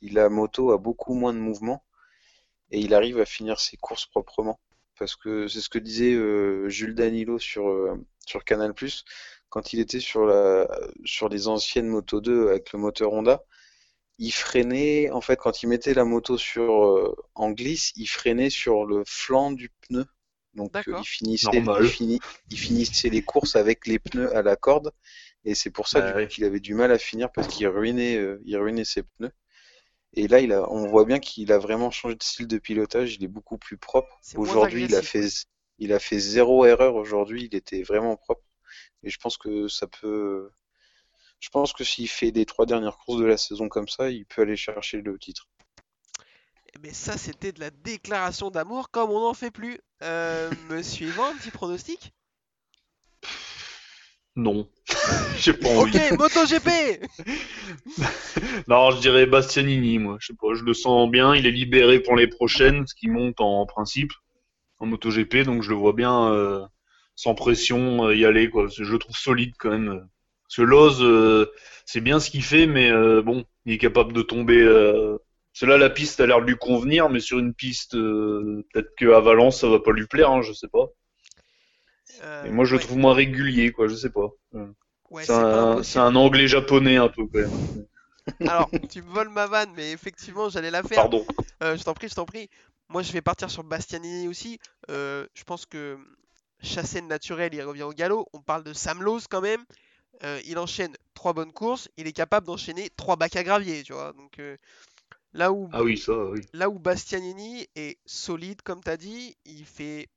il, 0.00 0.18
a 0.18 0.30
moto 0.30 0.72
à 0.72 0.78
beaucoup 0.78 1.12
moins 1.12 1.34
de 1.34 1.40
mouvements, 1.40 1.84
et 2.70 2.80
il 2.80 2.94
arrive 2.94 3.20
à 3.20 3.26
finir 3.26 3.60
ses 3.60 3.76
courses 3.76 4.06
proprement. 4.06 4.60
Parce 4.98 5.14
que 5.14 5.46
c'est 5.46 5.60
ce 5.60 5.68
que 5.68 5.78
disait 5.78 6.14
euh, 6.14 6.70
Jules 6.70 6.94
Danilo 6.94 7.38
sur, 7.38 7.68
euh, 7.68 8.02
sur 8.24 8.44
Canal+, 8.46 8.72
quand 9.50 9.74
il 9.74 9.78
était 9.78 10.00
sur 10.00 10.24
la, 10.24 10.66
sur 11.04 11.28
les 11.28 11.48
anciennes 11.48 11.88
Moto 11.88 12.22
2 12.22 12.48
avec 12.48 12.72
le 12.72 12.78
moteur 12.78 13.12
Honda 13.12 13.44
il 14.20 14.32
freinait, 14.32 15.10
en 15.10 15.20
fait, 15.22 15.36
quand 15.36 15.64
il 15.64 15.68
mettait 15.68 15.94
la 15.94 16.04
moto 16.06 16.38
sur 16.38 16.84
euh, 16.86 17.16
en 17.36 17.50
glisse, 17.52 17.92
il 17.96 18.06
freinait 18.08 18.50
sur 18.50 18.86
le 18.86 19.04
flanc 19.06 19.52
du 19.52 19.70
pneu. 19.88 20.06
Donc 20.54 20.74
euh, 20.88 20.94
il 20.98 21.06
finissait, 21.06 21.70
il, 21.76 21.86
fini- 21.86 22.22
il 22.50 22.58
finissait 22.58 23.10
les 23.10 23.22
courses 23.24 23.56
avec 23.56 23.86
les 23.88 23.98
pneus 24.00 24.34
à 24.36 24.42
la 24.42 24.56
corde, 24.56 24.92
et 25.44 25.54
c'est 25.56 25.70
pour 25.70 25.88
ça 25.88 26.02
Bah 26.02 26.02
du 26.02 26.14
coup, 26.14 26.26
oui. 26.26 26.28
qu'il 26.28 26.44
avait 26.44 26.60
du 26.60 26.74
mal 26.74 26.92
à 26.92 26.98
finir 26.98 27.32
parce 27.32 27.48
qu'il 27.48 27.68
ruinait, 27.68 28.16
euh, 28.18 28.40
il 28.46 28.56
ruinait 28.58 28.84
ses 28.86 29.02
pneus. 29.04 29.32
Et 30.14 30.28
là, 30.28 30.40
il 30.40 30.52
a, 30.52 30.70
on 30.70 30.86
voit 30.88 31.04
bien 31.04 31.18
qu'il 31.20 31.52
a 31.52 31.58
vraiment 31.58 31.90
changé 31.90 32.14
de 32.16 32.22
style 32.22 32.46
de 32.48 32.58
pilotage. 32.58 33.16
Il 33.16 33.24
est 33.24 33.28
beaucoup 33.28 33.58
plus 33.58 33.76
propre. 33.78 34.22
Aujourd'hui, 34.34 34.84
il 34.86 34.94
a 34.94 35.02
agressif, 35.02 35.02
fait, 35.02 35.28
il 35.78 35.92
a 35.92 35.98
fait 36.00 36.18
zéro 36.18 36.64
erreur. 36.66 36.94
Aujourd'hui, 36.96 37.44
il 37.50 37.54
était 37.56 37.82
vraiment 37.82 38.16
propre. 38.16 38.42
Et 39.04 39.10
je 39.10 39.18
pense 39.18 39.38
que 39.38 39.68
ça 39.68 39.86
peut, 39.88 40.50
je 41.40 41.48
pense 41.48 41.72
que 41.72 41.84
s'il 41.84 42.08
fait 42.08 42.30
les 42.30 42.46
trois 42.46 42.66
dernières 42.66 42.98
courses 42.98 43.18
de 43.18 43.24
la 43.24 43.36
saison 43.36 43.68
comme 43.68 43.88
ça, 43.88 44.10
il 44.10 44.26
peut 44.26 44.42
aller 44.42 44.56
chercher 44.56 45.00
le 45.00 45.18
titre. 45.18 45.48
Mais 46.82 46.92
ça, 46.92 47.18
c'était 47.18 47.52
de 47.52 47.60
la 47.60 47.70
déclaration 47.70 48.50
d'amour 48.50 48.90
comme 48.90 49.10
on 49.10 49.20
n'en 49.20 49.34
fait 49.34 49.50
plus. 49.50 49.80
Euh, 50.02 50.50
Monsieur 50.70 51.08
Yvan, 51.08 51.26
un 51.26 51.36
petit 51.36 51.50
pronostic? 51.50 52.12
Non. 54.36 54.68
J'ai 55.38 55.52
pas 55.52 55.68
envie. 55.68 55.96
Ok, 55.96 56.18
MotoGP 56.18 56.68
Non, 58.68 58.92
je 58.92 59.00
dirais 59.00 59.26
Bastianini, 59.26 59.98
moi. 59.98 60.16
Je 60.20 60.28
sais 60.28 60.36
pas, 60.40 60.54
je 60.54 60.62
le 60.62 60.72
sens 60.72 61.10
bien. 61.10 61.34
Il 61.34 61.46
est 61.46 61.50
libéré 61.50 62.00
pour 62.00 62.16
les 62.16 62.28
prochaines, 62.28 62.86
ce 62.86 62.94
qui 62.94 63.08
monte 63.08 63.40
en 63.40 63.66
principe 63.66 64.12
en 64.78 64.86
MotoGP, 64.86 65.44
donc 65.44 65.62
je 65.62 65.70
le 65.70 65.76
vois 65.76 65.92
bien 65.92 66.32
euh, 66.32 66.64
sans 67.14 67.34
pression 67.34 68.06
euh, 68.06 68.16
y 68.16 68.24
aller, 68.24 68.48
quoi. 68.48 68.68
Je 68.68 68.82
le 68.84 68.98
trouve 68.98 69.16
solide 69.16 69.52
quand 69.58 69.70
même. 69.70 70.08
Parce 70.50 70.56
que 70.56 70.62
Loz, 70.62 71.00
euh, 71.00 71.46
c'est 71.86 72.00
bien 72.00 72.18
ce 72.18 72.28
qu'il 72.28 72.42
fait, 72.42 72.66
mais 72.66 72.90
euh, 72.90 73.22
bon, 73.22 73.44
il 73.66 73.74
est 73.74 73.78
capable 73.78 74.12
de 74.12 74.22
tomber. 74.22 74.60
Euh... 74.60 75.16
Là, 75.62 75.78
la 75.78 75.90
piste 75.90 76.20
a 76.20 76.26
l'air 76.26 76.40
de 76.40 76.46
lui 76.46 76.56
convenir, 76.56 77.08
mais 77.08 77.20
sur 77.20 77.38
une 77.38 77.54
piste, 77.54 77.92
peut-être 77.92 78.94
qu'à 78.96 79.20
Valence, 79.20 79.60
ça 79.60 79.68
va 79.68 79.78
pas 79.78 79.92
lui 79.92 80.06
plaire, 80.06 80.30
hein, 80.30 80.42
je 80.42 80.52
sais 80.52 80.68
pas. 80.68 80.86
Euh, 82.22 82.44
Et 82.44 82.50
moi, 82.50 82.64
je 82.64 82.74
le 82.74 82.80
trouve 82.80 82.98
moins 82.98 83.14
régulier, 83.14 83.72
quoi. 83.72 83.86
Je 83.86 83.94
sais 83.94 84.10
pas. 84.10 84.28
Ouais, 85.10 85.24
c'est 85.24 85.98
un, 85.98 86.16
anglais 86.16 86.48
japonais 86.48 86.96
un 86.96 87.08
peu 87.08 87.26
quand 87.26 87.40
même. 87.40 87.86
Alors, 88.48 88.70
tu 88.90 89.02
me 89.02 89.10
voles 89.10 89.28
ma 89.28 89.46
vanne, 89.46 89.70
mais 89.76 89.92
effectivement, 89.92 90.48
j'allais 90.48 90.70
la 90.70 90.82
faire. 90.82 91.02
Pardon. 91.02 91.26
Euh, 91.62 91.76
je 91.76 91.82
t'en 91.82 91.94
prie, 91.94 92.08
je 92.08 92.14
t'en 92.14 92.26
prie. 92.26 92.48
Moi, 92.88 93.02
je 93.02 93.12
vais 93.12 93.20
partir 93.20 93.50
sur 93.50 93.64
Bastianini 93.64 94.28
aussi. 94.28 94.58
Euh, 94.90 95.26
je 95.34 95.44
pense 95.44 95.66
que 95.66 95.98
chassé 96.62 97.00
de 97.00 97.06
naturel, 97.06 97.54
il 97.54 97.62
revient 97.62 97.82
au 97.82 97.92
galop. 97.92 98.28
On 98.32 98.40
parle 98.40 98.64
de 98.64 98.72
Sam 98.72 99.02
Lowe 99.02 99.20
quand 99.28 99.40
même. 99.40 99.64
Euh, 100.24 100.40
il 100.46 100.58
enchaîne 100.58 100.96
trois 101.14 101.32
bonnes 101.32 101.52
courses. 101.52 101.88
Il 101.96 102.06
est 102.06 102.12
capable 102.12 102.46
d'enchaîner 102.46 102.90
trois 102.96 103.16
bacs 103.16 103.36
à 103.36 103.42
gravier, 103.44 103.82
tu 103.82 103.92
vois. 103.92 104.12
Donc 104.12 104.38
euh, 104.38 104.56
là 105.34 105.52
où 105.52 105.70
Ah 105.72 105.82
oui, 105.82 105.96
ça, 105.98 106.12
oui. 106.30 106.40
là 106.52 106.70
où 106.70 106.78
Bastianini 106.78 107.68
est 107.76 107.98
solide, 108.06 108.62
comme 108.62 108.82
tu 108.82 108.90
as 108.90 108.96
dit, 108.98 109.36
il 109.46 109.64
fait 109.66 110.08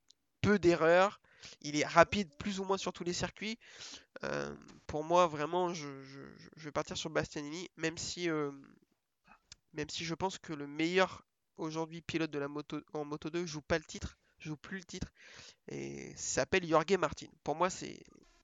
peu 0.41 0.59
d'erreurs. 0.59 1.21
Il 1.61 1.77
est 1.77 1.85
rapide 1.85 2.29
plus 2.37 2.59
ou 2.59 2.65
moins 2.65 2.77
sur 2.77 2.93
tous 2.93 3.03
les 3.03 3.13
circuits. 3.13 3.57
Euh, 4.23 4.55
pour 4.87 5.03
moi, 5.03 5.27
vraiment, 5.27 5.73
je, 5.73 5.87
je- 6.03 6.21
je- 6.37 6.49
je 6.57 6.65
vais 6.65 6.71
partir 6.71 6.97
sur 6.97 7.09
Bastianini, 7.11 7.69
même 7.77 7.97
si, 7.97 8.29
même 9.73 9.89
si 9.89 10.05
je 10.05 10.13
pense 10.15 10.37
que 10.37 10.53
le 10.53 10.67
meilleur 10.67 11.25
aujourd'hui 11.57 12.01
pilote 12.01 12.31
de 12.31 12.39
la 12.39 12.47
moto 12.47 12.79
en 12.93 13.05
Moto 13.05 13.29
2 13.29 13.45
joue 13.45 13.61
pas 13.61 13.77
le 13.77 13.83
titre, 13.83 14.17
joue 14.39 14.57
plus 14.57 14.77
le 14.77 14.83
titre, 14.83 15.07
et 15.69 16.13
s'appelle 16.17 16.67
Jorge 16.67 16.97
Martin. 16.99 17.27
Pour 17.43 17.55
moi, 17.55 17.69
c'est 17.69 18.03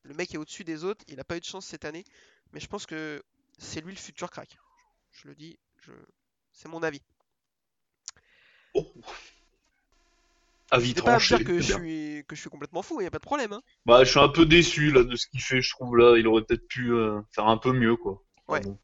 le 0.10 0.16
mec 0.16 0.34
est 0.34 0.38
au-dessus 0.38 0.64
des 0.64 0.84
autres. 0.84 1.06
Il 1.08 1.18
n'a 1.18 1.24
pas 1.24 1.38
eu 1.38 1.40
de 1.40 1.46
chance 1.46 1.66
cette 1.68 1.86
année, 1.86 2.04
mais 2.52 2.60
je 2.60 2.68
pense 2.68 2.86
que 2.88 3.24
c'est 3.60 3.80
lui 3.82 3.92
le 3.94 3.98
futur 4.00 4.32
crack. 4.32 4.58
Je 5.12 5.28
le 5.28 5.36
dis, 5.36 5.58
je... 5.78 5.92
c'est 6.52 6.68
mon 6.68 6.82
avis. 6.84 7.02
Oh. 8.74 8.86
Avis 10.72 10.90
N'hésitez 10.90 11.02
pas 11.02 11.12
à 11.12 11.14
me 11.16 11.20
tranché. 11.20 11.38
dire 11.38 11.46
que 11.48 11.60
je 11.60 11.74
suis 11.74 12.26
que 12.28 12.36
je 12.36 12.42
suis 12.42 12.50
complètement 12.50 12.82
fou, 12.82 13.00
il 13.00 13.04
n'y 13.04 13.08
a 13.08 13.12
pas 13.12 13.18
de 13.20 13.24
problème. 13.24 13.54
hein. 13.54 13.62
Bah, 13.86 14.04
je 14.04 14.10
suis 14.10 14.20
un 14.20 14.30
peu 14.30 14.46
déçu 14.46 14.92
là 14.92 15.04
de 15.04 15.16
ce 15.16 15.28
qu'il 15.28 15.42
fait. 15.42 15.62
Je 15.62 15.70
trouve 15.72 15.96
là, 15.98 16.18
il 16.18 16.28
aurait 16.28 16.44
peut-être 16.44 16.68
pu 16.68 16.92
euh, 16.92 17.22
faire 17.32 17.48
un 17.48 17.58
peu 17.58 17.72
mieux, 17.72 17.96
quoi. 17.96 18.24
Ouais. 18.48 18.62
Bon. 18.62 18.78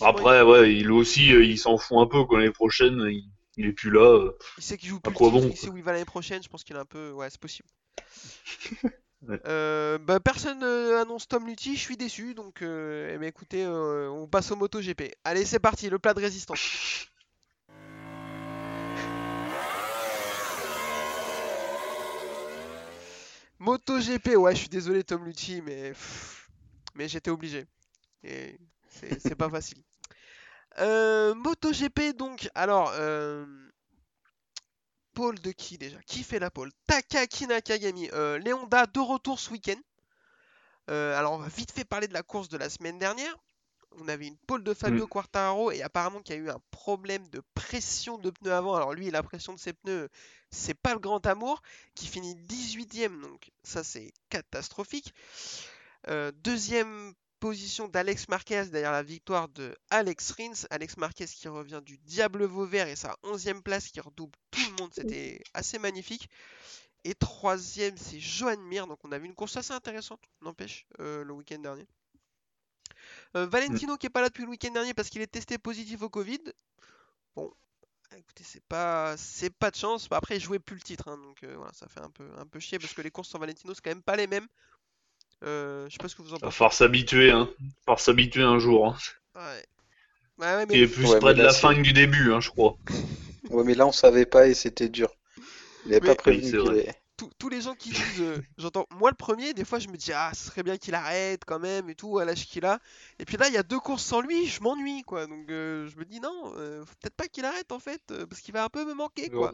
Après, 0.00 0.42
ouais, 0.42 0.74
il 0.74 0.90
aussi, 0.90 1.32
euh, 1.32 1.44
il 1.44 1.58
s'en 1.58 1.76
fout 1.78 1.98
un 1.98 2.06
peu 2.06 2.24
quand 2.24 2.36
l'année 2.36 2.50
prochaine, 2.52 3.00
il, 3.10 3.30
il 3.56 3.66
est 3.66 3.72
plus 3.72 3.90
là. 3.90 4.00
euh. 4.00 4.38
Il 4.56 4.62
sait 4.64 4.76
qu'il 4.78 4.88
joue 4.88 4.96
À 5.04 5.08
plus 5.10 5.14
quoi 5.14 5.28
titre, 5.30 5.42
bon, 5.42 5.48
il 5.50 5.56
sait 5.56 5.68
où 5.68 5.76
il 5.76 5.82
va 5.82 5.92
l'année 5.92 6.04
prochaine, 6.06 6.42
je 6.42 6.48
pense 6.48 6.64
qu'il 6.64 6.74
est 6.76 6.80
un 6.80 6.84
peu... 6.86 7.10
Ouais, 7.12 7.28
c'est 7.30 7.40
possible. 7.40 7.68
Ouais. 9.22 9.40
Euh, 9.46 9.98
bah, 9.98 10.20
personne 10.20 10.62
euh, 10.62 11.00
annonce 11.02 11.26
Tom 11.26 11.46
Lutti, 11.46 11.74
je 11.76 11.80
suis 11.80 11.96
déçu, 11.96 12.34
donc 12.34 12.62
euh, 12.62 13.10
eh 13.12 13.18
ben, 13.18 13.26
écoutez, 13.26 13.64
euh, 13.64 14.08
on 14.10 14.28
passe 14.28 14.50
au 14.52 14.56
MotoGP. 14.56 15.14
Allez, 15.24 15.44
c'est 15.44 15.58
parti, 15.58 15.90
le 15.90 15.98
plat 15.98 16.14
de 16.14 16.20
résistance. 16.20 16.60
MotoGP, 23.58 24.36
ouais, 24.36 24.54
je 24.54 24.60
suis 24.60 24.68
désolé 24.68 25.02
Tom 25.02 25.24
Lutti, 25.24 25.60
mais, 25.62 25.88
pff, 25.90 26.48
mais 26.94 27.08
j'étais 27.08 27.30
obligé. 27.30 27.66
Et 28.22 28.58
c'est 28.88 29.34
pas 29.34 29.50
facile. 29.50 29.82
Euh, 30.78 31.34
MotoGP 31.34 32.16
donc, 32.16 32.48
alors, 32.54 32.92
euh, 32.94 33.44
pole 35.18 35.40
de 35.40 35.50
qui 35.50 35.78
déjà? 35.78 35.98
Qui 36.06 36.22
fait 36.22 36.38
la 36.38 36.48
pole? 36.48 36.70
Takaki 36.86 37.48
Nakagami. 37.48 38.08
Euh, 38.12 38.38
de 38.38 39.00
retour 39.00 39.40
ce 39.40 39.50
week-end. 39.50 39.80
Euh, 40.90 41.18
alors 41.18 41.32
on 41.32 41.38
va 41.38 41.48
vite 41.48 41.72
fait 41.72 41.84
parler 41.84 42.06
de 42.06 42.14
la 42.14 42.22
course 42.22 42.48
de 42.48 42.56
la 42.56 42.70
semaine 42.70 43.00
dernière. 43.00 43.36
On 44.00 44.06
avait 44.06 44.28
une 44.28 44.38
pole 44.46 44.62
de 44.62 44.72
Fabio 44.72 45.06
Mm. 45.06 45.08
Quartararo 45.08 45.72
et 45.72 45.82
apparemment 45.82 46.22
qu'il 46.22 46.36
y 46.36 46.38
a 46.38 46.40
eu 46.40 46.50
un 46.50 46.60
problème 46.70 47.28
de 47.30 47.42
pression 47.54 48.16
de 48.16 48.30
pneus 48.30 48.52
avant. 48.52 48.76
Alors 48.76 48.94
lui, 48.94 49.10
la 49.10 49.24
pression 49.24 49.52
de 49.52 49.58
ses 49.58 49.72
pneus, 49.72 50.08
c'est 50.52 50.74
pas 50.80 50.92
le 50.92 51.00
grand 51.00 51.26
amour. 51.26 51.62
Qui 51.96 52.06
finit 52.06 52.36
18ème, 52.36 53.20
donc 53.20 53.50
ça 53.64 53.82
c'est 53.82 54.12
catastrophique. 54.30 55.12
Euh, 56.06 56.30
deuxième 56.44 57.12
position 57.40 57.88
d'Alex 57.88 58.28
Marquez 58.28 58.64
derrière 58.66 58.92
la 58.92 59.02
victoire 59.02 59.48
de 59.48 59.76
Alex 59.90 60.32
Rins. 60.32 60.66
Alex 60.70 60.96
Marquez 60.96 61.26
qui 61.26 61.48
revient 61.48 61.80
du 61.84 61.98
Diable 61.98 62.44
Vauvert 62.44 62.88
et 62.88 62.96
sa 62.96 63.16
11e 63.24 63.62
place 63.62 63.88
qui 63.88 64.00
redouble 64.00 64.36
tout 64.50 64.60
le 64.70 64.82
monde. 64.82 64.92
C'était 64.94 65.42
assez 65.54 65.78
magnifique. 65.78 66.28
Et 67.04 67.14
troisième, 67.14 67.96
c'est 67.96 68.20
Johan 68.20 68.58
Mir. 68.58 68.86
Donc 68.86 68.98
on 69.04 69.12
a 69.12 69.18
vu 69.18 69.26
une 69.26 69.34
course 69.34 69.56
assez 69.56 69.72
intéressante, 69.72 70.20
n'empêche, 70.42 70.86
euh, 71.00 71.24
le 71.24 71.32
week-end 71.32 71.58
dernier. 71.58 71.86
Euh, 73.36 73.46
Valentino 73.46 73.96
qui 73.96 74.06
est 74.06 74.10
pas 74.10 74.20
là 74.20 74.28
depuis 74.28 74.44
le 74.44 74.50
week-end 74.50 74.72
dernier 74.72 74.94
parce 74.94 75.08
qu'il 75.08 75.22
est 75.22 75.26
testé 75.26 75.58
positif 75.58 76.02
au 76.02 76.08
Covid. 76.08 76.40
Bon, 77.36 77.52
écoutez, 78.16 78.44
c'est 78.44 78.64
pas, 78.64 79.16
c'est 79.16 79.50
pas 79.50 79.70
de 79.70 79.76
chance. 79.76 80.08
Après, 80.10 80.36
il 80.36 80.40
jouait 80.40 80.58
plus 80.58 80.76
le 80.76 80.82
titre, 80.82 81.08
hein, 81.08 81.18
donc 81.18 81.42
euh, 81.44 81.56
voilà, 81.56 81.72
ça 81.72 81.88
fait 81.88 82.00
un 82.00 82.10
peu, 82.10 82.28
un 82.36 82.46
peu 82.46 82.58
chier 82.58 82.78
parce 82.78 82.94
que 82.94 83.02
les 83.02 83.10
courses 83.10 83.28
sans 83.28 83.38
Valentino 83.38 83.74
c'est 83.74 83.82
quand 83.82 83.90
même 83.90 84.02
pas 84.02 84.16
les 84.16 84.26
mêmes. 84.26 84.48
Euh, 85.44 85.86
je 85.88 85.92
sais 85.92 85.98
pas 85.98 86.08
ce 86.08 86.16
que 86.16 86.22
vous 86.22 86.34
en 86.34 86.38
pensez. 86.38 86.56
falloir 86.56 86.72
s'habituer, 86.72 87.30
hein. 87.30 87.48
Va 87.60 87.66
falloir 87.84 88.00
s'habituer 88.00 88.42
un 88.42 88.58
jour. 88.58 88.86
Hein. 88.88 88.96
Ouais. 89.36 89.64
Ouais, 90.38 90.54
ouais, 90.56 90.66
mais 90.66 90.74
Il 90.74 90.82
est 90.82 90.86
plus 90.88 91.06
Ouais, 91.06 91.18
près 91.20 91.34
de 91.34 91.42
la 91.42 91.52
fin 91.52 91.74
que 91.74 91.80
du 91.80 91.92
début, 91.92 92.32
hein, 92.32 92.40
je 92.40 92.50
crois. 92.50 92.76
Ouais, 93.50 93.64
mais 93.64 93.74
là, 93.74 93.86
on 93.86 93.92
savait 93.92 94.26
pas 94.26 94.46
et 94.46 94.52
c'était 94.54 94.90
dur. 94.90 95.08
Il 95.86 95.92
avait 95.92 96.00
Mais- 96.00 96.08
pas 96.08 96.14
prévenu 96.16 96.58
Oui, 96.60 96.84
tous- 97.16 97.30
tous 97.38 97.48
les 97.48 97.62
gens 97.62 97.74
qui 97.74 97.88
disent, 97.90 98.20
euh, 98.20 98.36
j'entends, 98.58 98.86
moi 98.90 99.08
le 99.10 99.16
premier, 99.16 99.54
des 99.54 99.64
fois 99.64 99.78
je 99.78 99.88
me 99.88 99.96
dis, 99.96 100.12
ah, 100.12 100.30
ce 100.34 100.44
serait 100.50 100.62
bien 100.62 100.76
qu'il 100.76 100.94
arrête 100.94 101.44
quand 101.46 101.58
même 101.58 101.88
et 101.88 101.94
tout, 101.94 102.18
à 102.18 102.24
l'âge 102.26 102.46
qu'il 102.46 102.66
a. 102.66 102.78
Et 103.18 103.24
puis 103.24 103.36
là, 103.38 103.48
il 103.48 103.54
y 103.54 103.56
a 103.56 103.62
deux 103.62 103.78
courses 103.80 104.04
sans 104.04 104.20
lui, 104.20 104.46
je 104.46 104.60
m'ennuie, 104.60 105.02
quoi. 105.02 105.26
Donc 105.26 105.48
euh, 105.50 105.88
je 105.88 105.96
me 105.96 106.04
dis, 106.04 106.20
non, 106.20 106.52
euh, 106.56 106.84
faut 106.84 106.94
peut-être 107.00 107.16
pas 107.16 107.26
qu'il 107.28 107.44
arrête 107.46 107.72
en 107.72 107.78
fait, 107.78 108.02
euh, 108.10 108.26
parce 108.26 108.42
qu'il 108.42 108.52
va 108.52 108.64
un 108.64 108.68
peu 108.68 108.84
me 108.84 108.92
manquer, 108.94 109.30
quoi. 109.30 109.52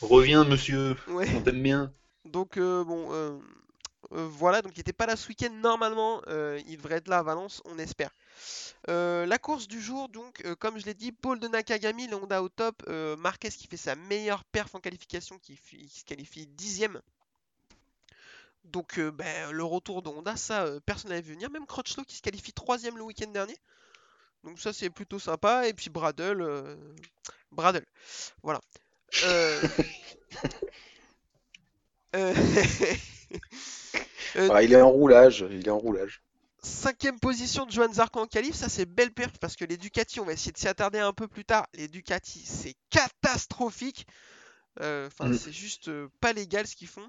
Reviens, 0.00 0.44
monsieur. 0.44 0.96
Ouais. 1.08 1.28
On 1.36 1.42
t'aime 1.42 1.62
bien. 1.62 1.92
Donc 2.24 2.56
euh, 2.56 2.82
bon, 2.82 3.08
euh, 4.12 4.26
voilà, 4.28 4.62
donc 4.62 4.72
il 4.76 4.80
était 4.80 4.92
pas 4.92 5.06
là 5.06 5.16
ce 5.16 5.28
week-end 5.28 5.50
normalement, 5.50 6.22
euh, 6.28 6.60
il 6.66 6.76
devrait 6.76 6.96
être 6.96 7.08
là 7.08 7.18
à 7.18 7.22
Valence, 7.22 7.62
on 7.64 7.78
espère. 7.78 8.10
Euh, 8.88 9.26
la 9.26 9.38
course 9.38 9.68
du 9.68 9.80
jour, 9.80 10.08
donc, 10.08 10.42
comme 10.58 10.78
je 10.78 10.86
l'ai 10.86 10.94
dit, 10.94 11.12
Paul 11.12 11.38
de 11.40 11.48
Nakagami, 11.48 12.12
Honda 12.14 12.42
au 12.42 12.48
top. 12.48 12.82
Marquez 13.18 13.50
qui 13.50 13.66
fait 13.66 13.76
sa 13.76 13.96
meilleure 13.96 14.44
perf 14.44 14.74
en 14.74 14.80
qualification, 14.80 15.38
qui, 15.38 15.56
se 15.56 16.04
qualifie 16.04 16.46
dixième. 16.46 17.00
Donc, 18.64 19.00
ben, 19.00 19.52
le 19.52 19.64
retour 19.64 20.02
de 20.02 20.08
Honda, 20.08 20.36
ça, 20.36 20.66
personne 20.84 21.10
n'avait 21.10 21.22
vu 21.22 21.34
venir. 21.34 21.50
Même 21.50 21.66
Crutchlow 21.66 22.04
qui 22.04 22.16
se 22.16 22.22
qualifie 22.22 22.52
troisième 22.52 22.96
le 22.96 23.02
week-end 23.02 23.30
dernier. 23.30 23.56
Donc, 24.44 24.60
ça, 24.60 24.72
c'est 24.72 24.90
plutôt 24.90 25.18
sympa. 25.18 25.68
Et 25.68 25.72
puis, 25.72 25.90
Bradle. 25.90 26.78
Bradle. 27.50 27.86
Voilà. 28.42 28.60
Euh, 34.36 34.48
Ah, 34.52 34.62
il 34.62 34.72
est 34.72 34.80
en 34.82 34.90
roulage, 34.90 35.46
il 35.50 35.66
est 35.66 35.70
en 35.70 35.78
roulage. 35.78 36.22
Cinquième 36.62 37.18
position 37.20 37.64
de 37.64 37.70
Johan 37.70 37.92
Zarco 37.92 38.20
en 38.20 38.26
qualif, 38.26 38.54
ça 38.54 38.68
c'est 38.68 38.86
belle 38.86 39.12
perf 39.12 39.38
parce 39.38 39.56
que 39.56 39.64
les 39.64 39.76
Ducati, 39.76 40.20
on 40.20 40.24
va 40.24 40.32
essayer 40.32 40.52
de 40.52 40.58
s'y 40.58 40.68
attarder 40.68 40.98
un 40.98 41.12
peu 41.12 41.28
plus 41.28 41.44
tard. 41.44 41.66
Les 41.74 41.88
Ducati, 41.88 42.44
c'est 42.44 42.74
catastrophique. 42.90 44.06
Euh, 44.80 45.06
Enfin, 45.06 45.28
Mm. 45.30 45.38
c'est 45.38 45.52
juste 45.52 45.88
euh, 45.88 46.08
pas 46.20 46.32
légal 46.32 46.66
ce 46.66 46.76
qu'ils 46.76 46.88
font. 46.88 47.08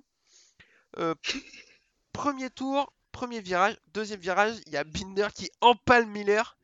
Premier 2.13 2.49
tour, 2.49 2.93
premier 3.11 3.41
virage, 3.41 3.75
deuxième 3.93 4.19
virage, 4.19 4.55
il 4.67 4.73
y 4.73 4.77
a 4.77 4.83
Binder 4.83 5.27
qui 5.35 5.49
empale 5.61 6.05
Miller. 6.07 6.57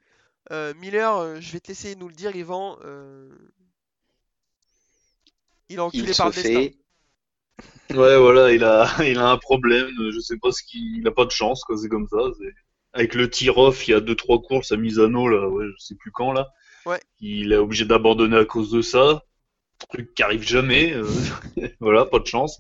Miller, 0.52 1.42
je 1.42 1.52
vais 1.52 1.60
te 1.60 1.70
laisser 1.70 1.96
nous 1.96 2.08
le 2.08 2.16
dire, 2.16 2.36
Yvan. 2.36 2.78
Il 5.70 5.78
est 5.78 5.80
enculé 5.80 6.12
Il 6.12 6.16
par 6.16 6.28
le 6.30 6.34
destin. 6.34 6.68
Ouais, 7.92 8.18
voilà, 8.18 8.52
il 8.52 8.64
a, 8.64 8.88
il 9.06 9.18
a 9.18 9.30
un 9.30 9.38
problème. 9.38 9.88
Je 10.14 10.20
sais 10.20 10.38
pas 10.38 10.52
ce 10.52 10.64
qu'il, 10.64 10.98
il 11.00 11.08
a 11.08 11.12
pas 11.12 11.26
de 11.26 11.32
chance, 11.32 11.64
quoi. 11.64 11.78
C'est 11.78 11.90
comme 11.90 12.08
ça. 12.08 12.18
Avec 12.94 13.16
le 13.16 13.30
tir-off, 13.30 13.88
il 13.88 13.92
y 13.92 13.94
a 13.94 14.00
deux 14.00 14.16
trois 14.16 14.40
courses 14.42 14.72
à 14.72 14.78
Misano, 14.78 15.28
là, 15.28 15.48
ouais, 15.50 15.66
je 15.66 15.84
sais 15.86 15.96
plus 15.96 16.12
quand, 16.12 16.32
là. 16.32 16.48
Ouais. 16.86 17.00
Il 17.20 17.54
est 17.54 17.58
obligé 17.58 17.86
d'abandonner 17.86 18.38
à 18.38 18.46
cause 18.46 18.72
de 18.72 18.82
ça. 18.82 19.24
Truc 19.90 20.14
qui 20.16 20.24
arrive 20.24 20.44
jamais. 20.44 20.94
euh, 20.94 21.06
voilà, 21.80 22.06
pas 22.06 22.20
de 22.20 22.28
chance. 22.28 22.60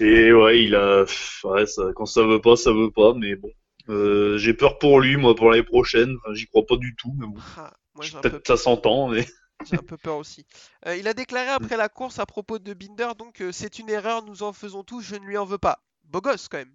Et 0.00 0.32
ouais, 0.32 0.64
il 0.64 0.74
a, 0.74 1.04
ouais, 1.44 1.66
ça, 1.66 1.84
quand 1.96 2.06
ça 2.06 2.22
veut 2.24 2.40
pas, 2.40 2.56
ça 2.56 2.72
veut 2.72 2.90
pas. 2.90 3.14
Mais 3.14 3.36
bon, 3.36 3.50
Euh, 3.88 4.38
j'ai 4.38 4.54
peur 4.54 4.78
pour 4.78 5.00
lui, 5.00 5.16
moi, 5.16 5.34
pour 5.36 5.50
l'année 5.50 5.62
prochaine. 5.64 6.16
Enfin, 6.24 6.34
j'y 6.34 6.46
crois 6.48 6.66
pas 6.66 6.76
du 6.76 6.94
tout, 6.96 7.14
mais 7.18 7.26
bon. 7.26 7.36
Ah, 7.58 7.72
un 8.16 8.20
peu 8.22 8.30
Peut-être 8.30 8.46
ça 8.48 8.56
s'entend, 8.56 9.08
mais. 9.08 9.26
J'ai 9.64 9.76
un 9.76 9.82
peu 9.82 9.96
peur 9.96 10.16
aussi. 10.16 10.44
Euh, 10.86 10.96
il 10.96 11.08
a 11.08 11.14
déclaré 11.14 11.48
après 11.48 11.76
la 11.76 11.88
course 11.88 12.18
à 12.18 12.26
propos 12.26 12.58
de 12.58 12.74
Binder, 12.74 13.08
donc 13.18 13.40
euh, 13.40 13.52
c'est 13.52 13.78
une 13.78 13.88
erreur, 13.90 14.22
nous 14.24 14.42
en 14.42 14.52
faisons 14.52 14.84
tous, 14.84 15.00
je 15.00 15.16
ne 15.16 15.24
lui 15.24 15.38
en 15.38 15.44
veux 15.44 15.58
pas. 15.58 15.82
Beau 16.04 16.20
gosse 16.20 16.48
quand 16.48 16.58
même. 16.58 16.74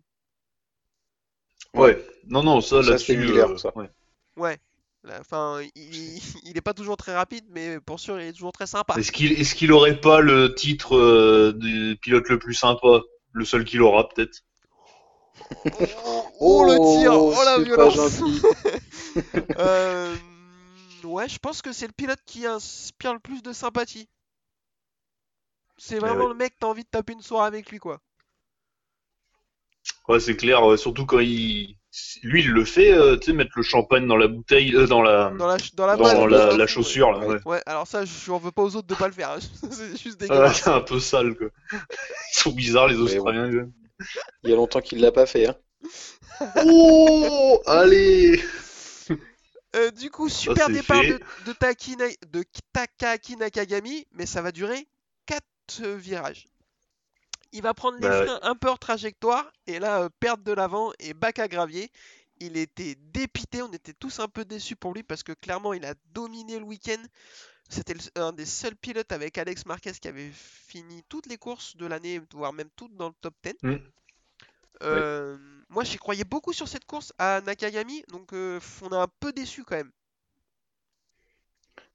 Ouais. 1.73 2.05
Non, 2.27 2.43
non, 2.43 2.59
ça, 2.61 2.81
Ça, 2.83 2.89
là-dessus. 2.91 3.13
c'est 3.13 3.17
Miller, 3.17 3.49
euh, 3.51 3.57
ça. 3.57 3.71
ouais. 4.35 4.57
Enfin, 5.19 5.61
il, 5.75 6.19
il 6.43 6.57
est 6.57 6.61
pas 6.61 6.73
toujours 6.73 6.97
très 6.97 7.15
rapide, 7.15 7.45
mais 7.49 7.79
pour 7.79 7.99
sûr, 7.99 8.19
il 8.19 8.27
est 8.27 8.33
toujours 8.33 8.51
très 8.51 8.67
sympa. 8.67 8.95
Est-ce 8.97 9.11
qu'il 9.11 9.35
qu'il 9.45 9.71
aurait 9.71 9.99
pas 9.99 10.19
le 10.19 10.53
titre 10.53 10.95
euh, 10.97 11.53
du 11.53 11.97
pilote 12.01 12.27
le 12.29 12.39
plus 12.39 12.53
sympa? 12.53 13.01
Le 13.33 13.45
seul 13.45 13.63
qu'il 13.63 13.81
aura, 13.81 14.09
peut-être? 14.09 14.41
Oh, 16.39 16.65
le 16.65 16.99
tir, 16.99 17.13
oh 17.13 17.31
la 17.45 17.55
pas 17.57 17.63
violence. 17.63 18.21
Euh, 21.03 21.07
ouais, 21.07 21.29
je 21.29 21.39
pense 21.39 21.61
que 21.61 21.71
c'est 21.71 21.87
le 21.87 21.93
pilote 21.93 22.19
qui 22.25 22.45
inspire 22.45 23.13
le 23.13 23.19
plus 23.19 23.41
de 23.43 23.53
sympathie. 23.53 24.07
C'est 25.77 25.99
vraiment 25.99 26.23
ouais. 26.25 26.29
le 26.29 26.35
mec, 26.35 26.53
t'as 26.59 26.67
envie 26.67 26.83
de 26.83 26.89
taper 26.89 27.13
une 27.13 27.21
soirée 27.21 27.47
avec 27.47 27.69
lui, 27.71 27.79
quoi. 27.79 27.99
Ouais, 30.07 30.19
c'est 30.19 30.35
clair, 30.35 30.63
ouais, 30.65 30.77
surtout 30.77 31.05
quand 31.05 31.19
il. 31.19 31.75
Lui, 32.23 32.41
il 32.43 32.51
le 32.51 32.63
fait, 32.63 32.93
euh, 32.93 33.17
tu 33.17 33.25
sais, 33.27 33.33
mettre 33.33 33.51
le 33.55 33.63
champagne 33.63 34.07
dans 34.07 34.15
la 34.15 34.27
bouteille, 34.27 34.73
euh, 34.75 34.87
dans 34.87 35.01
la. 35.01 35.31
Dans 35.31 35.47
la, 35.47 35.57
ch- 35.59 35.75
dans 35.75 35.85
la 35.87 35.97
dans 35.97 36.03
balle, 36.03 36.29
la, 36.29 36.37
ça, 36.37 36.45
la 36.51 36.55
ouais. 36.63 36.67
chaussure, 36.67 37.11
là, 37.11 37.37
Ouais. 37.45 37.61
alors 37.65 37.85
ça, 37.87 38.05
je 38.05 38.31
n'en 38.31 38.37
veux 38.37 38.51
pas 38.51 38.61
aux 38.61 38.75
autres 38.75 38.87
de 38.87 38.95
pas 38.95 39.07
le 39.07 39.13
faire. 39.13 39.31
hein. 39.31 39.39
C'est 39.71 39.97
juste 39.97 40.17
Ah, 40.21 40.27
dégueulasse. 40.27 40.61
c'est 40.61 40.69
un 40.69 40.81
peu 40.81 40.99
sale, 40.99 41.35
quoi. 41.35 41.47
Ils 41.73 42.39
sont 42.39 42.51
bizarres, 42.51 42.87
les. 42.87 42.95
Australiens. 42.97 43.49
Il 44.43 44.49
y 44.49 44.53
a 44.53 44.55
longtemps 44.55 44.81
qu'il 44.81 44.99
l'a 45.01 45.11
pas 45.11 45.25
fait. 45.25 45.47
Hein. 45.47 45.55
Oh 46.65 47.61
Allez 47.65 48.41
Euh, 49.75 49.91
du 49.91 50.09
coup, 50.11 50.27
super 50.27 50.69
départ 50.69 51.01
de, 51.01 51.19
de, 51.45 52.43
Takaki 52.73 53.37
Nakagami, 53.37 54.05
mais 54.11 54.25
ça 54.25 54.41
va 54.41 54.51
durer 54.51 54.87
4 55.27 55.85
virages. 55.95 56.47
Il 57.53 57.61
va 57.61 57.73
prendre 57.73 57.97
les 57.97 58.07
Bah 58.07 58.19
ouais. 58.19 58.25
freins 58.25 58.39
un 58.43 58.55
peu 58.55 58.67
hors 58.67 58.79
trajectoire, 58.79 59.51
et 59.67 59.79
là, 59.79 60.03
euh, 60.03 60.09
perte 60.19 60.43
de 60.43 60.51
l'avant 60.51 60.91
et 60.99 61.13
bac 61.13 61.39
à 61.39 61.47
gravier. 61.47 61.89
Il 62.39 62.57
était 62.57 62.95
dépité, 62.95 63.61
on 63.61 63.71
était 63.71 63.93
tous 63.93 64.19
un 64.19 64.27
peu 64.27 64.45
déçus 64.45 64.75
pour 64.75 64.93
lui 64.93 65.03
parce 65.03 65.21
que 65.21 65.31
clairement, 65.31 65.73
il 65.73 65.85
a 65.85 65.93
dominé 66.13 66.57
le 66.57 66.65
week-end. 66.65 67.01
C'était 67.69 67.93
un 68.15 68.33
des 68.33 68.45
seuls 68.45 68.75
pilotes 68.75 69.11
avec 69.11 69.37
Alex 69.37 69.65
Marquez 69.65 69.93
qui 69.93 70.07
avait 70.07 70.31
fini 70.31 71.03
toutes 71.07 71.27
les 71.27 71.37
courses 71.37 71.77
de 71.77 71.85
l'année, 71.85 72.19
voire 72.33 72.51
même 72.51 72.69
toutes 72.75 72.95
dans 72.95 73.09
le 73.09 73.13
top 73.21 73.35
10. 73.43 73.53
Mm. 73.61 73.77
Euh, 74.83 75.37
Moi, 75.71 75.85
j'y 75.85 75.97
croyais 75.97 76.25
beaucoup 76.25 76.51
sur 76.53 76.67
cette 76.67 76.85
course 76.85 77.13
à 77.17 77.41
Nakagami, 77.41 78.03
donc 78.09 78.33
euh, 78.33 78.59
on 78.81 78.89
est 78.89 78.95
un 78.95 79.07
peu 79.19 79.31
déçus 79.31 79.63
quand 79.63 79.77
même. 79.77 79.91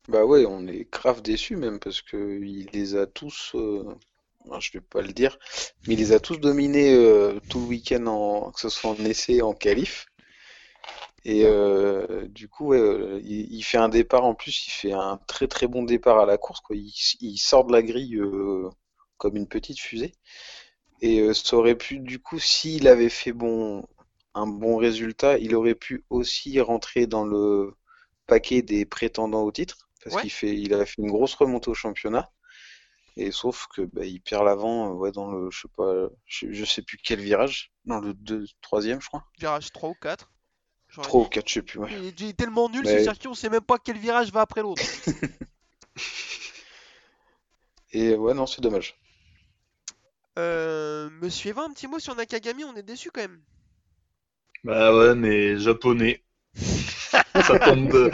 Bah 0.09 0.25
ouais, 0.25 0.47
on 0.47 0.67
est 0.67 0.91
grave 0.91 1.21
déçus 1.21 1.57
même 1.57 1.79
parce 1.79 2.01
que 2.01 2.41
il 2.43 2.67
les 2.73 2.97
a 2.97 3.07
tous, 3.07 3.53
euh, 3.55 3.85
enfin, 4.47 4.61
je 4.61 4.71
vais 4.73 4.81
pas 4.81 5.03
le 5.03 5.13
dire, 5.13 5.37
mais 5.87 5.95
il 5.95 5.99
les 5.99 6.13
a 6.13 6.21
tous 6.21 6.39
dominés 6.39 6.95
euh, 6.95 7.41
tout 7.51 7.61
le 7.61 7.67
week-end 7.67 8.07
en, 8.07 8.51
que 8.53 8.61
ce 8.61 8.69
soit 8.69 8.93
en 8.93 9.05
essai, 9.05 9.43
en 9.43 9.53
qualif. 9.53 10.07
Et 11.25 11.43
euh, 11.45 12.27
du 12.29 12.49
coup, 12.49 12.73
il, 12.75 13.63
fait 13.65 13.79
un 13.79 13.89
départ 13.89 14.25
en 14.25 14.35
plus, 14.35 14.69
il 14.69 14.71
fait 14.71 14.93
un 14.93 15.19
très 15.27 15.49
très 15.49 15.67
bon 15.67 15.83
départ 15.83 16.19
à 16.21 16.27
la 16.27 16.39
course 16.39 16.61
quoi. 16.61 16.77
Il, 16.77 17.39
sort 17.39 17.65
de 17.67 17.73
la 17.73 17.83
grille 17.83 18.19
comme 19.19 19.37
une 19.37 19.49
petite 19.49 19.81
fusée. 19.81 20.13
Et 21.03 21.21
euh, 21.21 21.35
ça 21.35 21.57
aurait 21.57 21.75
pu, 21.77 21.99
du 21.99 22.19
coup, 22.19 22.39
s'il 22.39 22.89
avait 22.89 23.09
fait 23.11 23.33
bon, 23.33 23.87
un 24.35 24.47
bon 24.47 24.77
résultat, 24.77 25.39
il 25.39 25.55
aurait 25.55 25.75
pu 25.75 26.05
aussi 26.11 26.61
rentrer 26.61 27.07
dans 27.07 27.25
le 27.25 27.75
paquet 28.27 28.63
des 28.63 28.85
prétendants 28.87 29.43
au 29.43 29.53
titre, 29.53 29.89
parce 30.03 30.17
Ouais. 30.17 30.23
qu'il 30.23 30.31
fait, 30.33 30.57
il 30.57 30.73
a 30.75 30.85
fait 30.87 31.03
une 31.03 31.11
grosse 31.11 31.35
remontée 31.35 31.71
au 31.71 31.75
championnat. 31.75 32.31
Et 33.19 33.31
sauf 33.31 33.67
que 33.75 33.83
bah, 33.83 34.05
il 34.05 34.21
perd 34.21 34.45
l'avant, 34.45 34.91
euh, 34.91 34.95
ouais, 34.95 35.11
dans 35.13 35.31
le, 35.31 35.51
je 35.51 35.61
sais 35.63 35.69
pas, 35.75 36.09
je, 36.27 36.53
je 36.53 36.65
sais 36.67 36.83
plus 36.83 36.99
quel 36.99 37.19
virage, 37.21 37.73
dans 37.87 37.99
le 38.01 38.13
deux, 38.13 38.45
troisième, 38.61 39.01
je 39.01 39.07
crois. 39.09 39.25
Virage 39.39 39.73
3 39.73 39.89
ou 39.91 39.95
4. 40.01 40.31
J'aurais 40.89 41.09
3 41.09 41.21
ou 41.21 41.25
dit. 41.25 41.31
4, 41.31 41.49
je 41.49 41.55
sais 41.55 41.63
plus, 41.63 41.79
ouais. 41.79 41.89
Il 41.93 42.05
est- 42.07 42.21
il 42.21 42.29
est 42.29 42.37
tellement 42.37 42.69
nul 42.69 42.87
ce 42.87 42.93
Mais- 42.93 43.03
circuit, 43.03 43.29
on 43.29 43.35
sait 43.35 43.49
même 43.49 43.63
pas 43.63 43.79
quel 43.79 43.97
virage 43.99 44.31
va 44.33 44.43
après 44.43 44.61
l'autre. 44.63 44.83
Et 47.93 48.15
ouais, 48.15 48.35
non, 48.35 48.47
c'est 48.47 48.61
dommage. 48.61 48.97
Euh, 50.39 51.11
Monsieur 51.21 51.51
Eva, 51.51 51.63
un 51.65 51.73
petit 51.73 51.87
mot 51.87 51.99
sur 51.99 52.15
Nakagami, 52.15 52.65
on 52.65 52.75
est 52.77 52.83
déçu 52.83 53.11
quand 53.11 53.21
même. 53.23 53.43
Bah 54.65 54.95
ouais, 54.95 55.15
mais 55.15 55.59
japonais. 55.59 56.23
ça 56.55 57.59
tombe, 57.59 58.11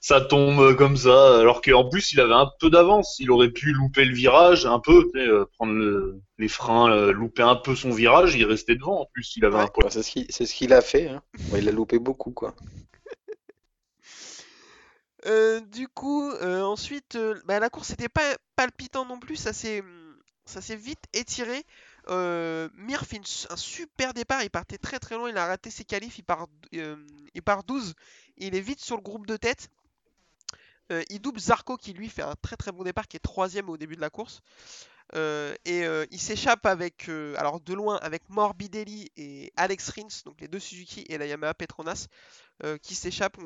ça 0.00 0.20
tombe 0.20 0.74
comme 0.76 0.96
ça. 0.96 1.38
Alors 1.40 1.60
qu'en 1.62 1.88
plus, 1.88 2.12
il 2.12 2.20
avait 2.20 2.34
un 2.34 2.50
peu 2.60 2.70
d'avance. 2.70 3.16
Il 3.20 3.30
aurait 3.30 3.50
pu 3.50 3.72
louper 3.72 4.04
le 4.04 4.14
virage 4.14 4.66
un 4.66 4.80
peu, 4.80 5.10
euh, 5.16 5.46
prendre 5.56 5.72
le- 5.74 6.20
les 6.38 6.48
freins, 6.48 6.90
euh, 6.92 7.12
louper 7.12 7.42
un 7.42 7.56
peu 7.56 7.74
son 7.76 7.90
virage. 7.90 8.34
Il 8.34 8.44
restait 8.46 8.76
devant. 8.76 9.02
En 9.02 9.06
plus, 9.12 9.36
il 9.36 9.44
avait 9.44 9.56
Ouais. 9.56 9.62
un 9.62 9.68
poids. 9.68 9.86
Enfin, 9.86 9.90
c'est 9.90 10.02
ce 10.02 10.10
qu'il, 10.10 10.26
ce 10.30 10.72
a 10.72 10.80
fait, 10.80 11.08
hein. 11.08 11.22
Ouais, 11.52 11.60
il 11.60 11.68
a 11.68 11.72
loupé 11.72 11.98
beaucoup, 11.98 12.32
quoi. 12.32 12.54
Euh, 15.26 15.60
du 15.60 15.88
coup, 15.88 16.30
euh, 16.30 16.62
ensuite, 16.62 17.16
euh, 17.16 17.40
bah, 17.46 17.58
la 17.58 17.68
course 17.70 17.90
n'était 17.90 18.08
pas 18.08 18.36
palpitant 18.54 19.04
non 19.04 19.18
plus, 19.18 19.36
ça 19.36 19.52
s'est 19.52 19.82
ça 20.46 20.62
s'est 20.62 20.76
vite 20.76 21.04
étiré. 21.12 21.64
Euh, 22.08 22.68
Mir 22.74 23.04
fait 23.04 23.20
un 23.50 23.56
super 23.56 24.14
départ, 24.14 24.42
il 24.42 24.50
partait 24.50 24.78
très 24.78 24.98
très 24.98 25.16
loin, 25.16 25.28
il 25.28 25.36
a 25.36 25.46
raté 25.46 25.70
ses 25.70 25.84
qualifs, 25.84 26.18
il 26.18 26.24
part, 26.24 26.46
euh, 26.74 26.96
il 27.34 27.42
part 27.42 27.64
12, 27.64 27.94
il 28.38 28.54
est 28.54 28.60
vite 28.60 28.80
sur 28.80 28.96
le 28.96 29.02
groupe 29.02 29.26
de 29.26 29.36
tête. 29.36 29.68
Euh, 30.92 31.02
il 31.10 31.20
double 31.20 31.40
Zarco 31.40 31.76
qui 31.76 31.92
lui 31.92 32.08
fait 32.08 32.22
un 32.22 32.36
très 32.40 32.56
très 32.56 32.70
bon 32.70 32.84
départ, 32.84 33.08
qui 33.08 33.16
est 33.16 33.20
troisième 33.20 33.68
au 33.68 33.76
début 33.76 33.96
de 33.96 34.00
la 34.00 34.10
course. 34.10 34.40
Euh, 35.14 35.54
et 35.64 35.84
euh, 35.84 36.04
il 36.10 36.20
s'échappe 36.20 36.66
avec, 36.66 37.08
euh, 37.08 37.34
alors 37.38 37.60
de 37.60 37.74
loin, 37.74 37.96
avec 37.96 38.28
Morbidelli 38.28 39.10
et 39.16 39.52
Alex 39.56 39.90
Rins, 39.90 40.22
donc 40.24 40.40
les 40.40 40.48
deux 40.48 40.58
Suzuki 40.58 41.04
et 41.08 41.16
la 41.18 41.26
Yamaha 41.26 41.54
Petronas, 41.54 42.08
qui 42.82 42.94
s'échappent. 42.94 43.36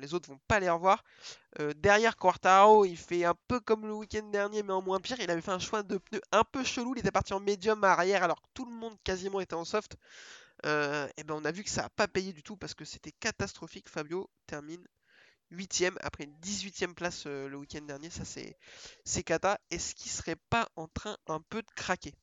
Les 0.00 0.14
autres 0.14 0.28
vont 0.28 0.38
pas 0.46 0.60
les 0.60 0.70
revoir. 0.70 1.02
Derrière 1.76 2.16
Quartaro, 2.16 2.84
il 2.84 2.96
fait 2.96 3.24
un 3.24 3.34
peu 3.48 3.58
comme 3.58 3.84
le 3.84 3.92
week-end 3.92 4.22
dernier, 4.30 4.62
mais 4.62 4.72
en 4.72 4.80
moins 4.80 5.00
pire. 5.00 5.16
Il 5.18 5.28
avait 5.28 5.40
fait 5.40 5.50
un 5.50 5.58
choix 5.58 5.82
de 5.82 5.98
pneus 5.98 6.20
un 6.30 6.44
peu 6.44 6.62
chelou. 6.62 6.94
Il 6.94 7.00
était 7.00 7.10
parti 7.10 7.32
en 7.32 7.40
médium 7.40 7.82
arrière, 7.82 8.22
alors 8.22 8.40
que 8.40 8.46
tout 8.54 8.64
le 8.64 8.72
monde 8.72 8.96
quasiment 9.02 9.40
était 9.40 9.54
en 9.54 9.64
soft. 9.64 9.96
Et 10.64 11.24
ben 11.24 11.34
on 11.34 11.44
a 11.44 11.50
vu 11.50 11.64
que 11.64 11.70
ça 11.70 11.82
n'a 11.82 11.88
pas 11.88 12.06
payé 12.06 12.32
du 12.32 12.44
tout 12.44 12.56
parce 12.56 12.74
que 12.74 12.84
c'était 12.84 13.10
catastrophique. 13.10 13.88
Fabio 13.88 14.30
termine 14.46 14.86
8ème 15.52 15.96
après 16.00 16.24
une 16.24 16.34
18ème 16.42 16.94
place 16.94 17.24
euh, 17.26 17.48
le 17.48 17.56
week-end 17.56 17.82
dernier. 17.82 18.10
Ça, 18.10 18.24
c'est, 18.24 18.56
c'est 19.04 19.22
Kata. 19.22 19.58
Est-ce 19.70 19.94
qu'il 19.94 20.10
serait 20.10 20.36
pas 20.50 20.68
en 20.76 20.88
train 20.88 21.16
un 21.28 21.40
peu 21.40 21.62
de 21.62 21.70
craquer? 21.74 22.14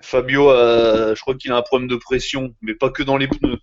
Fabio, 0.00 0.50
euh, 0.50 1.14
je 1.14 1.20
crois 1.20 1.34
qu'il 1.34 1.52
a 1.52 1.56
un 1.56 1.62
problème 1.62 1.88
de 1.88 1.96
pression, 1.96 2.54
mais 2.60 2.74
pas 2.74 2.90
que 2.90 3.02
dans 3.02 3.16
les 3.16 3.28
pneus. 3.28 3.58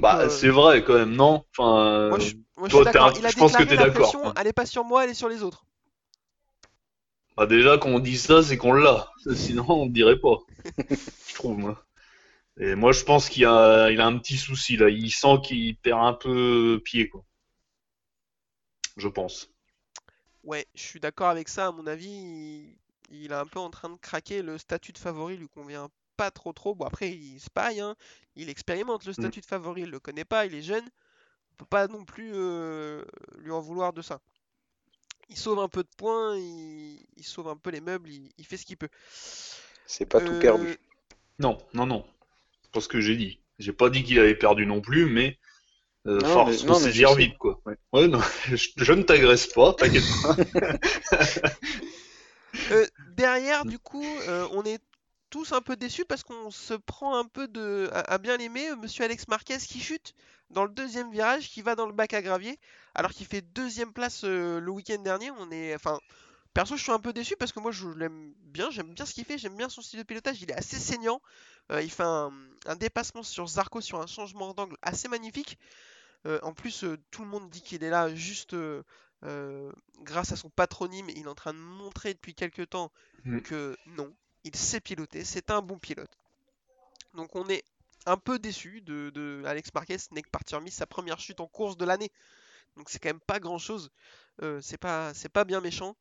Bah, 0.00 0.28
c'est 0.28 0.48
vrai 0.48 0.84
quand 0.84 0.94
même, 0.94 1.14
non? 1.14 1.44
Enfin, 1.56 2.08
Moi, 2.08 2.18
je, 2.18 2.34
moi, 2.56 2.68
je 2.68 2.84
d'accord. 2.84 3.12
Il 3.16 3.28
je 3.28 3.36
pense 3.36 3.56
que 3.56 3.64
t'es 3.64 3.76
la 3.76 3.88
d'accord. 3.88 4.02
pression, 4.02 4.28
hein. 4.28 4.34
elle 4.38 4.46
est 4.46 4.52
pas 4.52 4.66
sur 4.66 4.84
moi, 4.84 5.04
elle 5.04 5.10
est 5.10 5.14
sur 5.14 5.28
les 5.28 5.42
autres. 5.42 5.64
Bah, 7.36 7.46
déjà, 7.46 7.78
quand 7.78 7.88
on 7.88 7.98
dit 7.98 8.16
ça, 8.16 8.42
c'est 8.42 8.56
qu'on 8.56 8.72
l'a. 8.72 9.10
Sinon, 9.34 9.64
on 9.68 9.86
ne 9.86 9.90
dirait 9.92 10.18
pas. 10.18 10.38
je 11.28 11.34
trouve, 11.34 11.58
moi. 11.58 11.84
Et 12.60 12.74
moi, 12.74 12.92
je 12.92 13.04
pense 13.04 13.28
qu'il 13.28 13.44
a, 13.46 13.90
il 13.90 14.00
a 14.00 14.06
un 14.06 14.18
petit 14.18 14.36
souci, 14.36 14.76
là. 14.76 14.88
Il 14.90 15.10
sent 15.10 15.40
qu'il 15.44 15.76
perd 15.76 16.00
un 16.04 16.12
peu 16.12 16.80
pied, 16.84 17.08
quoi. 17.08 17.24
Je 18.96 19.08
pense. 19.08 19.48
Ouais, 20.42 20.66
je 20.74 20.82
suis 20.82 21.00
d'accord 21.00 21.28
avec 21.28 21.48
ça. 21.48 21.68
À 21.68 21.72
mon 21.72 21.86
avis, 21.86 22.10
il, 22.10 22.78
il 23.10 23.30
est 23.30 23.34
un 23.34 23.46
peu 23.46 23.60
en 23.60 23.70
train 23.70 23.90
de 23.90 23.96
craquer. 23.96 24.42
Le 24.42 24.58
statut 24.58 24.92
de 24.92 24.98
favori 24.98 25.36
lui 25.36 25.48
convient 25.48 25.88
pas 26.16 26.30
trop 26.32 26.52
trop. 26.52 26.74
Bon, 26.74 26.84
après, 26.84 27.10
il 27.10 27.38
se 27.38 27.50
paille, 27.50 27.80
hein. 27.80 27.94
Il 28.34 28.48
expérimente 28.48 29.04
le 29.04 29.12
statut 29.12 29.40
de 29.40 29.46
favori. 29.46 29.82
Il 29.82 29.90
le 29.90 30.00
connaît 30.00 30.24
pas, 30.24 30.46
il 30.46 30.54
est 30.54 30.62
jeune. 30.62 30.88
On 31.52 31.56
peut 31.58 31.66
pas 31.66 31.86
non 31.86 32.04
plus 32.04 32.32
euh, 32.34 33.04
lui 33.38 33.52
en 33.52 33.60
vouloir 33.60 33.92
de 33.92 34.02
ça. 34.02 34.20
Il 35.28 35.36
sauve 35.36 35.60
un 35.60 35.68
peu 35.68 35.82
de 35.82 35.88
points, 35.96 36.36
il, 36.36 37.04
il 37.16 37.24
sauve 37.24 37.48
un 37.48 37.56
peu 37.56 37.70
les 37.70 37.80
meubles, 37.80 38.08
il, 38.08 38.32
il 38.38 38.46
fait 38.46 38.56
ce 38.56 38.64
qu'il 38.64 38.76
peut. 38.76 38.88
C'est 39.86 40.06
pas 40.06 40.20
tout 40.20 40.32
Euh, 40.32 40.40
perdu. 40.40 40.76
Non, 41.38 41.58
non, 41.74 41.86
non. 41.86 42.04
Pas 42.72 42.80
ce 42.80 42.88
que 42.88 43.00
j'ai 43.00 43.16
dit. 43.16 43.40
J'ai 43.58 43.72
pas 43.72 43.90
dit 43.90 44.04
qu'il 44.04 44.18
avait 44.18 44.34
perdu 44.34 44.66
non 44.66 44.80
plus, 44.80 45.06
mais 45.06 45.38
euh, 46.06 46.18
Non, 46.20 46.28
force 46.28 46.62
mais- 46.62 46.68
non, 46.68 46.78
mais 46.78 46.84
saisir 46.86 47.14
vite, 47.14 47.36
quoi. 47.38 47.60
Ouais, 47.66 47.76
Ouais, 47.92 48.08
non, 48.08 48.20
je, 48.48 48.68
je 48.76 48.92
ne 48.92 49.02
t'agresse 49.02 49.46
pas, 49.48 49.72
t'inquiète 49.74 50.04
pas. 50.22 50.36
Euh, 52.70 52.86
derrière, 53.16 53.64
du 53.66 53.78
coup, 53.78 54.04
euh, 54.26 54.46
on 54.52 54.64
est 54.64 54.82
tous 55.30 55.52
un 55.52 55.60
peu 55.60 55.76
déçus 55.76 56.06
parce 56.06 56.22
qu'on 56.22 56.50
se 56.50 56.72
prend 56.74 57.16
un 57.18 57.24
peu 57.26 57.46
de 57.46 57.88
à, 57.92 58.14
à 58.14 58.18
bien 58.18 58.36
l'aimer, 58.38 58.74
Monsieur 58.80 59.04
Alex 59.04 59.28
Marquez 59.28 59.58
qui 59.58 59.80
chute 59.80 60.14
dans 60.50 60.64
le 60.64 60.70
deuxième 60.70 61.10
virage, 61.10 61.50
qui 61.50 61.60
va 61.60 61.74
dans 61.74 61.86
le 61.86 61.92
bac 61.92 62.14
à 62.14 62.22
gravier, 62.22 62.58
alors 62.94 63.10
qu'il 63.12 63.26
fait 63.26 63.42
deuxième 63.42 63.92
place 63.92 64.22
euh, 64.24 64.60
le 64.60 64.70
week-end 64.70 64.98
dernier. 65.02 65.30
On 65.38 65.50
est, 65.50 65.74
enfin, 65.74 66.00
perso, 66.58 66.76
je 66.76 66.82
suis 66.82 66.92
un 66.92 66.98
peu 66.98 67.12
déçu 67.12 67.36
parce 67.36 67.52
que 67.52 67.60
moi, 67.60 67.70
je 67.70 67.88
l'aime 67.88 68.34
bien, 68.42 68.70
j'aime 68.70 68.92
bien 68.92 69.06
ce 69.06 69.14
qu'il 69.14 69.24
fait, 69.24 69.38
j'aime 69.38 69.56
bien 69.56 69.68
son 69.68 69.80
style 69.80 70.00
de 70.00 70.04
pilotage. 70.04 70.42
Il 70.42 70.50
est 70.50 70.54
assez 70.54 70.78
saignant. 70.78 71.20
Euh, 71.70 71.82
il 71.82 71.90
fait 71.90 72.02
un, 72.02 72.32
un 72.66 72.76
dépassement 72.76 73.22
sur 73.22 73.46
Zarco 73.46 73.80
sur 73.80 74.00
un 74.00 74.06
changement 74.06 74.52
d'angle 74.54 74.76
assez 74.82 75.08
magnifique. 75.08 75.58
Euh, 76.26 76.40
en 76.42 76.52
plus, 76.54 76.82
euh, 76.82 76.98
tout 77.12 77.22
le 77.22 77.28
monde 77.28 77.48
dit 77.48 77.62
qu'il 77.62 77.84
est 77.84 77.90
là 77.90 78.12
juste 78.14 78.56
grâce 80.02 80.32
à 80.32 80.36
son 80.36 80.50
patronyme. 80.50 81.08
Il 81.10 81.26
est 81.26 81.28
en 81.28 81.34
train 81.34 81.54
de 81.54 81.58
montrer 81.58 82.14
depuis 82.14 82.34
quelques 82.34 82.68
temps 82.68 82.90
Mm. 83.24 83.40
que 83.40 83.76
non, 83.86 84.14
il 84.44 84.54
sait 84.56 84.80
piloter, 84.80 85.24
c'est 85.24 85.50
un 85.50 85.60
bon 85.60 85.78
pilote. 85.78 86.10
Donc 87.14 87.34
on 87.34 87.48
est 87.48 87.64
un 88.06 88.16
peu 88.16 88.38
déçu 88.38 88.80
de, 88.82 89.10
de 89.10 89.42
Alex 89.44 89.72
Marquez, 89.74 89.98
ce 89.98 90.14
n'est 90.14 90.22
que 90.22 90.30
parti 90.30 90.54
remis 90.54 90.70
sa 90.70 90.86
première 90.86 91.20
chute 91.20 91.40
en 91.40 91.46
course 91.46 91.76
de 91.76 91.84
l'année. 91.84 92.10
Donc 92.78 92.88
c'est 92.88 92.98
quand 92.98 93.10
même 93.10 93.20
pas 93.20 93.40
grand 93.40 93.58
chose. 93.58 93.90
c'est 94.60 94.78
pas, 94.78 95.12
c'est 95.14 95.28
pas 95.28 95.44
bien 95.44 95.60
méchant. 95.60 95.96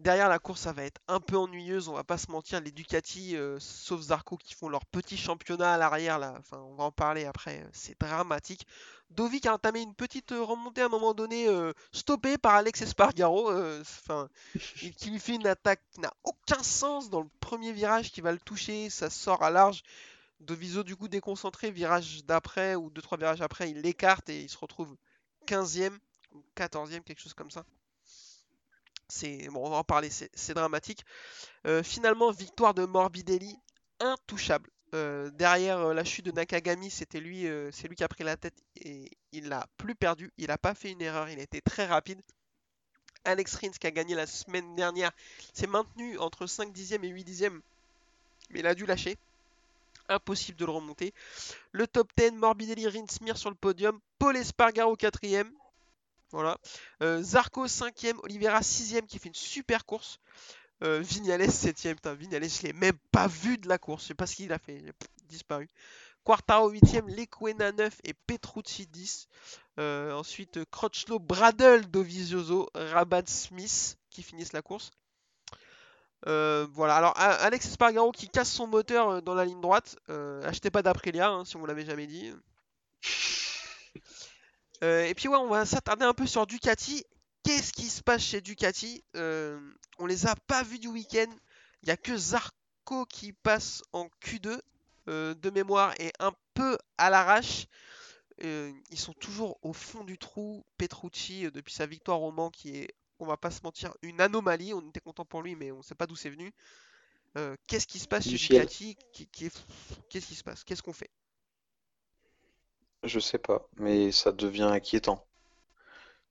Derrière 0.00 0.30
la 0.30 0.38
course, 0.38 0.62
ça 0.62 0.72
va 0.72 0.84
être 0.84 0.98
un 1.08 1.20
peu 1.20 1.36
ennuyeuse, 1.36 1.88
on 1.88 1.92
va 1.92 2.04
pas 2.04 2.16
se 2.16 2.30
mentir. 2.30 2.62
Les 2.62 2.70
Ducati, 2.70 3.36
euh, 3.36 3.58
sauf 3.60 4.00
Zarco, 4.00 4.38
qui 4.38 4.54
font 4.54 4.70
leur 4.70 4.86
petit 4.86 5.18
championnat 5.18 5.74
à 5.74 5.76
l'arrière, 5.76 6.18
là, 6.18 6.36
enfin, 6.38 6.56
on 6.56 6.74
va 6.74 6.84
en 6.84 6.90
parler 6.90 7.26
après, 7.26 7.60
euh, 7.60 7.68
c'est 7.74 8.00
dramatique. 8.00 8.66
Dovic 9.10 9.44
a 9.44 9.52
entamé 9.52 9.82
une 9.82 9.94
petite 9.94 10.32
euh, 10.32 10.42
remontée 10.42 10.80
à 10.80 10.86
un 10.86 10.88
moment 10.88 11.12
donné, 11.12 11.48
euh, 11.48 11.74
stoppée 11.92 12.38
par 12.38 12.54
Alex 12.54 12.80
Espargaro, 12.80 13.50
euh, 13.50 13.82
enfin, 13.82 14.30
qui 14.96 15.10
lui 15.10 15.20
fait 15.20 15.34
une 15.34 15.46
attaque 15.46 15.82
qui 15.92 16.00
n'a 16.00 16.14
aucun 16.24 16.62
sens 16.62 17.10
dans 17.10 17.20
le 17.20 17.28
premier 17.40 17.72
virage 17.72 18.10
qui 18.10 18.22
va 18.22 18.32
le 18.32 18.40
toucher, 18.40 18.88
ça 18.88 19.10
sort 19.10 19.42
à 19.42 19.50
large. 19.50 19.82
Doviso, 20.40 20.82
du 20.82 20.96
coup, 20.96 21.08
déconcentré, 21.08 21.70
virage 21.70 22.24
d'après 22.24 22.74
ou 22.74 22.88
2-3 22.88 23.18
virages 23.18 23.42
après, 23.42 23.70
il 23.70 23.82
l'écarte 23.82 24.30
et 24.30 24.40
il 24.40 24.48
se 24.48 24.56
retrouve 24.56 24.96
15e 25.46 25.96
ou 26.32 26.44
14e, 26.56 27.02
quelque 27.02 27.20
chose 27.20 27.34
comme 27.34 27.50
ça. 27.50 27.64
C'est 29.08 29.48
bon, 29.48 29.66
on 29.66 29.70
va 29.70 29.76
en 29.78 29.84
parler, 29.84 30.08
c'est 30.10 30.54
dramatique. 30.54 31.04
Euh, 31.66 31.82
finalement, 31.82 32.30
victoire 32.30 32.74
de 32.74 32.84
Morbidelli, 32.84 33.58
intouchable. 33.98 34.70
Euh, 34.94 35.30
derrière 35.30 35.78
euh, 35.78 35.94
la 35.94 36.04
chute 36.04 36.26
de 36.26 36.32
Nakagami, 36.32 36.90
c'était 36.90 37.20
lui, 37.20 37.46
c'est 37.72 37.88
lui 37.88 37.96
qui 37.96 38.04
a 38.04 38.08
pris 38.08 38.24
la 38.24 38.36
tête 38.36 38.54
et 38.76 39.10
il 39.32 39.48
l'a 39.48 39.66
plus 39.76 39.94
perdu. 39.94 40.32
Il 40.38 40.48
n'a 40.48 40.58
pas 40.58 40.74
fait 40.74 40.92
une 40.92 41.02
erreur, 41.02 41.28
il 41.28 41.38
a 41.40 41.42
été 41.42 41.60
très 41.60 41.86
rapide. 41.86 42.22
Alex 43.24 43.56
Rins 43.56 43.72
qui 43.78 43.86
a 43.86 43.90
gagné 43.90 44.14
la 44.14 44.26
semaine 44.26 44.74
dernière 44.76 45.10
s'est 45.52 45.66
maintenu 45.66 46.16
entre 46.18 46.46
5 46.46 46.72
dixièmes 46.72 47.04
et 47.04 47.08
8 47.08 47.24
dixièmes, 47.24 47.60
mais 48.50 48.60
il 48.60 48.66
a 48.66 48.74
dû 48.74 48.86
lâcher. 48.86 49.18
Impossible 50.10 50.58
de 50.58 50.66
le 50.66 50.72
remonter. 50.72 51.14
Le 51.72 51.86
top 51.86 52.10
10, 52.16 52.32
Morbidelli, 52.32 52.86
Rins, 52.86 53.20
Mir 53.22 53.38
sur 53.38 53.48
le 53.50 53.56
podium. 53.56 53.98
Paul 54.18 54.36
Espargaro 54.36 54.96
4ème. 54.96 55.50
Voilà. 56.32 56.58
Euh, 57.02 57.22
Zarco 57.22 57.66
5ème, 57.66 58.18
Oliveira 58.22 58.60
6ème 58.60 59.06
qui 59.06 59.18
fait 59.18 59.28
une 59.28 59.34
super 59.34 59.84
course. 59.84 60.20
Euh, 60.82 61.00
Vignales 61.00 61.42
7ème, 61.42 61.96
putain, 61.96 62.14
Vignales 62.14 62.48
je 62.48 62.62
l'ai 62.62 62.72
même 62.72 62.96
pas 63.12 63.26
vu 63.26 63.58
de 63.58 63.68
la 63.68 63.78
course, 63.78 64.04
je 64.04 64.08
sais 64.08 64.14
pas 64.14 64.26
ce 64.26 64.36
qu'il 64.36 64.52
a 64.52 64.58
fait, 64.58 64.76
il 64.76 64.88
a 64.88 64.92
disparu. 65.28 65.68
Quartaro 66.24 66.70
8ème, 66.70 67.14
Lequena 67.14 67.72
9 67.72 68.00
et 68.04 68.14
Petrucci 68.14 68.86
10. 68.86 69.28
Euh, 69.78 70.12
ensuite 70.12 70.64
Crutchlow, 70.70 71.18
Bradle, 71.18 71.86
Dovizioso, 71.86 72.68
Rabat 72.74 73.26
Smith 73.26 73.98
qui 74.10 74.22
finissent 74.22 74.52
la 74.52 74.62
course. 74.62 74.90
Euh, 76.26 76.66
voilà, 76.72 76.96
alors 76.96 77.14
Alex 77.16 77.66
Espargaro 77.66 78.12
qui 78.12 78.28
casse 78.28 78.52
son 78.52 78.66
moteur 78.66 79.08
euh, 79.08 79.20
dans 79.20 79.34
la 79.34 79.44
ligne 79.44 79.60
droite. 79.60 79.96
Euh, 80.10 80.42
achetez 80.46 80.70
pas 80.70 80.82
d'Aprilia 80.82 81.30
hein, 81.30 81.44
si 81.44 81.56
on 81.56 81.60
vous 81.60 81.66
l'avait 81.66 81.84
jamais 81.84 82.06
dit. 82.06 82.32
Euh, 84.82 85.04
et 85.04 85.14
puis 85.14 85.28
ouais, 85.28 85.36
on 85.36 85.50
va 85.50 85.66
s'attarder 85.66 86.06
un 86.06 86.14
peu 86.14 86.26
sur 86.26 86.46
Ducati. 86.46 87.04
Qu'est-ce 87.42 87.70
qui 87.70 87.86
se 87.86 88.02
passe 88.02 88.22
chez 88.22 88.40
Ducati? 88.40 89.04
On 89.14 90.06
les 90.06 90.26
a 90.26 90.34
pas 90.46 90.62
vus 90.62 90.78
du 90.78 90.88
week-end. 90.88 91.26
Il 91.82 91.86
n'y 91.86 91.92
a 91.92 91.98
que 91.98 92.16
Zarco 92.16 93.04
qui 93.04 93.34
passe 93.34 93.82
en 93.92 94.06
Q2 94.24 94.58
euh, 95.08 95.34
de 95.34 95.50
mémoire 95.50 95.92
et 96.00 96.12
un 96.18 96.32
peu 96.54 96.78
à 96.96 97.10
l'arrache. 97.10 97.66
Ils 98.42 98.98
sont 98.98 99.12
toujours 99.12 99.58
au 99.60 99.74
fond 99.74 100.02
du 100.02 100.16
trou. 100.16 100.64
Petrucci, 100.78 101.50
depuis 101.50 101.74
sa 101.74 101.84
victoire 101.84 102.22
au 102.22 102.32
Mans, 102.32 102.48
qui 102.48 102.78
est, 102.78 102.94
on 103.20 103.26
va 103.26 103.36
pas 103.36 103.50
se 103.50 103.60
mentir, 103.62 103.94
une 104.02 104.20
anomalie. 104.20 104.74
On 104.74 104.86
était 104.88 105.00
content 105.00 105.24
pour 105.24 105.42
lui, 105.42 105.54
mais 105.56 105.70
on 105.72 105.82
sait 105.82 105.94
pas 105.94 106.06
d'où 106.06 106.16
c'est 106.16 106.30
venu. 106.30 106.52
Euh, 107.38 107.56
Qu'est-ce 107.66 107.86
qui 107.86 107.98
se 107.98 108.08
passe 108.08 108.24
chez. 108.24 108.36
Ducati? 108.38 108.96
Qu'est-ce 110.08 110.26
qui 110.26 110.34
se 110.34 110.42
passe? 110.44 110.64
Qu'est-ce 110.64 110.82
qu'on 110.82 110.92
fait? 110.92 111.10
Je 113.04 113.18
sais 113.20 113.38
pas, 113.38 113.68
mais 113.76 114.10
ça 114.12 114.32
devient 114.32 114.62
inquiétant. 114.72 115.26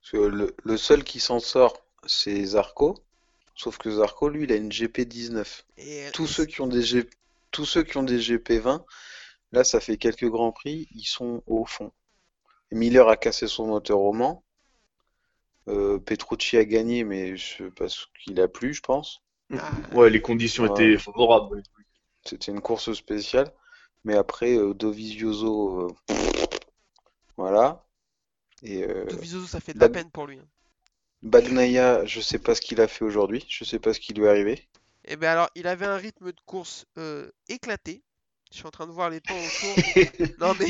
Parce 0.01 0.11
que 0.11 0.17
le, 0.17 0.55
le 0.63 0.77
seul 0.77 1.03
qui 1.03 1.19
s'en 1.19 1.39
sort, 1.39 1.77
c'est 2.05 2.43
Zarco. 2.45 2.95
Sauf 3.55 3.77
que 3.77 3.91
Zarco, 3.91 4.29
lui, 4.29 4.43
il 4.45 4.51
a 4.51 4.55
une 4.55 4.71
GP19. 4.71 5.65
Et- 5.77 6.09
Tous 6.13 6.27
ceux 6.27 6.45
qui 6.45 6.61
ont 6.61 6.67
des 6.67 6.81
G... 6.81 7.09
tous 7.51 7.65
ceux 7.65 7.83
qui 7.83 7.97
ont 7.97 8.03
des 8.03 8.19
GP20, 8.19 8.85
là, 9.51 9.63
ça 9.63 9.79
fait 9.79 9.97
quelques 9.97 10.29
grands 10.29 10.51
prix, 10.51 10.87
ils 10.91 11.05
sont 11.05 11.43
au 11.47 11.65
fond. 11.65 11.91
Miller 12.71 13.09
a 13.09 13.17
cassé 13.17 13.47
son 13.47 13.67
moteur 13.67 13.99
au 13.99 14.13
Mans. 14.13 14.43
Euh, 15.69 15.99
Petrucci 15.99 16.57
a 16.57 16.65
gagné, 16.65 17.03
mais 17.03 17.37
je... 17.37 17.65
parce 17.69 18.07
qu'il 18.23 18.39
a 18.41 18.47
plu, 18.47 18.73
je 18.73 18.81
pense. 18.81 19.21
Ah, 19.51 19.71
Ouais, 19.93 20.09
les 20.09 20.21
conditions 20.21 20.65
Ouais. 20.65 20.69
étaient 20.69 20.97
favorables. 20.97 21.63
C'était 22.25 22.51
une 22.51 22.61
course 22.61 22.93
spéciale. 22.93 23.51
Mais 24.05 24.15
après, 24.15 24.57
euh, 24.57 24.73
Dovizioso, 24.73 25.89
euh, 25.89 26.13
voilà. 27.37 27.85
Et 28.63 28.83
euh, 28.83 29.05
Dovizioso, 29.09 29.45
ça 29.45 29.59
fait 29.59 29.73
de 29.73 29.79
la 29.81 29.89
Bag- 29.89 29.89
peine 29.89 30.09
pour 30.09 30.25
lui. 30.25 30.39
hein. 30.39 30.47
Bagnaia, 31.23 32.03
je 32.05 32.19
sais 32.19 32.39
pas 32.39 32.55
ce 32.55 32.59
qu'il 32.59 32.81
a 32.81 32.89
fait 32.89 33.05
aujourd'hui. 33.05 33.45
Je 33.47 33.63
sais 33.63 33.79
pas 33.79 33.93
ce 33.93 34.01
qui 34.01 34.13
lui 34.13 34.25
est 34.25 34.27
arrivé. 34.27 34.67
Et 35.03 35.17
bien 35.17 35.31
alors, 35.31 35.49
il 35.55 35.67
avait 35.67 35.85
un 35.85 35.97
rythme 35.97 36.31
de 36.31 36.39
course 36.45 36.85
euh, 36.97 37.29
éclaté. 37.49 38.01
Je 38.51 38.57
suis 38.57 38.67
en 38.67 38.71
train 38.71 38.87
de 38.87 38.91
voir 38.91 39.09
les 39.09 39.21
temps 39.21 39.45
autour. 39.45 39.83
non 40.37 40.53
mais 40.55 40.67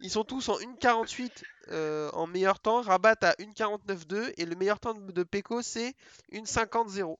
ils 0.00 0.10
sont 0.10 0.24
tous 0.24 0.48
en 0.48 0.58
1.48 0.60 1.44
euh, 1.68 2.10
en 2.12 2.26
meilleur 2.26 2.60
temps. 2.60 2.80
Rabat 2.82 3.16
à 3.22 3.34
1.49.2 3.38 4.32
et 4.38 4.46
le 4.46 4.56
meilleur 4.56 4.80
temps 4.80 4.94
de, 4.94 5.12
de 5.12 5.22
Pecco 5.22 5.62
c'est 5.62 5.94
1.50.0. 6.30 7.18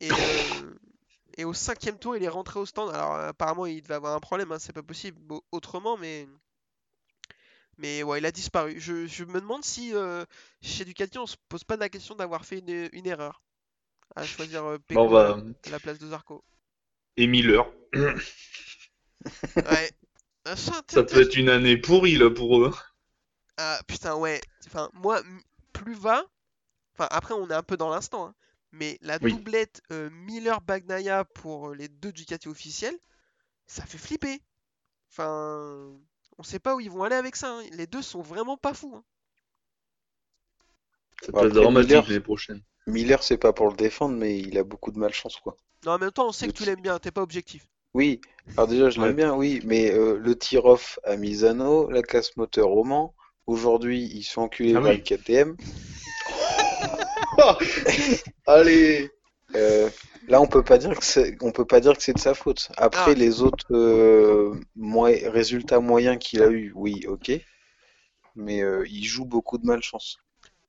Et, 0.00 0.18
euh, 0.20 0.74
et 1.38 1.44
au 1.44 1.54
cinquième 1.54 1.98
tour, 1.98 2.16
il 2.16 2.24
est 2.24 2.28
rentré 2.28 2.58
au 2.60 2.66
stand. 2.66 2.90
Alors 2.90 3.14
apparemment, 3.16 3.66
il 3.66 3.82
devait 3.82 3.94
avoir 3.94 4.14
un 4.16 4.20
problème, 4.20 4.52
hein, 4.52 4.58
c'est 4.58 4.72
pas 4.72 4.82
possible 4.82 5.20
au- 5.32 5.44
autrement, 5.52 5.96
mais 5.96 6.28
mais 7.78 8.02
ouais, 8.02 8.18
il 8.18 8.26
a 8.26 8.32
disparu. 8.32 8.78
Je, 8.80 9.06
je 9.06 9.24
me 9.24 9.40
demande 9.40 9.64
si 9.64 9.94
euh, 9.94 10.24
chez 10.62 10.84
Ducati, 10.84 11.18
on 11.18 11.26
se 11.26 11.36
pose 11.48 11.64
pas 11.64 11.76
la 11.76 11.88
question 11.88 12.14
d'avoir 12.14 12.44
fait 12.44 12.58
une, 12.58 12.88
une 12.92 13.06
erreur 13.06 13.42
à 14.16 14.26
choisir 14.26 14.78
Bon, 14.90 15.10
bah, 15.10 15.38
à 15.66 15.70
la 15.70 15.80
place 15.80 15.98
de 15.98 16.08
Zarco. 16.08 16.44
et 17.16 17.26
Miller. 17.26 17.66
Ouais. 19.70 19.90
Ah, 20.44 20.56
ça, 20.56 20.82
peut 21.04 21.20
être 21.20 21.36
une 21.36 21.48
année 21.50 21.76
pourrie, 21.76 22.16
là, 22.16 22.30
pour 22.30 22.60
eux. 22.62 22.72
Ah 23.58 23.80
putain 23.86 24.16
ouais, 24.16 24.40
enfin 24.66 24.88
moi 24.94 25.22
plus 25.72 25.94
va, 25.94 26.24
enfin 26.94 27.08
après 27.10 27.34
on 27.34 27.50
est 27.50 27.54
un 27.54 27.62
peu 27.62 27.76
dans 27.76 27.90
l'instant, 27.90 28.26
hein, 28.28 28.34
mais 28.72 28.98
la 29.02 29.18
Oui. 29.22 29.32
doublette 29.32 29.82
euh, 29.92 30.10
Miller 30.10 30.60
Bagnaia 30.62 31.24
pour 31.24 31.70
euh, 31.70 31.74
les 31.76 31.88
deux 31.88 32.12
Ducati 32.12 32.48
officiels, 32.48 32.98
ça 33.68 33.86
fait 33.86 33.98
flipper. 33.98 34.42
Enfin, 35.12 35.92
on 36.38 36.42
sait 36.44 36.58
pas 36.60 36.76
où 36.76 36.80
ils 36.80 36.90
vont 36.90 37.04
aller 37.04 37.16
avec 37.16 37.36
ça. 37.36 37.58
hein. 37.58 37.62
Les 37.72 37.86
deux 37.88 38.02
sont 38.02 38.22
vraiment 38.22 38.56
pas 38.58 38.74
fous. 38.74 38.94
hein. 38.96 39.04
Ça 41.24 41.32
peut 41.32 41.46
être 41.46 41.52
dramatique 41.54 41.90
Miller- 41.90 42.08
l'année 42.08 42.18
prochaine. 42.20 42.60
Miller, 42.88 43.22
c'est 43.22 43.38
pas 43.38 43.52
pour 43.52 43.68
le 43.70 43.76
défendre, 43.76 44.16
mais 44.16 44.36
il 44.40 44.58
a 44.58 44.64
beaucoup 44.64 44.90
de 44.90 44.98
malchance, 44.98 45.36
quoi. 45.36 45.56
Non, 45.84 45.92
en 45.94 45.98
même 45.98 46.12
temps, 46.12 46.28
on 46.28 46.32
sait 46.32 46.46
que 46.46 46.52
tu 46.52 46.64
l'aimes 46.64 46.80
bien, 46.82 47.00
t'es 47.00 47.10
pas 47.10 47.22
objectif. 47.22 47.66
Oui, 47.92 48.20
alors 48.56 48.66
déjà, 48.66 48.88
je 48.88 48.98
l'aime 49.00 49.14
Ouais. 49.14 49.16
bien, 49.16 49.34
oui, 49.34 49.60
mais 49.62 49.92
euh, 49.92 50.16
le 50.18 50.34
tir-off 50.38 50.98
à 51.04 51.16
Misano, 51.18 51.90
la 51.90 52.02
casse-moteur 52.02 52.70
au 52.70 52.82
Mans, 52.82 53.14
aujourd'hui, 53.46 54.04
ils 54.14 54.22
sont 54.24 54.40
enculés 54.40 54.72
Ah 54.74 54.80
par 54.80 54.94
oui. 54.94 54.94
le 54.94 55.00
KTM. 55.02 55.58
Allez 58.46 59.10
Euh, 59.56 59.88
là, 60.28 60.40
on 60.42 60.46
peut 60.46 60.62
pas 60.62 60.76
dire 60.78 60.96
que 60.98 61.04
c'est, 61.04 61.36
on 61.42 61.52
peut 61.52 61.64
pas 61.64 61.80
dire 61.80 61.96
que 61.96 62.02
c'est 62.02 62.12
de 62.12 62.18
sa 62.18 62.34
faute. 62.34 62.68
Après, 62.76 63.14
Ah. 63.14 63.14
les 63.14 63.40
autres 63.42 63.64
euh, 63.74 64.54
résultats 65.30 65.80
moyens 65.80 66.18
qu'il 66.20 66.42
a 66.42 66.48
eu, 66.50 66.72
oui, 66.74 67.06
ok, 67.08 67.32
mais 68.36 68.62
euh, 68.62 68.86
il 68.88 69.04
joue 69.04 69.26
beaucoup 69.26 69.58
de 69.58 69.66
malchance. 69.66 70.16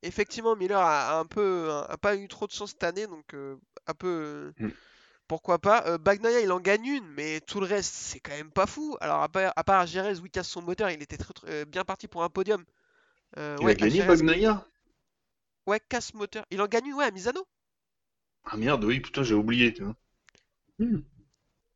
Effectivement, 0.02 0.56
Miller 0.56 0.80
a, 0.80 1.18
a 1.18 1.20
un 1.20 1.26
peu, 1.26 1.70
a, 1.72 1.82
a 1.92 1.98
pas 1.98 2.16
eu 2.16 2.28
trop 2.28 2.48
de 2.48 2.52
chance 2.52 2.72
cette 2.72 2.84
année, 2.84 3.08
donc 3.08 3.34
euh, 3.34 3.58
un 3.88 3.94
peu. 3.94 4.08
euh, 4.08 4.52
Mm. 4.60 4.72
Pourquoi 5.30 5.60
pas. 5.60 5.86
Euh, 5.86 5.98
Bagnaia, 5.98 6.42
il 6.42 6.52
en 6.52 6.60
gagne 6.60 6.86
une, 6.86 7.08
mais 7.16 7.40
tout 7.40 7.60
le 7.62 7.68
reste, 7.68 7.94
c'est 7.94 8.20
quand 8.20 8.32
même 8.36 8.52
pas 8.52 8.66
fou. 8.66 8.98
Alors, 9.00 9.22
à 9.22 9.30
part, 9.30 9.54
à 9.56 9.64
part 9.64 9.86
Jerez 9.88 10.20
où 10.20 10.26
il 10.26 10.32
casse 10.32 10.50
son 10.50 10.62
moteur, 10.64 10.90
il 10.90 11.02
était 11.02 11.18
très, 11.18 11.34
très- 11.34 11.50
euh, 11.50 11.66
bien 11.66 11.86
parti 11.86 12.08
pour 12.08 12.24
un 12.24 12.30
podium. 12.30 12.66
Euh, 13.38 13.56
Il 13.60 13.66
ouais, 13.66 13.72
a 13.74 13.76
gagné 13.76 14.02
Bagnaia 14.04 14.66
Ouais, 15.68 15.80
casse 15.88 16.16
moteur. 16.16 16.46
Il 16.50 16.60
en 16.62 16.68
gagne 16.68 16.88
une, 16.88 16.96
ouais, 16.96 17.06
à 17.06 17.12
Misano. 17.12 17.46
Ah 18.44 18.58
merde, 18.58 18.84
oui, 18.84 19.00
putain, 19.02 19.22
j'ai 19.22 19.36
oublié, 19.36 19.72
tu 19.72 19.84
vois. 19.84 19.96
Hmm. 20.80 21.02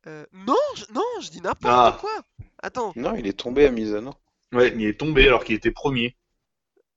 Euh, 0.08 0.26
non, 0.32 0.56
je, 0.74 0.84
non, 0.92 1.04
je 1.22 1.30
dis 1.30 1.40
n'importe 1.40 1.64
Ah. 1.72 1.96
quoi. 2.00 2.10
Attends. 2.60 2.92
Non, 2.96 3.14
il 3.14 3.26
est 3.28 3.38
tombé 3.38 3.66
à 3.66 3.70
Misano. 3.70 4.14
Ouais, 4.52 4.72
mais 4.72 4.82
il 4.82 4.88
est 4.88 4.98
tombé 4.98 5.26
alors 5.28 5.44
qu'il 5.44 5.54
était 5.54 5.70
premier. 5.70 6.16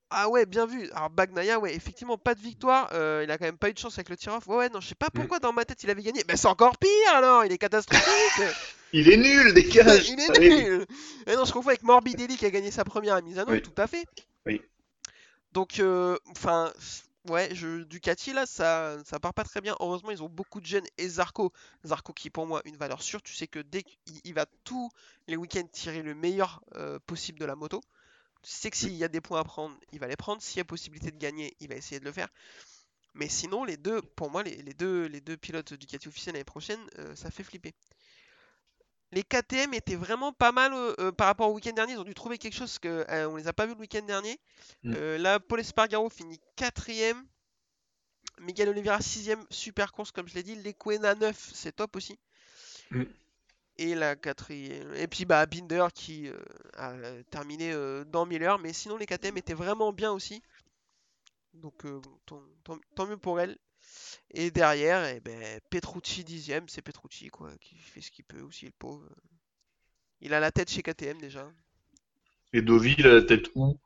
Ah 0.10 0.30
ouais, 0.30 0.46
bien 0.46 0.66
vu. 0.66 0.90
Alors 0.92 1.10
Bagnaia, 1.10 1.60
ouais, 1.60 1.76
effectivement, 1.76 2.18
pas 2.18 2.34
de 2.34 2.40
victoire. 2.40 2.90
Euh, 2.94 3.22
il 3.26 3.32
a 3.32 3.38
quand 3.38 3.46
même 3.46 3.58
pas 3.58 3.70
eu 3.70 3.74
de 3.74 3.78
chance 3.80 3.96
avec 3.98 4.10
le 4.10 4.16
tir-off. 4.18 4.48
Ouais, 4.48 4.56
ouais, 4.58 4.70
non, 4.70 4.80
je 4.80 4.88
sais 4.88 4.96
pas 4.96 5.08
Mm. 5.08 5.20
pourquoi 5.20 5.40
dans 5.40 5.52
ma 5.54 5.66
tête 5.66 5.84
il 5.84 5.90
avait 5.90 6.02
gagné. 6.04 6.24
Mais 6.28 6.38
c'est 6.38 6.48
encore 6.48 6.78
pire 6.78 6.90
alors, 7.14 7.44
il 7.46 7.52
est 7.52 7.58
catastrophique. 7.58 8.08
Il 8.94 9.12
est 9.12 9.18
nul, 9.18 9.54
dégage 9.54 10.08
il 10.08 10.18
est 10.18 10.40
nul. 10.40 10.86
Et 11.26 11.36
non, 11.36 11.44
je 11.44 11.52
confonds 11.52 11.68
avec 11.72 11.84
Morbidelli 11.84 12.38
qui 12.38 12.46
a 12.46 12.50
gagné 12.50 12.72
sa 12.72 12.86
première 12.86 13.16
à 13.16 13.22
Misano, 13.22 13.52
Oui. 13.52 13.62
tout 13.62 13.74
à 13.76 13.86
fait. 13.86 14.06
Oui. 14.46 14.62
Donc, 15.52 15.80
euh, 15.82 16.18
enfin, 16.30 16.72
ouais, 17.28 17.50
je, 17.54 17.84
Ducati 17.84 18.32
là, 18.32 18.46
ça, 18.46 18.96
ça 19.04 19.20
part 19.20 19.34
pas 19.34 19.44
très 19.44 19.60
bien. 19.60 19.76
Heureusement, 19.82 20.12
ils 20.12 20.24
ont 20.24 20.30
beaucoup 20.30 20.62
de 20.62 20.66
jeunes 20.66 20.86
et 20.98 21.10
Zarco. 21.10 21.52
Zarco 21.86 22.14
qui, 22.14 22.30
pour 22.30 22.48
moi, 22.48 22.62
une 22.64 22.78
valeur 22.78 23.02
sûre. 23.02 23.22
Tu 23.22 23.34
sais 23.34 23.48
que 23.48 23.60
dès 23.60 23.84
qu'il 23.84 24.22
il 24.24 24.34
va 24.34 24.46
tous 24.64 24.90
les 25.28 25.36
week-ends 25.36 25.68
tirer 25.70 26.02
le 26.02 26.16
meilleur 26.16 26.62
euh, 26.78 26.98
possible 27.06 27.40
de 27.40 27.46
la 27.46 27.56
moto. 27.58 27.82
Tu 28.48 28.54
sais 28.54 28.72
que 28.72 28.78
s'il 28.78 28.96
y 28.96 29.04
a 29.04 29.10
des 29.10 29.20
points 29.20 29.42
à 29.42 29.44
prendre, 29.44 29.78
il 29.92 30.00
va 30.00 30.08
les 30.08 30.16
prendre. 30.16 30.42
S'il 30.42 30.58
y 30.58 30.62
a 30.62 30.66
possibilité 30.66 31.12
de 31.12 31.18
gagner, 31.18 31.58
il 31.60 31.68
va 31.68 31.76
essayer 31.76 32.00
de 32.00 32.06
le 32.06 32.14
faire. 32.14 32.30
Mais 33.14 33.28
sinon, 33.28 33.66
les 33.66 33.76
deux, 33.76 34.02
pour 34.02 34.32
moi, 34.32 34.42
les, 34.42 34.56
les 34.62 34.74
deux, 34.74 35.08
les 35.08 35.20
deux 35.20 35.36
pilotes 35.36 35.74
Ducati 35.74 36.08
officiels 36.08 36.34
l'année 36.34 36.46
prochaine, 36.46 36.80
euh, 37.00 37.14
ça 37.16 37.30
fait 37.30 37.44
flipper. 37.44 37.74
Les 39.12 39.24
KTM 39.24 39.74
étaient 39.74 39.96
vraiment 39.96 40.32
pas 40.32 40.54
mal 40.54 40.74
euh, 40.74 40.94
euh, 41.00 41.12
par 41.12 41.28
rapport 41.28 41.50
au 41.50 41.56
week-end 41.56 41.74
dernier. 41.74 41.94
Ils 41.94 42.00
ont 42.00 42.06
dû 42.06 42.14
trouver 42.14 42.38
quelque 42.38 42.56
chose 42.56 42.80
que 42.80 43.06
euh, 43.10 43.30
on 43.30 43.36
les 43.36 43.48
a 43.48 43.54
pas 43.54 43.66
vus 43.66 43.74
le 43.74 43.80
week-end 43.80 44.02
dernier. 44.02 44.40
Mm. 44.84 45.16
Là, 45.18 45.40
Paul 45.40 45.60
Espargaro 45.60 46.10
finit 46.10 46.40
quatrième. 46.56 47.26
Miguel 48.40 48.70
Oliveira 48.70 49.02
sixième, 49.02 49.44
super 49.50 49.92
course 49.92 50.12
comme 50.12 50.28
je 50.28 50.36
l'ai 50.36 50.44
dit. 50.44 50.56
Lequena 50.56 51.16
9, 51.16 51.52
c'est 51.54 51.76
top 51.76 51.96
aussi. 51.96 52.18
Mm. 53.80 53.84
Et 53.84 53.96
la 53.96 54.16
quatrième. 54.16 54.94
Et 54.96 55.08
puis 55.08 55.26
bah 55.26 55.46
Binder 55.46 55.88
qui 55.94 56.28
euh, 56.30 56.38
a 56.78 56.92
euh, 56.94 57.24
terminé 57.30 57.72
euh, 57.74 58.04
dans 58.06 58.26
Miller. 58.26 58.60
Mais 58.60 58.74
sinon 58.74 58.98
les 58.98 59.06
KTM 59.06 59.38
étaient 59.38 59.54
vraiment 59.54 59.94
bien 59.94 60.12
aussi. 60.12 60.42
Donc 61.54 61.86
euh, 61.86 62.00
tant, 62.26 62.42
tant- 62.64 62.80
tant 62.96 63.08
mieux 63.08 63.18
pour 63.18 63.40
elle. 63.40 63.58
Et 64.32 64.52
derrière, 64.52 65.06
eh 65.06 65.20
ben, 65.22 65.60
Petrucci 65.70 66.24
dixième, 66.24 66.68
c'est 66.70 66.82
Petrucci 66.82 67.30
quoi, 67.30 67.52
qui 67.62 67.78
fait 67.78 68.02
ce 68.02 68.12
qu'il 68.12 68.26
peut 68.26 68.42
aussi 68.42 68.66
le 68.66 68.72
pauvre. 68.78 69.08
Il 70.22 70.34
a 70.36 70.40
la 70.40 70.52
tête 70.52 70.70
chez 70.70 70.84
KTM 70.84 71.20
déjà. 71.20 71.52
Et 72.54 72.62
Dovi, 72.62 72.96
il 72.98 73.08
a 73.08 73.14
la 73.16 73.22
tête 73.22 73.50
où? 73.56 73.78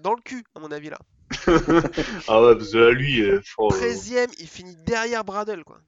Dans 0.00 0.14
le 0.14 0.22
cul, 0.22 0.44
à 0.54 0.60
mon 0.60 0.72
avis 0.72 0.90
là. 0.90 0.98
Ah 2.28 2.42
ouais, 2.42 2.56
parce 2.56 2.72
que 2.72 2.78
là, 2.78 2.90
lui, 2.90 3.22
euh, 3.22 3.40
oh, 3.58 3.72
euh, 3.72 3.76
13ème, 3.78 4.32
il 4.38 4.48
finit 4.48 4.76
derrière 4.76 5.24
Bradle 5.24 5.64
quoi. 5.64 5.80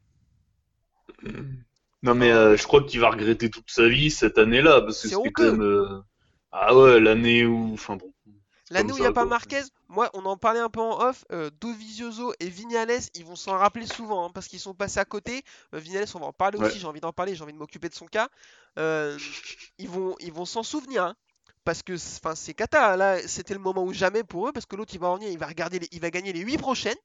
Non 2.05 2.15
mais 2.15 2.31
euh, 2.31 2.57
je 2.57 2.63
crois 2.65 2.85
qu'il 2.85 3.01
va 3.01 3.11
regretter 3.11 3.51
toute 3.51 3.69
sa 3.71 3.89
vie 3.89 4.11
cette 4.11 4.39
année-là, 4.39 4.81
parce 4.83 5.03
que 5.03 5.09
C'est 5.09 5.15
c'était 5.15 5.33
quand 5.33 5.43
même... 5.45 5.63
euh, 5.63 6.01
Ah 6.53 6.77
ouais, 6.77 7.01
l'année 7.01 7.45
où... 7.47 7.73
Enfin 7.75 7.97
bon... 7.97 8.13
L'année 8.71 8.93
où 8.93 8.99
il 8.99 9.01
n'y 9.01 9.07
a 9.07 9.11
pas. 9.13 9.25
Marquez, 9.27 9.63
moi 9.89 10.11
on 10.15 10.25
en 10.27 10.37
parlait 10.37 10.61
un 10.61 10.69
peu 10.71 10.81
en 10.81 11.01
off, 11.01 11.25
euh, 11.33 11.51
Dovizioso 11.61 12.33
et 12.41 12.49
Vignales, 12.51 13.01
ils 13.15 13.25
vont 13.25 13.37
s'en 13.37 13.57
rappeler 13.57 13.87
souvent 13.87 14.27
hein, 14.27 14.31
parce 14.35 14.49
qu'ils 14.49 14.61
sont 14.61 14.75
passés 14.75 15.01
à 15.01 15.05
côté. 15.07 15.43
Euh, 15.75 15.79
Vignales, 15.79 16.07
on 16.15 16.19
va 16.21 16.27
en 16.27 16.33
parler 16.33 16.59
Ouais. 16.59 16.69
aussi, 16.69 16.79
j'ai 16.79 16.87
envie 16.87 17.01
d'en 17.01 17.13
parler, 17.13 17.35
j'ai 17.35 17.43
envie 17.43 17.53
de 17.55 17.59
m'occuper 17.59 17.89
de 17.89 17.95
son 17.95 18.07
cas. 18.07 18.29
Ils 19.79 19.89
vont 19.89 20.17
ils 20.21 20.33
vont 20.33 20.45
s'en 20.45 20.63
souvenir 20.63 21.05
hein, 21.05 21.15
parce 21.65 21.83
que 21.83 21.97
c'est- 21.97 22.19
enfin 22.25 22.35
c'est 22.35 22.55
cata 22.55 22.97
là, 22.97 23.27
c'était 23.29 23.55
le 23.55 23.61
moment 23.61 23.85
ou 23.85 23.93
jamais 23.93 24.25
pour 24.25 24.49
eux 24.49 24.53
parce 24.53 24.67
que 24.67 24.77
l'autre 24.77 24.95
il 24.95 25.01
va 25.01 25.09
revenir, 25.11 25.31
il 25.31 25.39
va 25.39 25.47
regarder 25.47 25.79
les- 25.79 25.89
il 25.93 26.01
va 26.01 26.11
gagner 26.11 26.33
les 26.33 26.41
8 26.41 26.59
prochaines. 26.59 26.97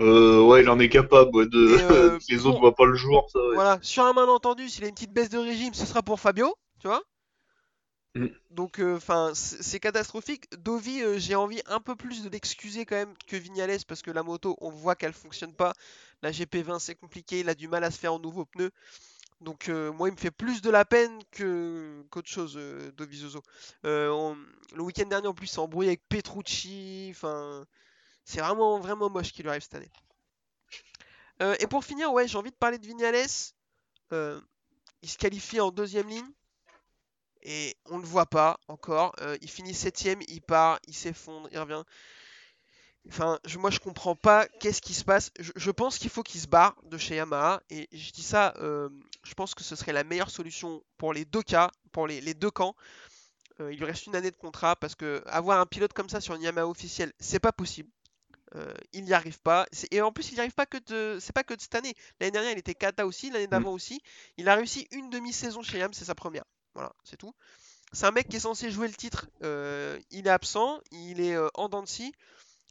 Euh, 0.00 0.40
ouais, 0.42 0.62
il 0.62 0.68
en 0.68 0.78
est 0.78 0.88
capable, 0.88 1.34
ouais, 1.36 1.46
de... 1.46 1.78
Et, 1.78 1.82
euh, 1.82 2.18
les 2.28 2.46
autres 2.46 2.60
voient 2.60 2.74
pas 2.74 2.86
le 2.86 2.94
jour, 2.94 3.28
ça, 3.32 3.40
ouais. 3.40 3.54
Voilà, 3.54 3.78
sur 3.82 4.04
un 4.04 4.12
malentendu, 4.12 4.68
s'il 4.68 4.84
a 4.84 4.88
une 4.88 4.94
petite 4.94 5.12
baisse 5.12 5.28
de 5.30 5.38
régime, 5.38 5.74
ce 5.74 5.86
sera 5.86 6.02
pour 6.02 6.20
Fabio, 6.20 6.54
tu 6.80 6.86
vois. 6.86 7.02
Mm. 8.14 8.26
Donc, 8.50 8.80
enfin, 8.80 9.32
c'est 9.34 9.62
c'est 9.62 9.80
catastrophique. 9.80 10.44
Dovi, 10.56 11.02
euh, 11.02 11.18
j'ai 11.18 11.34
envie 11.34 11.60
un 11.66 11.80
peu 11.80 11.94
plus 11.94 12.22
de 12.22 12.28
l'excuser 12.30 12.86
quand 12.86 12.96
même 12.96 13.14
que 13.26 13.36
Vignales 13.36 13.78
parce 13.86 14.02
que 14.02 14.10
la 14.10 14.22
moto, 14.22 14.56
on 14.60 14.70
voit 14.70 14.94
qu'elle 14.94 15.12
fonctionne 15.12 15.52
pas. 15.54 15.74
La 16.22 16.30
GP20, 16.32 16.78
c'est 16.78 16.94
compliqué, 16.94 17.40
il 17.40 17.48
a 17.48 17.54
du 17.54 17.68
mal 17.68 17.84
à 17.84 17.90
se 17.90 17.98
faire 17.98 18.14
en 18.14 18.18
nouveau 18.18 18.44
pneu. 18.46 18.70
Donc, 19.40 19.68
euh, 19.68 19.92
moi, 19.92 20.08
il 20.08 20.12
me 20.12 20.16
fait 20.18 20.30
plus 20.32 20.62
de 20.62 20.70
la 20.70 20.84
peine 20.84 21.18
que 21.30 22.02
qu'autre 22.10 22.28
chose, 22.30 22.54
euh, 22.56 22.90
Dovizioso. 22.92 23.42
Euh, 23.86 24.10
on- 24.10 24.36
Le 24.74 24.82
week-end 24.82 25.06
dernier, 25.06 25.28
en 25.28 25.34
plus, 25.34 25.46
il 25.46 25.50
s'est 25.50 25.60
embrouillé 25.60 25.90
avec 25.90 26.02
Petrucci. 26.08 27.08
Enfin, 27.12 27.64
c'est 28.28 28.40
vraiment, 28.40 28.78
vraiment 28.78 29.08
moche 29.08 29.32
qui 29.32 29.42
lui 29.42 29.48
arrive 29.48 29.62
cette 29.62 29.76
année. 29.76 29.90
Euh, 31.40 31.56
et 31.60 31.66
pour 31.66 31.82
finir, 31.82 32.12
ouais, 32.12 32.28
j'ai 32.28 32.36
envie 32.36 32.50
de 32.50 32.56
parler 32.56 32.76
de 32.76 32.86
Vignales. 32.86 33.26
Euh, 34.12 34.38
il 35.00 35.08
se 35.08 35.16
qualifie 35.16 35.60
en 35.60 35.70
deuxième 35.70 36.08
ligne. 36.08 36.30
Et 37.40 37.74
on 37.86 37.96
ne 37.96 38.02
le 38.02 38.06
voit 38.06 38.26
pas 38.26 38.60
encore. 38.68 39.14
Euh, 39.22 39.38
il 39.40 39.48
finit 39.48 39.72
septième, 39.72 40.20
il 40.28 40.42
part, 40.42 40.78
il 40.86 40.94
s'effondre, 40.94 41.48
il 41.52 41.58
revient. 41.58 41.82
Enfin, 43.08 43.38
je, 43.46 43.56
moi 43.56 43.70
je 43.70 43.78
comprends 43.78 44.16
pas 44.16 44.46
qu'est-ce 44.60 44.82
qui 44.82 44.92
se 44.92 45.04
passe. 45.04 45.30
Je, 45.38 45.70
pense 45.70 45.96
qu'il 45.96 46.10
faut 46.10 46.22
qu'il 46.22 46.42
se 46.42 46.48
barre 46.48 46.76
de 46.82 46.98
chez 46.98 47.14
Yamaha. 47.14 47.62
Et 47.70 47.88
je 47.92 48.10
dis 48.10 48.22
ça, 48.22 48.52
je 48.58 49.34
pense 49.34 49.54
que 49.54 49.64
ce 49.64 49.74
serait 49.74 49.94
la 49.94 50.04
meilleure 50.04 50.30
solution 50.30 50.82
pour 50.98 51.14
les 51.14 51.24
deux 51.24 51.42
cas, 51.42 51.70
pour 51.92 52.06
les, 52.06 52.20
les 52.20 52.34
deux 52.34 52.50
camps. 52.50 52.76
Il 53.58 53.78
lui 53.78 53.84
reste 53.84 54.06
une 54.06 54.16
année 54.16 54.30
de 54.30 54.36
contrat 54.36 54.76
parce 54.76 54.94
que 54.94 55.22
avoir 55.26 55.60
un 55.60 55.66
pilote 55.66 55.94
comme 55.94 56.10
ça 56.10 56.20
sur 56.20 56.34
une 56.34 56.42
Yamaha 56.42 56.66
officielle, 56.66 57.14
c'est 57.18 57.40
pas 57.40 57.52
possible. 57.52 57.88
Euh, 58.54 58.72
il 58.92 59.04
n'y 59.04 59.12
arrive 59.12 59.40
pas. 59.40 59.66
Et 59.90 60.00
en 60.00 60.12
plus, 60.12 60.30
il 60.30 60.34
n'y 60.34 60.40
arrive 60.40 60.54
pas 60.54 60.66
que 60.66 60.78
de. 60.78 61.18
C'est 61.20 61.32
pas 61.34 61.44
que 61.44 61.54
de 61.54 61.60
cette 61.60 61.74
année. 61.74 61.94
L'année 62.20 62.30
dernière, 62.30 62.52
il 62.52 62.58
était 62.58 62.74
kata 62.74 63.06
aussi. 63.06 63.30
L'année 63.30 63.46
d'avant 63.46 63.72
aussi. 63.72 64.00
Il 64.36 64.48
a 64.48 64.54
réussi 64.54 64.88
une 64.90 65.10
demi-saison 65.10 65.62
chez 65.62 65.78
Yam, 65.78 65.92
c'est 65.92 66.04
sa 66.04 66.14
première. 66.14 66.44
Voilà, 66.74 66.92
c'est 67.04 67.16
tout. 67.16 67.34
C'est 67.92 68.06
un 68.06 68.10
mec 68.10 68.28
qui 68.28 68.36
est 68.36 68.40
censé 68.40 68.70
jouer 68.70 68.88
le 68.88 68.94
titre. 68.94 69.28
euh, 69.42 69.98
il 70.10 70.26
est 70.26 70.30
absent. 70.30 70.80
Il 70.92 71.20
est 71.20 71.34
euh, 71.34 71.48
en 71.54 71.68
dents 71.68 71.82
de 71.82 71.88
scie. 71.88 72.12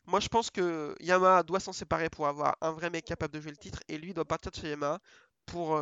Moi, 0.06 0.20
je 0.20 0.30
pense 0.30 0.50
que 0.50 0.96
Yamaha 1.00 1.44
doit 1.44 1.60
s'en 1.60 1.74
séparer 1.74 2.10
pour 2.10 2.28
avoir 2.28 2.56
un 2.62 2.72
vrai 2.72 2.90
mec 2.90 3.06
capable 3.06 3.34
de 3.34 3.42
jouer 3.42 3.52
le 3.52 3.58
titre. 3.58 3.80
Et 3.88 3.98
lui 3.98 4.14
doit 4.14 4.26
partir 4.26 4.52
de 4.52 4.56
chez 4.56 4.70
Yamaha 4.70 5.00
pour 5.46 5.80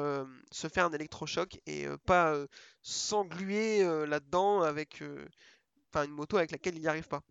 se 0.51 0.67
faire 0.67 0.85
un 0.85 0.91
électrochoc 0.91 1.59
et 1.65 1.87
pas 2.05 2.35
s'engluer 2.83 3.83
là-dedans 4.05 4.61
avec 4.61 5.01
une 5.01 6.11
moto 6.11 6.37
avec 6.37 6.51
laquelle 6.51 6.75
il 6.75 6.81
n'y 6.81 6.87
arrive 6.87 7.07
pas. 7.07 7.21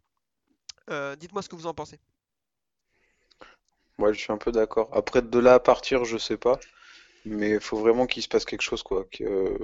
Dites-moi 1.17 1.43
ce 1.43 1.49
que 1.49 1.57
vous 1.57 1.67
en 1.67 1.75
pensez. 1.75 2.01
Moi, 3.99 4.13
je 4.13 4.21
suis 4.21 4.33
un 4.33 4.39
peu 4.39 4.53
d'accord. 4.53 4.89
Après, 4.93 5.21
de 5.23 5.39
là 5.39 5.55
à 5.55 5.61
partir, 5.61 6.05
je 6.05 6.17
sais 6.19 6.37
pas. 6.37 6.61
Mais 7.27 7.51
il 7.53 7.61
faut 7.61 7.79
vraiment 7.79 8.07
qu'il 8.07 8.23
se 8.23 8.29
passe 8.29 8.45
quelque 8.47 8.63
chose, 8.63 8.83
quoi. 8.83 9.07
Que... 9.13 9.57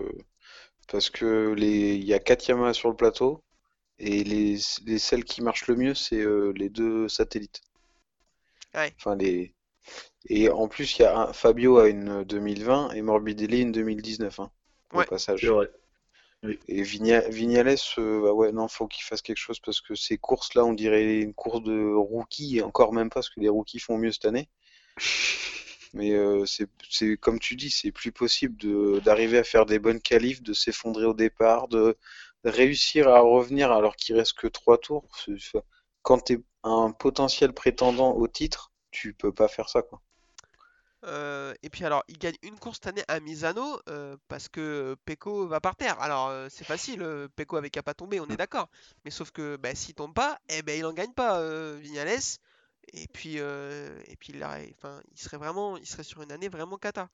Parce 0.89 1.11
que 1.11 1.55
les... 1.57 1.95
il 1.97 2.05
y 2.05 2.14
a 2.14 2.18
quatre 2.20 2.47
Yamaha 2.49 2.74
sur 2.74 2.91
le 2.91 2.97
plateau. 2.97 3.43
Et 3.99 4.24
les, 4.24 4.59
les 4.87 4.99
celles 4.99 5.24
qui 5.24 5.43
marchent 5.43 5.68
le 5.68 5.76
mieux, 5.76 5.95
c'est 5.95 6.20
euh, 6.20 6.53
les 6.57 6.70
deux 6.70 7.09
satellites. 7.09 7.62
Ouais. 8.74 8.95
Enfin, 8.99 9.16
les... 9.16 9.53
Et 10.28 10.51
en 10.51 10.68
plus, 10.68 10.99
il 10.99 11.03
y 11.03 11.05
a 11.07 11.18
un... 11.18 11.33
Fabio 11.33 11.78
a 11.78 11.89
une 11.89 12.24
2020 12.24 12.93
et 12.93 13.03
Morbidelli 13.03 13.62
une 13.62 13.72
2019, 13.72 14.41
hein, 14.41 14.51
au 14.93 14.99
Ouais. 14.99 15.05
passage. 15.05 15.41
C'est 15.41 15.47
vrai. 15.49 15.70
Et 16.68 16.82
Vigna- 16.82 17.28
Vignales, 17.28 17.76
euh, 17.99 18.22
bah 18.22 18.32
ouais, 18.32 18.53
non, 18.53 18.68
faut 18.68 18.86
qu'il 18.88 19.05
fasse 19.05 19.22
quelque 19.22 19.36
chose 19.38 19.61
parce 19.61 19.80
que 19.80 19.95
ces 19.95 20.16
courses-là, 20.18 20.64
on 20.64 20.72
dirait 20.72 21.20
une 21.20 21.34
course 21.34 21.62
de 21.62 21.95
rookie, 21.95 22.59
et 22.59 22.62
encore 22.62 22.93
même 22.95 23.09
pas 23.11 23.14
parce 23.16 23.28
que 23.30 23.41
les 23.41 23.49
rookies 23.49 23.78
font 23.78 23.99
mieux 23.99 24.12
cette 24.12 24.24
année. 24.24 24.49
Mais 25.95 26.12
euh, 26.12 26.47
c'est, 26.47 26.68
c'est 26.88 27.16
comme 27.16 27.38
tu 27.41 27.57
dis, 27.57 27.70
c'est 27.70 27.93
plus 27.93 28.12
possible 28.12 28.57
de, 28.59 29.01
d'arriver 29.05 29.38
à 29.38 29.45
faire 29.45 29.66
des 29.66 29.78
bonnes 29.78 30.01
qualifs, 30.01 30.43
de 30.43 30.53
s'effondrer 30.53 31.05
au 31.07 31.14
départ, 31.14 31.68
de, 31.68 31.97
de 32.45 32.51
réussir 32.51 33.09
à 33.09 33.20
revenir 33.20 33.72
alors 33.72 33.97
qu'il 33.97 34.16
reste 34.16 34.34
que 34.34 34.47
trois 34.47 34.78
tours. 34.78 35.05
Quand 36.03 36.18
t'es 36.20 36.38
un 36.62 36.91
potentiel 36.93 37.55
prétendant 37.55 38.12
au 38.14 38.28
titre, 38.28 38.70
tu 38.91 39.14
peux 39.14 39.32
pas 39.32 39.49
faire 39.49 39.68
ça, 39.70 39.82
quoi. 39.82 40.03
Euh, 41.05 41.55
et 41.62 41.70
puis 41.70 41.84
alors, 41.84 42.05
il 42.09 42.18
gagne 42.18 42.36
une 42.42 42.59
course 42.59 42.76
cette 42.78 42.88
année 42.88 43.05
à 43.09 43.20
Misano 43.20 43.80
euh, 43.88 44.16
parce 44.28 44.48
que 44.48 44.96
Pecco 45.07 45.46
va 45.46 45.61
par 45.61 45.76
terre. 45.76 46.01
Alors 46.01 46.28
euh, 46.28 46.48
c'est 46.51 46.64
facile, 46.64 47.03
Pecco 47.36 47.57
avec 47.57 47.72
qu'à 47.72 47.82
pas 47.82 47.94
tomber, 47.94 48.20
on 48.20 48.28
est 48.28 48.36
d'accord. 48.36 48.68
Mais 49.05 49.11
sauf 49.11 49.30
que 49.30 49.57
bah, 49.57 49.74
s'il 49.74 49.94
tombe 49.94 50.14
pas, 50.14 50.38
eh 50.48 50.62
ben 50.62 50.78
il 50.78 50.84
en 50.86 50.92
gagne 50.92 51.12
pas, 51.12 51.42
Vignales. 51.76 52.20
Et 52.92 53.07
puis, 53.09 53.36
euh, 53.38 54.01
et 54.07 54.16
puis 54.16 54.32
il, 54.34 54.42
aurait- 54.44 54.72
enfin, 54.78 55.01
il 55.12 55.18
serait 55.20 55.36
vraiment, 55.38 55.76
il 55.76 55.86
serait 55.86 56.03
sur 56.05 56.22
une 56.22 56.32
année 56.32 56.48
vraiment 56.48 56.76
cata. 56.78 57.09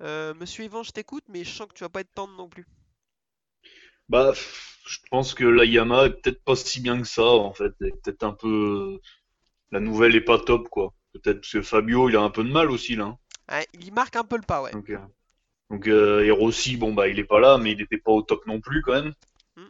Monsieur 0.00 0.64
Yvan, 0.64 0.82
je 0.84 0.92
t'écoute, 0.92 1.24
mais 1.28 1.44
je 1.44 1.50
sens 1.54 1.68
que 1.68 1.74
tu 1.74 1.84
vas 1.84 1.90
pas 1.90 2.00
être 2.02 2.14
tendre 2.14 2.34
non 2.36 2.48
plus. 2.48 2.66
Bah, 4.08 4.32
je 4.34 4.98
pense 5.10 5.34
que 5.34 5.44
la 5.44 5.64
Yamaha 5.64 6.06
est 6.06 6.20
peut-être 6.22 6.42
pas 6.44 6.56
si 6.56 6.80
bien 6.80 7.00
que 7.00 7.06
ça, 7.06 7.24
en 7.24 7.52
fait. 7.54 7.70
Peut-être 7.78 8.22
un 8.24 8.32
peu. 8.32 8.98
La 9.72 9.80
nouvelle 9.80 10.16
est 10.16 10.22
pas 10.22 10.40
top, 10.40 10.68
quoi. 10.70 10.94
Peut-être 11.14 11.40
parce 11.42 11.52
que 11.52 11.62
Fabio, 11.62 12.10
il 12.10 12.16
a 12.16 12.22
un 12.22 12.30
peu 12.30 12.44
de 12.44 12.52
mal 12.52 12.70
aussi, 12.72 12.96
là. 12.96 13.18
Hein. 13.50 13.62
Il 13.74 13.92
marque 13.92 14.16
un 14.16 14.24
peu 14.24 14.36
le 14.36 14.42
pas, 14.42 14.62
ouais. 14.62 14.72
Donc, 14.72 14.90
donc 15.70 15.86
euh, 15.88 16.24
et 16.24 16.30
Rossi, 16.30 16.76
bon, 16.76 16.94
bah, 16.94 17.08
il 17.08 17.18
est 17.18 17.24
pas 17.24 17.40
là, 17.40 17.58
mais 17.58 17.72
il 17.72 17.80
était 17.80 17.98
pas 17.98 18.12
au 18.12 18.22
top 18.22 18.46
non 18.46 18.60
plus, 18.60 18.82
quand 18.82 18.92
même. 18.92 19.14
Mm. 19.56 19.62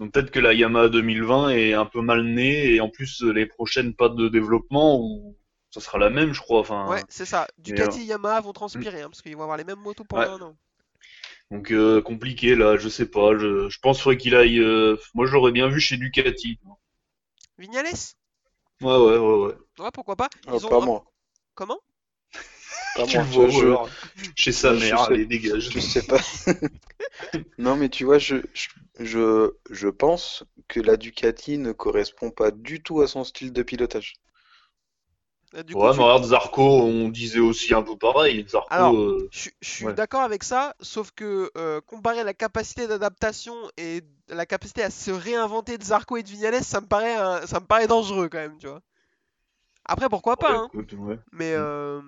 Donc 0.00 0.12
peut-être 0.12 0.30
que 0.30 0.40
la 0.40 0.52
Yamaha 0.54 0.88
2020 0.88 1.50
est 1.50 1.74
un 1.74 1.86
peu 1.86 2.00
mal 2.00 2.24
née, 2.24 2.74
et 2.74 2.80
en 2.80 2.88
plus, 2.88 3.22
les 3.22 3.46
prochaines 3.46 3.94
pas 3.94 4.08
de 4.08 4.28
développement, 4.28 5.34
ça 5.70 5.80
sera 5.80 5.98
la 5.98 6.10
même, 6.10 6.32
je 6.32 6.40
crois. 6.40 6.60
Enfin, 6.60 6.88
Ouais, 6.88 7.02
c'est 7.08 7.26
ça. 7.26 7.46
Ducati 7.58 7.98
euh, 8.00 8.02
et 8.02 8.06
Yamaha 8.06 8.40
vont 8.40 8.52
transpirer, 8.52 9.02
hein, 9.02 9.08
parce 9.10 9.22
qu'ils 9.22 9.36
vont 9.36 9.42
avoir 9.42 9.56
les 9.56 9.64
mêmes 9.64 9.78
motos 9.80 10.02
Ouais. 10.12 10.26
pendant 10.26 10.32
un 10.32 10.42
an. 10.50 10.56
Donc 11.50 11.70
euh, 11.70 12.00
compliqué, 12.02 12.56
là, 12.56 12.76
je 12.76 12.88
sais 12.88 13.06
pas. 13.08 13.38
Je, 13.38 13.68
je 13.68 13.78
pense 13.78 13.98
qu'il 13.98 14.02
faudrait 14.04 14.16
qu'il 14.16 14.34
aille. 14.34 14.58
euh, 14.60 14.96
Moi, 15.14 15.26
je 15.26 15.32
l'aurais 15.32 15.52
bien 15.52 15.68
vu 15.68 15.78
chez 15.78 15.96
Ducati. 15.96 16.58
Vignales? 17.58 17.86
Ouais, 18.80 18.96
ouais, 18.96 19.18
ouais, 19.18 19.46
ouais. 19.46 19.54
Ouais, 19.78 19.90
pourquoi 19.92 20.16
pas. 20.16 20.28
Ah, 20.46 20.52
Ils 20.54 20.66
ont 20.66 20.68
pas 20.68 20.80
moi. 20.80 21.04
Comment? 21.54 21.78
Pas 22.94 23.06
Tu 23.06 23.16
moi. 23.16 23.24
le 23.24 23.30
vois, 23.30 23.48
Je- 23.50 24.30
Chez 24.36 24.52
sa 24.52 24.72
mère, 24.74 25.00
sais- 25.00 25.12
allez, 25.12 25.26
dégage. 25.26 25.70
Je 25.70 25.80
sais 25.80 26.02
pas. 26.02 26.18
Non, 27.58 27.74
mais 27.76 27.88
tu 27.88 28.04
vois, 28.04 28.18
je, 28.18 28.36
je, 28.54 28.68
je, 29.00 29.50
je 29.70 29.88
pense 29.88 30.44
que 30.68 30.78
la 30.80 30.96
Ducati 30.96 31.58
ne 31.58 31.72
correspond 31.72 32.30
pas 32.30 32.52
du 32.52 32.80
tout 32.82 33.00
à 33.00 33.08
son 33.08 33.24
style 33.24 33.52
de 33.52 33.62
pilotage. 33.64 34.14
Du 35.66 35.74
Ouais, 35.74 35.88
coup, 35.88 35.90
tu- 35.90 35.98
mais 35.98 36.02
regarde, 36.04 36.24
Zarco, 36.24 36.62
on 36.62 37.08
disait 37.08 37.40
aussi 37.40 37.74
un 37.74 37.82
peu 37.82 37.96
pareil. 37.98 38.46
Zarco, 38.48 38.70
Alors, 38.72 38.96
euh, 38.96 39.28
Je, 39.30 39.48
je 39.62 39.68
suis 39.68 39.86
Ouais. 39.86 39.94
d'accord 39.94 40.20
avec 40.22 40.44
ça, 40.44 40.74
sauf 40.80 41.10
que 41.12 41.50
euh, 41.56 41.80
comparer 41.82 42.24
la 42.24 42.34
capacité 42.34 42.86
d'adaptation 42.86 43.54
et 43.78 44.02
la 44.28 44.46
capacité 44.46 44.82
à 44.82 44.90
se 44.90 45.10
réinventer 45.10 45.78
de 45.78 45.84
Zarco 45.84 46.16
et 46.16 46.22
de 46.22 46.28
Vignales, 46.28 46.62
ça 46.64 46.80
me 46.80 46.86
paraît, 46.86 47.14
un- 47.16 47.46
ça 47.46 47.60
me 47.60 47.66
paraît 47.66 47.86
dangereux 47.86 48.28
quand 48.28 48.38
même, 48.38 48.58
tu 48.58 48.66
vois. 48.68 48.80
Après, 49.86 50.08
pourquoi 50.10 50.36
pas, 50.36 50.52
ouais, 50.52 50.58
hein, 50.58 50.70
écoute, 50.70 50.92
ouais. 50.94 51.18
mais 51.32 51.54
Mm. 51.54 51.56
euh, 51.56 52.00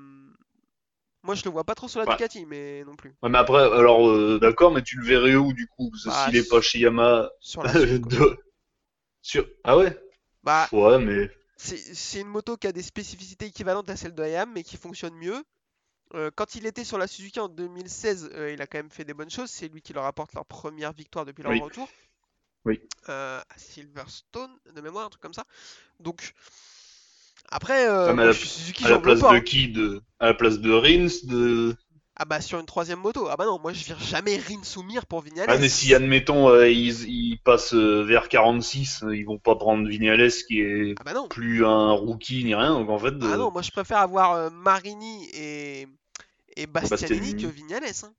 moi 1.26 1.34
je 1.34 1.44
le 1.44 1.50
vois 1.50 1.64
pas 1.64 1.74
trop 1.74 1.88
sur 1.88 2.00
la 2.00 2.06
Ouais. 2.06 2.12
Ducati, 2.12 2.46
mais 2.46 2.84
non 2.84 2.96
plus. 2.96 3.14
Ouais, 3.22 3.28
mais 3.28 3.38
après, 3.38 3.62
alors, 3.62 4.08
euh, 4.08 4.38
d'accord, 4.40 4.72
mais 4.72 4.82
tu 4.82 4.96
le 4.98 5.04
verrais 5.04 5.34
où, 5.34 5.52
du 5.52 5.66
coup? 5.66 5.92
Bah, 6.04 6.24
s'il 6.24 6.36
est 6.36 6.48
pas 6.48 6.60
chez 6.60 6.78
Yamaha, 6.78 7.30
Sur 7.40 7.62
la 7.62 7.72
suite, 7.72 8.00
quoi. 8.02 8.10
de... 8.18 8.38
Sur... 9.22 9.46
Ah 9.64 9.76
ouais? 9.76 9.98
Bah, 10.42 10.68
Ouais, 10.72 10.98
mais... 10.98 11.30
c'est 11.56 12.20
une 12.20 12.28
moto 12.28 12.56
qui 12.56 12.66
a 12.66 12.72
des 12.72 12.82
spécificités 12.82 13.46
équivalentes 13.46 13.90
à 13.90 13.96
celles 13.96 14.14
de 14.14 14.22
Hayam, 14.22 14.52
mais 14.52 14.62
qui 14.62 14.76
fonctionne 14.76 15.14
mieux. 15.14 15.42
Euh, 16.14 16.30
quand 16.34 16.54
il 16.54 16.66
était 16.66 16.84
sur 16.84 16.98
la 16.98 17.06
Suzuki 17.08 17.40
en 17.40 17.48
2016, 17.48 18.30
euh, 18.34 18.52
il 18.52 18.62
a 18.62 18.66
quand 18.66 18.78
même 18.78 18.90
fait 18.90 19.04
des 19.04 19.14
bonnes 19.14 19.30
choses. 19.30 19.50
C'est 19.50 19.68
lui 19.68 19.82
qui 19.82 19.92
leur 19.92 20.04
apporte 20.04 20.34
leur 20.34 20.46
première 20.46 20.92
victoire 20.92 21.24
depuis 21.24 21.42
leur 21.42 21.52
Oui. 21.52 21.60
retour. 21.60 21.88
Oui. 22.64 22.80
À 23.08 23.44
Silverstone, 23.56 24.50
de 24.74 24.80
mémoire, 24.80 25.06
un 25.06 25.10
truc 25.10 25.22
comme 25.22 25.34
ça. 25.34 25.44
Donc, 26.00 26.32
après, 27.50 27.88
euh, 27.88 28.10
Ah, 28.10 28.12
moi, 28.14 28.22
à 28.24 28.26
la- 28.26 28.32
je 28.32 28.38
suis 28.38 28.48
Suzuki, 28.48 28.84
À 28.84 28.88
la 28.88 28.94
j'en 28.96 29.00
veux 29.00 29.02
place 29.02 29.20
pas. 29.20 29.32
de 29.32 29.36
hein. 29.36 29.40
qui? 29.40 29.68
De... 29.68 30.02
À 30.20 30.26
la 30.26 30.34
place 30.34 30.58
de 30.58 30.70
Rins, 30.72 31.08
de... 31.24 31.74
Ah 32.18 32.24
bah, 32.24 32.40
sur 32.40 32.58
une 32.58 32.64
troisième 32.66 32.98
moto. 33.00 33.28
Ah 33.30 33.36
bah 33.36 33.44
non, 33.44 33.58
moi 33.58 33.74
je 33.74 33.84
vire 33.84 33.98
jamais 34.00 34.36
Rin 34.38 34.62
Soumir 34.62 35.04
pour 35.04 35.20
Vignales. 35.20 35.48
Ah, 35.50 35.58
mais 35.58 35.68
si, 35.68 35.94
admettons, 35.94 36.48
euh, 36.48 36.66
ils, 36.70 37.02
ils 37.08 37.38
passent 37.44 37.74
euh, 37.74 38.04
vers 38.04 38.28
46, 38.30 39.02
euh, 39.02 39.14
ils 39.14 39.24
vont 39.24 39.38
pas 39.38 39.54
prendre 39.54 39.86
Vignales, 39.86 40.30
qui 40.48 40.60
est 40.60 40.94
Ah 40.98 41.04
bah 41.04 41.12
non. 41.12 41.28
plus 41.28 41.66
un 41.66 41.92
rookie 41.92 42.42
ni 42.44 42.54
rien, 42.54 42.70
donc 42.70 42.88
en 42.88 42.98
fait... 42.98 43.12
Ah 43.22 43.36
non, 43.36 43.50
moi 43.50 43.60
je 43.60 43.70
préfère 43.70 43.98
avoir 43.98 44.50
Marini 44.50 45.28
et, 45.34 45.86
et 46.56 46.66
Bastianini, 46.66 47.34
Bastianini. 47.34 47.42
que 47.42 47.48
Vignales. 47.48 47.84
hein. 48.02 48.12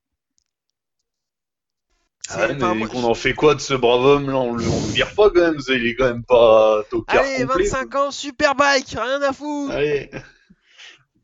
Ah, 2.30 2.48
mais 2.50 2.56
moi, 2.56 2.88
on 2.94 3.02
je- 3.02 3.06
en 3.06 3.14
fait 3.14 3.34
quoi 3.34 3.56
de 3.56 3.60
ce 3.62 3.74
brave 3.74 4.02
homme 4.02 4.30
là? 4.30 4.38
On 4.38 4.54
le, 4.54 4.64
vire 4.94 5.14
pas 5.16 5.30
quand 5.30 5.42
même, 5.42 5.58
il 5.70 5.86
est 5.88 5.96
quand 5.96 6.06
même 6.06 6.24
pas 6.24 6.84
tocard 6.90 7.24
Allez, 7.24 7.46
complet. 7.46 7.64
25 7.64 7.96
ans, 7.96 8.12
Superbike, 8.12 8.90
rien 8.90 9.22
à 9.22 9.34
foutre. 9.34 9.74
Allez, 9.74 10.10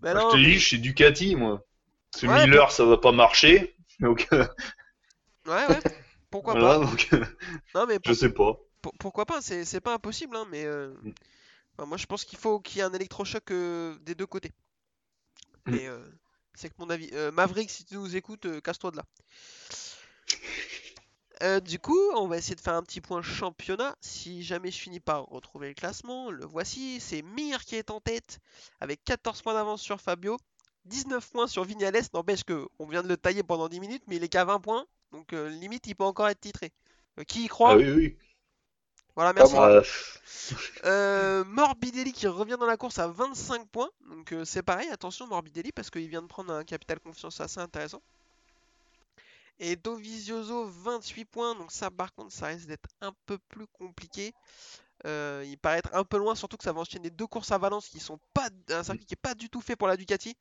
Moi, 0.01 0.13
non, 0.13 0.29
je 0.31 0.35
te 0.35 0.41
dis, 0.43 0.59
chez 0.59 0.77
Ducati, 0.77 1.35
moi. 1.35 1.63
Ce 2.15 2.25
Ouais, 2.25 2.45
Miller, 2.45 2.71
ça 2.71 2.85
va 2.85 2.97
pas 2.97 3.11
marcher. 3.11 3.75
Donc, 3.99 4.27
euh, 4.33 4.45
Ouais, 5.45 5.67
ouais. 5.67 5.79
Pourquoi 6.29 6.53
voilà, 6.53 6.79
pas 6.79 6.85
donc, 6.85 7.09
euh, 7.13 7.25
Non, 7.75 7.85
mais 7.85 7.99
je 8.05 8.13
sais 8.13 8.29
pas. 8.29 8.57
pour- 8.81 8.93
pourquoi 8.99 9.25
pas 9.25 9.41
C'est 9.41 9.81
pas 9.81 9.93
impossible, 9.93 10.35
hein, 10.35 10.45
mais 10.49 10.65
euh, 10.65 10.89
Mm. 11.03 11.11
enfin, 11.77 11.87
moi 11.87 11.97
je 11.97 12.05
pense 12.05 12.25
qu'il 12.25 12.39
faut 12.39 12.59
qu'il 12.59 12.77
y 12.77 12.79
ait 12.81 12.83
un 12.83 12.93
électrochoc 12.93 13.51
euh, 13.51 13.95
des 14.01 14.15
deux 14.15 14.25
côtés. 14.25 14.51
Mm. 15.65 15.71
Mais 15.71 15.87
euh, 15.87 15.99
c'est 16.55 16.69
que 16.69 16.75
mon 16.79 16.89
avis. 16.89 17.09
Euh, 17.13 17.31
Maverick, 17.31 17.69
si 17.69 17.85
tu 17.85 17.95
nous 17.95 18.15
écoutes, 18.15 18.45
euh, 18.45 18.61
casse-toi 18.61 18.91
de 18.91 18.97
là. 18.97 19.03
Euh, 21.43 21.59
du 21.59 21.77
coup, 21.79 21.99
on 22.15 22.27
va 22.27 22.37
essayer 22.37 22.55
de 22.55 22.61
faire 22.61 22.75
un 22.75 22.83
petit 22.83 23.01
point 23.01 23.21
championnat. 23.21 23.95
Si 24.01 24.43
jamais 24.43 24.71
je 24.71 24.79
finis 24.79 24.99
par 25.01 25.25
retrouver 25.25 25.67
le 25.67 25.73
classement, 25.73 26.31
le 26.31 26.45
voici. 26.45 26.99
C'est 27.01 27.21
Mir 27.21 27.65
qui 27.65 27.75
est 27.75 27.91
en 27.91 27.99
tête 27.99 28.39
avec 28.79 29.03
14 29.03 29.41
points 29.41 29.53
d'avance 29.53 29.81
sur 29.81 29.99
Fabio, 29.99 30.37
19 30.85 31.29
points 31.31 31.47
sur 31.47 31.65
Vignales. 31.65 32.01
N'empêche 32.13 32.43
que 32.43 32.67
on 32.79 32.87
vient 32.87 33.03
de 33.03 33.09
le 33.09 33.17
tailler 33.17 33.43
pendant 33.43 33.67
10 33.67 33.79
minutes, 33.81 34.03
mais 34.07 34.15
il 34.17 34.23
est 34.23 34.29
qu'à 34.29 34.45
20 34.45 34.59
points. 34.61 34.85
Donc 35.11 35.33
euh, 35.33 35.49
limite, 35.49 35.85
il 35.87 35.95
peut 35.95 36.05
encore 36.05 36.29
être 36.29 36.39
titré. 36.39 36.71
Euh, 37.19 37.23
qui 37.23 37.43
y 37.45 37.47
croit? 37.47 37.71
Ah 37.73 37.75
oui, 37.75 37.91
oui. 37.91 38.17
Voilà, 39.15 39.33
merci. 39.33 39.53
Ah, 39.57 39.81
Euh, 40.85 41.43
Morbidelli 41.45 42.13
qui 42.13 42.27
revient 42.27 42.57
dans 42.59 42.65
la 42.65 42.77
course 42.77 42.99
à 42.99 43.07
25 43.07 43.67
points. 43.67 43.89
Donc 44.09 44.31
euh, 44.31 44.45
c'est 44.45 44.63
pareil, 44.63 44.89
attention 44.89 45.27
Morbidelli 45.27 45.71
parce 45.71 45.89
qu'il 45.89 46.07
vient 46.07 46.21
de 46.21 46.27
prendre 46.27 46.53
un 46.53 46.63
capital 46.63 46.99
confiance 46.99 47.39
assez 47.41 47.59
intéressant. 47.59 48.01
Et 49.65 49.77
Dovizioso 49.77 50.65
28 50.65 51.25
points. 51.25 51.55
Donc 51.55 51.71
ça 51.71 51.89
par 51.89 52.13
contre 52.13 52.33
ça 52.33 52.47
risque 52.47 52.67
d'être 52.67 52.89
un 53.01 53.13
peu 53.25 53.37
plus 53.49 53.65
compliqué. 53.67 54.33
Euh, 55.05 55.43
il 55.47 55.57
paraît 55.57 55.79
être 55.79 55.93
un 55.95 56.03
peu 56.03 56.17
loin, 56.17 56.35
surtout 56.35 56.57
que 56.57 56.63
ça 56.63 56.73
va 56.73 56.81
enchaîner 56.81 57.09
deux 57.09 57.27
courses 57.27 57.51
à 57.51 57.57
Valence 57.57 57.87
qui 57.89 57.99
sont 57.99 58.19
pas 58.33 58.49
un 58.69 58.83
circuit 58.83 59.05
qui 59.05 59.13
est 59.13 59.17
pas 59.21 59.35
du 59.35 59.49
tout 59.49 59.61
fait 59.61 59.75
pour 59.75 59.87
la 59.87 59.97
Ducati. 59.97 60.35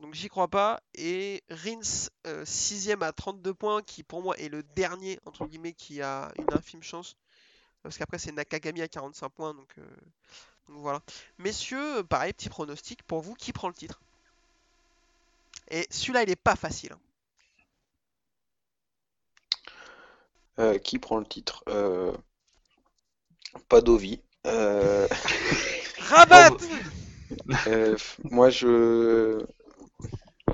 Donc 0.00 0.14
j'y 0.14 0.28
crois 0.28 0.48
pas. 0.48 0.80
Et 0.94 1.42
Rins 1.50 2.08
6ème 2.44 3.02
à 3.04 3.12
32 3.12 3.54
points, 3.54 3.82
qui 3.82 4.02
pour 4.02 4.22
moi 4.22 4.36
est 4.38 4.48
le 4.48 4.62
dernier 4.62 5.20
entre 5.26 5.46
guillemets 5.46 5.72
qui 5.72 6.02
a 6.02 6.32
une 6.36 6.52
infime 6.52 6.82
chance. 6.82 7.16
Parce 7.82 7.98
qu'après 7.98 8.18
c'est 8.18 8.32
Nakagami 8.32 8.82
à 8.82 8.88
45 8.88 9.28
points, 9.30 9.54
donc, 9.54 9.72
euh, 9.78 9.82
donc 10.68 10.78
voilà. 10.78 11.02
Messieurs, 11.38 12.04
pareil, 12.04 12.32
petit 12.32 12.48
pronostic 12.50 13.02
pour 13.04 13.22
vous, 13.22 13.34
qui 13.34 13.52
prend 13.52 13.68
le 13.68 13.74
titre? 13.74 14.00
Et 15.68 15.86
celui-là 15.90 16.24
il 16.24 16.30
est 16.30 16.36
pas 16.36 16.56
facile. 16.56 16.92
hein. 16.92 16.98
Euh, 20.60 20.78
qui 20.78 20.98
prend 20.98 21.18
le 21.18 21.24
titre? 21.26 21.64
Euh, 21.68 22.12
Pas 23.68 23.80
Dovi. 23.80 24.20
Euh, 24.46 25.06
Rabat 25.98 26.50
euh, 27.66 27.96
moi, 28.30 28.50
je, 28.50 29.44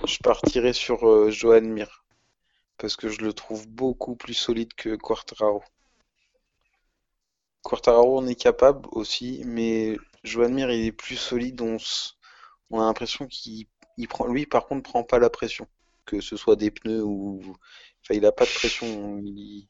je 0.06 0.16
partirais 0.22 0.72
sur 0.74 1.08
euh, 1.08 1.30
Johan 1.32 1.62
Mir. 1.62 2.04
Parce 2.78 2.96
que 2.96 3.08
je 3.08 3.20
le 3.22 3.32
trouve 3.32 3.68
beaucoup 3.68 4.16
plus 4.16 4.34
solide 4.34 4.74
que 4.74 4.96
Quartararo. 4.96 5.62
Quartararo 7.64 8.18
en 8.18 8.26
est 8.28 8.36
capable 8.36 8.88
aussi, 8.92 9.42
mais 9.44 9.96
Johan 10.24 10.50
Mir, 10.50 10.70
il 10.70 10.86
est 10.86 10.92
plus 10.92 11.16
solide. 11.16 11.60
On, 11.60 11.76
s- 11.76 12.14
on 12.70 12.80
a 12.80 12.84
l'impression 12.86 13.26
qu'il 13.28 13.66
il 13.98 14.08
prend, 14.08 14.26
lui, 14.26 14.46
par 14.46 14.66
contre, 14.66 14.82
prend 14.90 15.04
pas 15.04 15.18
la 15.20 15.30
pression. 15.30 15.68
Que 16.06 16.20
ce 16.20 16.36
soit 16.36 16.56
des 16.56 16.70
pneus 16.72 17.02
ou. 17.04 17.40
Enfin, 18.02 18.14
il 18.14 18.26
a 18.26 18.32
pas 18.32 18.46
de 18.46 18.50
pression. 18.52 19.18
Il, 19.24 19.68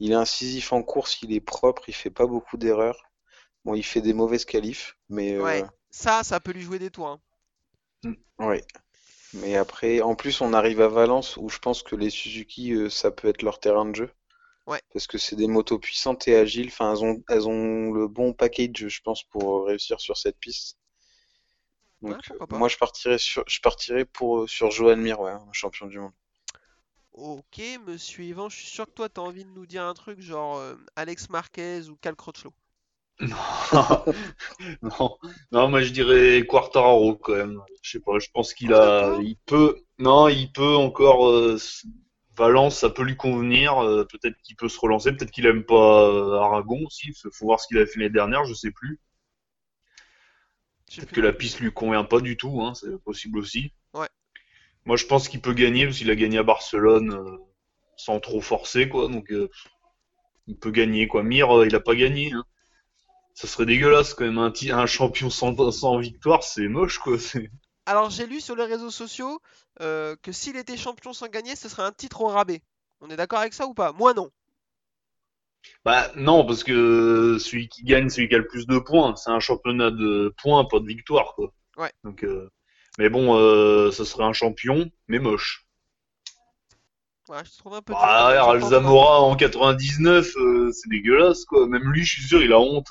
il 0.00 0.12
est 0.12 0.14
incisif 0.16 0.72
en 0.72 0.82
course, 0.82 1.22
il 1.22 1.32
est 1.32 1.40
propre, 1.40 1.88
il 1.88 1.94
fait 1.94 2.10
pas 2.10 2.26
beaucoup 2.26 2.56
d'erreurs. 2.58 3.02
Bon, 3.64 3.74
il 3.74 3.84
fait 3.84 4.02
des 4.02 4.14
mauvaises 4.14 4.44
qualifs, 4.46 4.96
mais 5.10 5.34
euh, 5.34 5.44
Ouais, 5.44 5.64
ça, 5.90 6.22
ça 6.22 6.38
peut 6.40 6.52
lui 6.52 6.60
jouer 6.62 6.78
des 6.78 6.90
tours. 6.90 7.08
hein. 7.08 7.20
ouais. 8.38 8.64
Mais 9.34 9.56
après, 9.56 10.00
en 10.02 10.14
plus, 10.16 10.40
on 10.42 10.52
arrive 10.54 10.80
à 10.82 10.88
Valence 10.88 11.36
où 11.38 11.48
je 11.50 11.58
pense 11.60 11.82
que 11.82 11.96
les 11.96 12.10
Suzuki, 12.10 12.72
euh, 12.74 12.90
ça 12.90 13.10
peut 13.12 13.28
être 13.28 13.42
leur 13.42 13.60
terrain 13.60 13.86
de 13.86 13.94
jeu. 13.96 14.10
Ouais. 14.66 14.82
Parce 14.92 15.06
que 15.08 15.18
c'est 15.18 15.36
des 15.36 15.48
motos 15.48 15.78
puissantes 15.80 16.28
et 16.28 16.36
agiles. 16.36 16.68
Enfin, 16.68 16.92
elles 16.94 17.04
ont, 17.04 17.24
elles 17.30 17.48
ont 17.48 17.92
le 17.92 18.08
bon 18.08 18.32
package, 18.34 18.88
je 18.88 19.00
pense, 19.02 19.24
pour 19.24 19.66
réussir 19.66 20.00
sur 20.00 20.16
cette 20.18 20.38
piste. 20.40 20.78
Donc, 22.02 22.18
Ouais, 22.40 22.46
moi, 22.50 22.66
je 22.68 22.76
partirais 22.76 23.18
sur, 23.18 23.44
je 23.46 23.60
partirais 23.60 24.04
pour, 24.04 24.40
euh, 24.40 24.46
sur 24.48 24.72
Johan 24.72 24.96
Mir, 24.96 25.20
ouais, 25.20 25.30
un 25.30 25.52
champion 25.52 25.86
du 25.86 26.00
monde. 26.00 26.12
Ok, 27.18 27.60
monsieur 27.86 28.24
Yvan, 28.24 28.48
je 28.48 28.56
suis 28.56 28.66
sûr 28.66 28.86
que 28.86 28.92
toi, 28.92 29.08
t'as 29.10 29.20
envie 29.20 29.44
de 29.44 29.50
nous 29.50 29.66
dire 29.66 29.84
un 29.84 29.92
truc 29.92 30.20
genre 30.22 30.56
euh, 30.56 30.74
Alex 30.96 31.28
Marquez 31.28 31.88
ou 31.90 31.96
Cal 31.96 32.16
Crutchlow. 32.16 32.54
non, 34.82 35.18
non, 35.52 35.68
moi 35.68 35.80
je 35.82 35.92
dirais 35.92 36.44
Quartararo 36.46 37.16
quand 37.16 37.34
même. 37.34 37.60
Je 37.82 37.90
sais 37.92 38.00
pas, 38.00 38.18
je 38.18 38.28
pense 38.32 38.54
qu'il 38.54 38.72
a, 38.72 39.16
il 39.20 39.36
peut, 39.46 39.76
non, 39.98 40.28
il 40.28 40.52
peut 40.52 40.74
encore. 40.76 41.28
euh, 41.28 41.56
Valence, 42.36 42.78
ça 42.78 42.90
peut 42.90 43.02
lui 43.02 43.16
convenir. 43.16 43.78
euh, 43.82 44.04
peut-être 44.04 44.36
qu'il 44.44 44.54
peut 44.56 44.68
se 44.68 44.78
relancer. 44.78 45.10
Peut-être 45.12 45.32
qu'il 45.32 45.46
aime 45.46 45.64
pas 45.64 46.44
Aragon 46.44 46.78
aussi. 46.86 47.12
Faut 47.20 47.30
faut 47.32 47.46
voir 47.46 47.58
ce 47.60 47.66
qu'il 47.66 47.78
a 47.78 47.86
fait 47.86 47.98
l'année 47.98 48.10
dernière. 48.12 48.44
Je 48.44 48.54
sais 48.54 48.70
plus. 48.70 49.00
Peut-être 50.96 51.12
que 51.12 51.20
non 51.20 51.22
la 51.22 51.32
piste 51.32 51.60
lui 51.60 51.72
convient 51.72 52.04
pas 52.04 52.20
du 52.20 52.36
tout. 52.36 52.60
Hein, 52.60 52.74
c'est 52.74 53.02
possible 53.02 53.38
aussi. 53.38 53.72
Ouais. 53.94 54.08
Moi, 54.88 54.96
je 54.96 55.04
pense 55.04 55.28
qu'il 55.28 55.42
peut 55.42 55.52
gagner 55.52 55.84
parce 55.84 55.98
qu'il 55.98 56.10
a 56.10 56.14
gagné 56.14 56.38
à 56.38 56.42
Barcelone 56.42 57.12
euh, 57.12 57.36
sans 57.98 58.20
trop 58.20 58.40
forcer, 58.40 58.88
quoi. 58.88 59.08
Donc, 59.08 59.30
euh, 59.30 59.50
il 60.46 60.56
peut 60.56 60.70
gagner, 60.70 61.06
quoi. 61.06 61.22
Mir, 61.22 61.54
euh, 61.54 61.66
il 61.66 61.74
a 61.74 61.80
pas 61.80 61.94
gagné. 61.94 62.32
Hein. 62.32 62.42
Ça 63.34 63.46
serait 63.46 63.66
dégueulasse 63.66 64.14
quand 64.14 64.24
même 64.24 64.38
un, 64.38 64.86
champion 64.86 65.28
sans, 65.28 65.70
sans 65.72 65.98
victoire, 65.98 66.42
c'est 66.42 66.68
moche, 66.68 66.98
quoi. 67.00 67.18
Alors, 67.84 68.08
j'ai 68.08 68.26
lu 68.26 68.40
sur 68.40 68.56
les 68.56 68.64
réseaux 68.64 68.90
sociaux 68.90 69.42
euh, 69.82 70.16
que 70.22 70.32
s'il 70.32 70.56
était 70.56 70.78
champion 70.78 71.12
sans 71.12 71.28
gagner, 71.28 71.54
ce 71.54 71.68
serait 71.68 71.82
un 71.82 71.92
titre 71.92 72.22
au 72.22 72.28
rabais. 72.28 72.62
On 73.02 73.10
est 73.10 73.16
d'accord 73.16 73.40
avec 73.40 73.52
ça 73.52 73.66
ou 73.66 73.74
pas? 73.74 73.92
Moi, 73.92 74.14
non. 74.14 74.30
Bah 75.84 76.10
non, 76.16 76.46
parce 76.46 76.64
que 76.64 77.36
celui 77.38 77.68
qui 77.68 77.82
gagne, 77.82 78.08
celui 78.08 78.30
qui 78.30 78.34
a 78.34 78.38
le 78.38 78.46
plus 78.46 78.66
de 78.66 78.78
points. 78.78 79.14
C'est 79.16 79.30
un 79.30 79.40
championnat 79.40 79.90
de 79.90 80.34
points, 80.40 80.64
pas 80.64 80.80
de 80.80 80.86
victoire, 80.86 81.34
quoi. 81.34 81.52
Ouais. 81.76 81.92
Donc, 82.04 82.24
euh, 82.24 82.50
mais 82.98 83.08
bon, 83.08 83.36
euh, 83.38 83.90
ça 83.92 84.04
serait 84.04 84.24
un 84.24 84.32
champion, 84.32 84.90
mais 85.06 85.18
moche. 85.18 85.64
Ouais, 87.28 87.36
je 87.44 87.58
trouve 87.58 87.74
un 87.74 87.82
peu. 87.82 87.92
Bah, 87.92 88.34
J'entends 88.34 88.52
ouais, 88.52 88.60
ton 88.60 88.68
Zamora 88.70 89.20
en 89.20 89.36
99, 89.36 90.34
euh, 90.36 90.72
c'est 90.72 90.88
dégueulasse, 90.88 91.44
quoi. 91.44 91.66
Même 91.68 91.92
lui, 91.92 92.02
je 92.02 92.14
suis 92.14 92.22
sûr, 92.22 92.42
il 92.42 92.52
a 92.54 92.58
honte. 92.58 92.88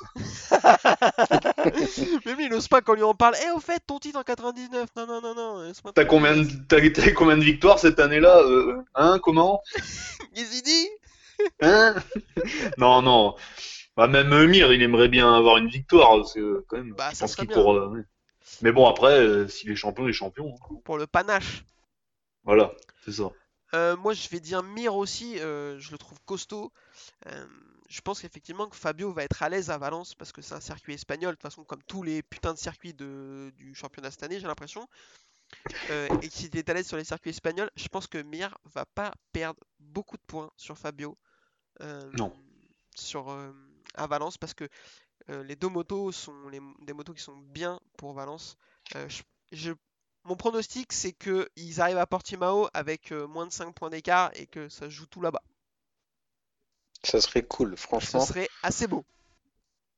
Mais 2.24 2.34
lui, 2.34 2.44
il 2.46 2.54
ose 2.54 2.68
pas 2.68 2.80
qu'on 2.80 2.94
lui 2.94 3.02
en 3.02 3.14
parle. 3.14 3.34
Eh, 3.44 3.50
au 3.50 3.58
fait, 3.58 3.82
ton 3.84 3.98
titre 3.98 4.18
en 4.20 4.22
99. 4.22 4.90
Non, 4.96 5.06
non, 5.08 5.20
non, 5.20 5.34
non. 5.34 5.62
laisse-moi 5.62 5.92
T'as 5.92 6.04
combien 6.04 6.36
de, 6.36 6.46
t'as, 6.68 7.12
combien 7.14 7.36
de 7.36 7.42
victoires 7.42 7.80
cette 7.80 7.98
année-là 7.98 8.38
euh, 8.44 8.76
Hein 8.94 9.18
Comment? 9.24 9.60
Dit? 10.34 10.88
Hein? 11.60 11.96
Non, 12.78 13.02
non. 13.02 13.34
Bah, 13.96 14.06
même 14.06 14.46
Mir, 14.46 14.72
il 14.72 14.82
aimerait 14.82 15.08
bien 15.08 15.34
avoir 15.34 15.56
une 15.56 15.68
victoire. 15.68 16.10
Parce 16.16 16.34
que, 16.34 16.64
quand 16.68 16.76
même, 16.76 16.94
Bah, 16.96 17.10
je 17.12 17.18
pense 17.18 17.34
qu'il 17.34 17.48
bien. 17.48 17.58
euh, 17.58 17.88
ouais. 17.88 18.02
Mais 18.62 18.72
bon, 18.72 18.86
après, 18.86 19.20
euh, 19.20 19.48
s'il 19.48 19.70
est 19.70 19.76
champion, 19.76 20.04
il 20.06 20.10
est 20.10 20.14
champion. 20.14 20.54
hein. 20.54 20.76
Pour 20.84 20.98
le 20.98 21.06
panache. 21.06 21.64
Voilà, 22.44 22.72
c'est 23.04 23.12
ça. 23.12 23.30
Euh, 23.74 23.96
moi, 23.96 24.14
je 24.14 24.28
vais 24.28 24.40
dire 24.40 24.62
Mir 24.62 24.94
aussi. 24.94 25.38
euh, 25.40 25.78
je 25.78 25.90
le 25.92 25.98
trouve 25.98 26.18
costaud. 26.24 26.72
Je 27.88 28.00
pense 28.02 28.20
qu'effectivement 28.20 28.68
que 28.68 28.76
Fabio 28.76 29.12
va 29.12 29.24
être 29.24 29.42
à 29.42 29.48
l'aise 29.48 29.70
à 29.70 29.78
Valence 29.78 30.14
parce 30.14 30.30
que 30.32 30.42
c'est 30.42 30.54
un 30.54 30.60
circuit 30.60 30.92
espagnol, 30.94 31.30
de 31.30 31.36
toute 31.36 31.42
façon, 31.42 31.64
comme 31.64 31.82
tous 31.84 32.02
les 32.02 32.22
putains 32.22 32.52
de 32.52 32.58
circuits 32.58 32.92
de, 32.92 33.50
du 33.56 33.74
championnat 33.74 34.10
cette 34.10 34.22
année, 34.22 34.38
j'ai 34.38 34.46
l'impression. 34.46 34.86
Et 35.90 36.28
qu'il 36.28 36.54
est 36.56 36.68
à 36.68 36.74
l'aise 36.74 36.86
sur 36.86 36.98
les 36.98 37.04
circuits 37.04 37.30
espagnols, 37.30 37.70
je 37.76 37.88
pense 37.88 38.06
que 38.06 38.18
Mir 38.18 38.58
va 38.66 38.84
pas 38.84 39.12
perdre 39.32 39.60
beaucoup 39.80 40.16
de 40.18 40.22
points 40.26 40.50
sur 40.56 40.76
Fabio. 40.76 41.16
Non. 42.12 42.32
Sur, 42.94 43.30
à 43.94 44.06
Valence 44.06 44.36
parce 44.36 44.54
que 44.54 44.68
euh, 45.30 45.42
les 45.44 45.56
deux 45.56 45.68
motos 45.68 46.12
sont 46.12 46.48
les- 46.48 46.60
des 46.82 46.92
motos 46.92 47.14
qui 47.14 47.22
sont 47.22 47.36
bien 47.36 47.80
pour 47.96 48.12
Valence. 48.14 48.56
Euh, 48.96 49.08
je- 49.08 49.22
je- 49.52 49.72
mon 50.24 50.36
pronostic, 50.36 50.92
c'est 50.92 51.12
que 51.12 51.48
ils 51.56 51.80
arrivent 51.80 51.98
à 51.98 52.06
Portimao 52.06 52.68
avec 52.74 53.12
euh, 53.12 53.26
moins 53.26 53.46
de 53.46 53.52
5 53.52 53.74
points 53.74 53.90
d'écart 53.90 54.30
et 54.34 54.46
que 54.46 54.68
ça 54.68 54.86
se 54.86 54.90
joue 54.90 55.06
tout 55.06 55.20
là-bas. 55.22 55.42
Ça 57.02 57.20
serait 57.20 57.42
cool, 57.44 57.76
Ce 57.76 57.82
franchement, 57.82 58.20
serait 58.20 58.48
assez 58.62 58.86
beau. 58.86 59.04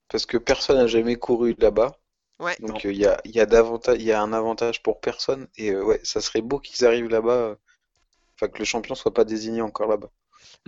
parce 0.08 0.26
que 0.26 0.36
personne 0.36 0.76
n'a 0.76 0.86
jamais 0.86 1.16
couru 1.16 1.54
là-bas. 1.58 1.96
Ouais. 2.38 2.56
Donc 2.60 2.84
euh, 2.84 2.92
il 2.92 2.98
y 2.98 3.06
a, 3.06 3.20
il 3.24 3.32
y 3.32 3.40
a 3.40 3.46
d'avantage, 3.46 3.96
il 3.98 4.04
y 4.04 4.12
a 4.12 4.20
un 4.22 4.32
avantage 4.32 4.82
pour 4.82 5.00
personne. 5.00 5.48
Et 5.56 5.70
euh, 5.70 5.84
ouais, 5.84 6.00
ça 6.04 6.20
serait 6.20 6.42
beau 6.42 6.58
qu'ils 6.58 6.84
arrivent 6.86 7.08
là-bas. 7.08 7.32
euh, 7.32 7.56
Enfin, 8.36 8.48
que 8.50 8.58
le 8.58 8.64
champion 8.64 8.94
soit 8.94 9.12
pas 9.14 9.24
désigné 9.24 9.60
encore 9.62 9.88
là-bas. 9.88 10.10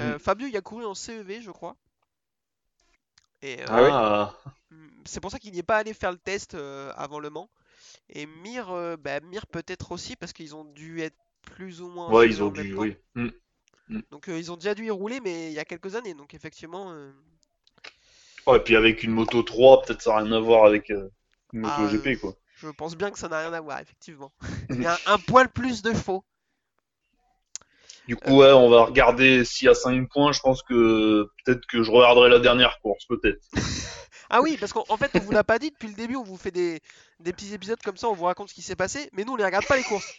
Euh, 0.01 0.19
Fabio, 0.19 0.47
il 0.47 0.57
a 0.57 0.61
couru 0.61 0.85
en 0.85 0.95
CEV, 0.95 1.41
je 1.43 1.51
crois. 1.51 1.77
Et 3.43 3.63
euh, 3.63 3.67
Ah 3.67 4.35
mm, 4.71 4.89
c'est 5.07 5.21
pour 5.21 5.31
ça 5.31 5.39
qu'il 5.39 5.53
n'y 5.53 5.59
est 5.61 5.63
pas 5.65 5.79
allé 5.79 5.95
faire 5.95 6.13
le 6.13 6.19
test 6.19 6.55
euh, 6.55 6.93
avant 6.97 7.21
Le 7.21 7.31
Mans. 7.31 7.51
Et 8.11 8.27
Mir, 8.27 8.71
euh, 8.71 8.97
bah, 8.97 9.21
Mir 9.21 9.47
peut-être 9.49 9.93
aussi 9.93 10.17
parce 10.17 10.33
qu'ils 10.35 10.57
ont 10.57 10.65
dû 10.65 11.01
être 11.03 11.17
plus 11.43 11.83
ou 11.83 11.89
moins. 11.89 12.15
ouais, 12.15 12.29
ils 12.29 12.43
ont 12.43 12.51
dû, 12.51 12.75
oui. 12.75 12.97
Hmm. 13.15 13.29
Donc 14.11 14.29
euh, 14.29 14.39
ils 14.39 14.53
ont 14.53 14.57
déjà 14.57 14.75
dû 14.77 14.85
y 14.87 14.91
rouler, 14.91 15.21
mais 15.21 15.49
il 15.49 15.55
y 15.55 15.59
a 15.59 15.65
quelques 15.65 15.95
années. 15.97 16.15
Donc 16.15 16.35
effectivement, 16.35 16.93
euh, 16.93 17.13
Ouais, 18.47 18.59
et 18.59 18.61
puis 18.61 18.77
avec 18.77 19.03
une 19.03 19.11
moto 19.11 19.43
3, 19.43 19.83
peut-être 19.83 20.01
ça 20.03 20.11
n'a 20.13 20.19
rien 20.19 20.33
à 20.33 20.41
voir 20.41 20.65
avec 20.65 20.91
euh, 20.91 21.09
une 21.53 21.61
moto 21.63 21.87
Ah, 21.87 21.89
GP, 21.89 22.17
quoi. 22.21 22.37
je 22.55 22.69
pense 22.69 22.97
bien 22.97 23.11
que 23.11 23.19
ça 23.19 23.29
n'a 23.29 23.41
rien 23.41 23.53
à 23.53 23.61
voir, 23.61 23.81
effectivement. 23.81 24.33
Il 24.75 24.83
y 24.83 24.87
a 24.87 25.01
un, 25.07 25.15
un 25.15 25.19
poil 25.19 25.51
plus 25.51 25.83
de 25.83 25.93
chevaux. 25.93 26.25
Du 28.09 28.17
coup, 28.17 28.39
ouais, 28.39 28.51
on 28.51 28.69
va 28.69 28.85
regarder 28.85 29.45
s'il 29.45 29.67
y 29.67 29.69
a 29.69 29.75
5 29.75 30.09
points. 30.09 30.33
Je 30.33 30.41
pense 30.41 30.63
que 30.63 31.29
peut-être 31.45 31.65
que 31.67 31.83
je 31.83 31.91
regarderai 31.91 32.29
la 32.29 32.41
dernière 32.41 32.81
course, 32.81 33.05
peut-être. 33.07 33.41
Ah 34.35 34.41
oui, 34.41 34.57
parce 34.59 34.73
qu'en 34.73 34.85
en 34.89 34.97
fait, 34.97 35.11
on 35.15 35.19
vous 35.19 35.33
l'a 35.33 35.45
pas 35.45 35.59
dit 35.59 35.71
depuis 35.71 35.89
le 35.89 35.95
début, 35.95 36.17
on 36.17 36.23
vous 36.23 36.39
fait 36.39 36.51
des, 36.51 36.81
des 37.21 37.35
petits 37.35 37.53
épisodes 37.53 37.79
comme 37.85 37.99
ça, 37.99 38.09
on 38.09 38.15
vous 38.15 38.25
raconte 38.25 38.49
ce 38.49 38.55
qui 38.55 38.63
s'est 38.63 38.77
passé, 38.77 39.11
mais 39.13 39.25
nous 39.25 39.35
on 39.35 39.37
les 39.37 39.45
regarde 39.45 39.67
pas 39.67 39.77
les 39.77 39.83
courses. 39.83 40.11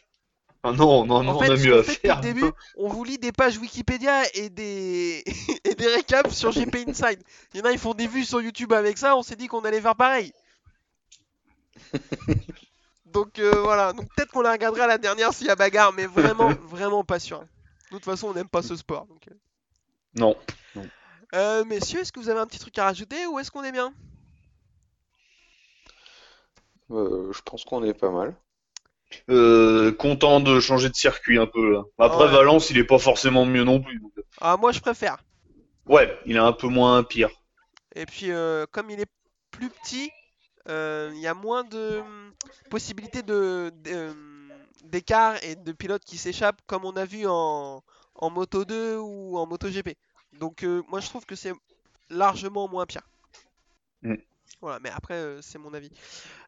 Ah 0.61 0.71
non, 0.71 1.03
non, 1.03 1.23
non, 1.23 1.31
En 1.31 1.37
on 1.37 1.41
a 1.41 1.55
mieux 1.55 1.79
à 1.79 1.81
fait 1.81 1.93
depuis 1.93 2.07
faire. 2.07 2.17
le 2.17 2.21
début, 2.21 2.45
on 2.77 2.89
vous 2.89 3.03
lit 3.03 3.17
des 3.17 3.31
pages 3.31 3.57
Wikipédia 3.57 4.21
et 4.35 4.51
des, 4.51 5.23
et 5.65 5.73
des 5.73 5.87
récaps 5.87 6.31
sur 6.31 6.51
GP 6.51 6.87
Inside. 6.87 7.23
Il 7.55 7.59
y 7.59 7.63
en 7.63 7.65
a, 7.65 7.71
ils 7.71 7.79
font 7.79 7.95
des 7.95 8.05
vues 8.05 8.23
sur 8.23 8.39
YouTube 8.39 8.71
avec 8.71 8.99
ça, 8.99 9.17
on 9.17 9.23
s'est 9.23 9.35
dit 9.35 9.47
qu'on 9.47 9.61
allait 9.61 9.81
faire 9.81 9.95
pareil. 9.95 10.31
Donc 13.07 13.39
euh, 13.39 13.61
voilà, 13.63 13.93
donc 13.93 14.07
peut-être 14.15 14.31
qu'on 14.31 14.41
la 14.41 14.51
regarderait 14.51 14.83
à 14.83 14.87
la 14.87 14.97
dernière 14.99 15.33
s'il 15.33 15.47
y 15.47 15.49
a 15.49 15.55
bagarre, 15.55 15.91
mais 15.93 16.05
vraiment, 16.05 16.51
vraiment 16.69 17.03
pas 17.03 17.19
sûr. 17.19 17.43
De 17.93 17.97
toute 17.99 18.05
façon, 18.05 18.29
on 18.29 18.33
n'aime 18.33 18.49
pas 18.49 18.63
ce 18.63 18.75
sport. 18.75 19.05
Donc, 19.05 19.27
euh. 19.29 19.35
Non. 20.15 20.35
Euh, 21.35 21.63
messieurs, 21.63 21.99
est-ce 21.99 22.11
que 22.11 22.19
vous 22.19 22.27
avez 22.29 22.39
un 22.39 22.47
petit 22.47 22.57
truc 22.57 22.75
à 22.79 22.85
rajouter 22.85 23.27
ou 23.27 23.37
est-ce 23.37 23.51
qu'on 23.51 23.63
est 23.63 23.71
bien? 23.71 23.93
Euh, 26.89 27.31
je 27.31 27.41
pense 27.43 27.63
qu'on 27.63 27.83
est 27.83 27.93
pas 27.93 28.09
mal. 28.09 28.35
Euh, 29.29 29.91
content 29.91 30.39
de 30.39 30.59
changer 30.59 30.89
de 30.89 30.95
circuit 30.95 31.37
un 31.37 31.45
peu 31.45 31.71
là. 31.71 31.83
Après 31.99 32.25
Ouais. 32.25 32.31
Valence, 32.31 32.71
il 32.71 32.79
est 32.79 32.83
pas 32.83 32.97
forcément 32.97 33.45
mieux 33.45 33.63
non 33.63 33.79
plus. 33.79 33.99
donc, 33.99 34.11
Ah, 34.41 34.57
moi 34.57 34.71
je 34.71 34.79
préfère. 34.79 35.17
Ouais, 35.85 36.17
il 36.25 36.35
est 36.35 36.39
un 36.39 36.51
peu 36.53 36.67
moins 36.67 37.03
pire. 37.03 37.29
Et 37.95 38.07
puis, 38.07 38.31
euh, 38.31 38.65
comme 38.71 38.89
il 38.89 38.99
est 38.99 39.11
plus 39.51 39.69
petit, 39.69 40.09
euh, 40.67 41.11
il 41.13 41.21
y 41.21 41.27
a 41.27 41.35
moins 41.35 41.63
de 41.63 42.01
possibilités 42.71 43.21
de, 43.21 43.71
de, 43.83 44.15
d'écart 44.83 45.41
et 45.43 45.55
de 45.55 45.71
pilotes 45.71 46.03
qui 46.05 46.17
s'échappent, 46.17 46.61
comme 46.67 46.85
on 46.85 46.95
a 46.95 47.05
vu 47.05 47.25
en, 47.27 47.83
en 48.15 48.29
Moto 48.29 48.65
2 48.65 48.97
ou 48.97 49.37
en 49.37 49.45
Moto 49.45 49.69
GP. 49.69 49.95
Donc, 50.33 50.63
euh, 50.63 50.81
moi 50.89 50.99
je 50.99 51.07
trouve 51.07 51.25
que 51.25 51.35
c'est 51.35 51.53
largement 52.09 52.67
moins 52.67 52.85
pire. 52.85 53.07
Mm. 54.01 54.15
Voilà, 54.61 54.79
mais 54.79 54.89
après, 54.91 55.15
euh, 55.15 55.41
c'est 55.41 55.57
mon 55.57 55.73
avis. 55.73 55.91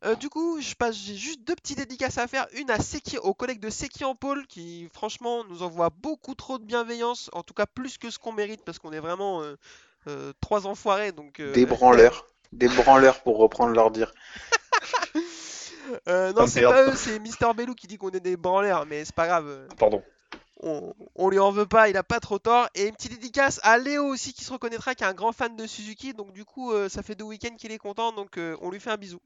Euh, 0.06 0.16
du 0.16 0.30
coup, 0.30 0.62
je 0.62 0.74
passe, 0.74 0.96
j'ai 0.96 1.16
juste 1.16 1.42
deux 1.44 1.56
petites 1.56 1.78
dédicaces 1.78 2.18
à 2.18 2.28
faire. 2.28 2.48
Une 2.54 2.72
à 2.72 2.80
Seki, 2.80 3.18
aux 3.18 3.34
collègues 3.34 3.60
de 3.60 3.70
Seki 3.70 4.06
en 4.06 4.16
Paul, 4.16 4.48
qui 4.48 4.88
franchement 4.94 5.44
nous 5.46 5.64
envoie 5.64 5.90
beaucoup 5.90 6.34
trop 6.34 6.58
de 6.58 6.64
bienveillance, 6.64 7.30
en 7.34 7.44
tout 7.44 7.54
cas 7.54 7.66
plus 7.66 7.98
que 7.98 8.10
ce 8.10 8.18
qu'on 8.18 8.32
mérite, 8.32 8.62
parce 8.64 8.80
qu'on 8.80 8.94
est 8.94 9.00
vraiment 9.00 9.44
trois 10.40 10.66
enfoirés. 10.66 11.12
Donc, 11.12 11.42
Des 11.42 11.66
branleurs. 11.66 12.26
Des 12.54 12.70
branleurs 12.70 13.22
pour 13.22 13.38
reprendre 13.38 13.74
leur 13.74 13.92
dire. 13.92 14.14
Euh, 16.08 16.34
non, 16.34 16.48
c'est 16.48 16.62
pas 16.62 16.84
eux, 16.84 16.96
c'est 16.96 17.20
Mister 17.20 17.48
Bellou 17.56 17.76
qui 17.76 17.88
dit 17.88 17.98
qu'on 17.98 18.12
est 18.12 18.20
des 18.20 18.38
branleurs, 18.38 18.86
mais 18.86 19.06
c'est 19.06 19.16
pas 19.16 19.28
grave. 19.28 19.68
Pardon. 19.78 20.04
On, 20.62 20.94
on 21.16 21.30
lui 21.30 21.38
en 21.40 21.52
veut 21.52 21.66
pas, 21.66 21.90
il 21.90 21.98
a 21.98 22.04
pas 22.04 22.20
trop 22.20 22.40
tort. 22.40 22.68
Et 22.76 22.88
une 22.88 22.96
petite 22.96 23.12
dédicace 23.12 23.60
à 23.64 23.78
Léo 23.78 24.06
aussi 24.06 24.34
qui 24.34 24.44
se 24.44 24.54
reconnaîtra, 24.54 24.96
qui 24.96 25.04
est 25.04 25.08
un 25.08 25.14
grand 25.14 25.32
fan 25.34 25.56
de 25.56 25.68
Suzuki. 25.68 26.14
Donc 26.14 26.32
du 26.32 26.46
coup, 26.46 26.72
euh, 26.72 26.90
ça 26.90 27.04
fait 27.04 27.16
deux 27.16 27.26
week-ends 27.26 27.56
qu'il 27.56 27.72
est 27.72 27.78
content, 27.78 28.12
donc 28.14 28.38
euh, 28.38 28.58
on 28.62 28.70
lui 28.72 28.80
fait 28.80 28.92
un 28.92 28.98
bisou. 28.98 29.20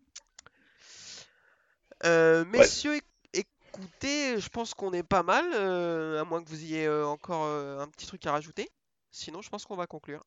Euh, 2.05 2.45
messieurs, 2.45 2.95
éc- 2.95 3.03
écoutez, 3.33 4.39
je 4.39 4.49
pense 4.49 4.73
qu'on 4.73 4.93
est 4.93 5.03
pas 5.03 5.23
mal, 5.23 5.45
euh, 5.53 6.21
à 6.21 6.23
moins 6.23 6.43
que 6.43 6.49
vous 6.49 6.63
ayez 6.63 6.85
euh, 6.85 7.05
encore 7.05 7.43
euh, 7.45 7.79
un 7.79 7.87
petit 7.87 8.07
truc 8.07 8.25
à 8.25 8.31
rajouter. 8.31 8.69
Sinon, 9.11 9.41
je 9.41 9.49
pense 9.49 9.65
qu'on 9.65 9.75
va 9.75 9.85
conclure. 9.87 10.23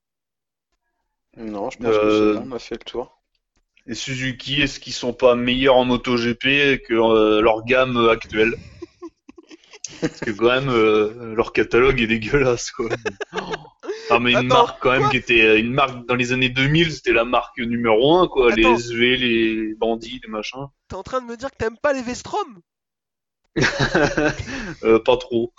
Non, 1.36 1.70
je 1.70 1.78
pense 1.78 1.96
que 1.96 2.34
c'est 2.34 2.40
bon, 2.40 2.50
on 2.52 2.56
a 2.56 2.58
fait 2.58 2.74
le 2.74 2.84
tour. 2.84 3.21
Et 3.86 3.94
Suzuki, 3.94 4.62
est-ce 4.62 4.78
qu'ils 4.78 4.92
sont 4.92 5.12
pas 5.12 5.34
meilleurs 5.34 5.76
en 5.76 5.84
MotoGP 5.84 6.82
que 6.86 6.92
euh, 6.92 7.40
leur 7.40 7.64
gamme 7.64 7.96
euh, 7.96 8.10
actuelle? 8.10 8.54
Parce 10.00 10.20
que 10.20 10.30
quand 10.30 10.48
même, 10.48 10.68
euh, 10.68 11.34
leur 11.34 11.52
catalogue 11.52 12.00
est 12.00 12.06
dégueulasse, 12.06 12.70
quoi. 12.70 12.88
Ah, 14.10 14.18
mais 14.18 14.32
une 14.32 14.48
marque 14.48 14.80
quand 14.82 14.90
même 14.90 15.08
qui 15.10 15.16
était 15.16 15.58
une 15.58 15.72
marque 15.72 16.06
dans 16.06 16.14
les 16.14 16.32
années 16.32 16.48
2000, 16.48 16.92
c'était 16.92 17.12
la 17.12 17.24
marque 17.24 17.58
numéro 17.58 18.18
1, 18.18 18.28
quoi. 18.28 18.52
Attends. 18.52 18.56
Les 18.56 18.64
SV, 18.64 19.16
les 19.16 19.74
bandits, 19.74 20.20
les 20.22 20.30
machins. 20.30 20.66
T'es 20.88 20.96
en 20.96 21.02
train 21.02 21.20
de 21.20 21.26
me 21.26 21.36
dire 21.36 21.50
que 21.50 21.56
t'aimes 21.56 21.78
pas 21.80 21.92
les 21.92 22.02
Vestrom? 22.02 22.60
Euh, 24.84 24.98
pas 24.98 25.16
trop. 25.16 25.52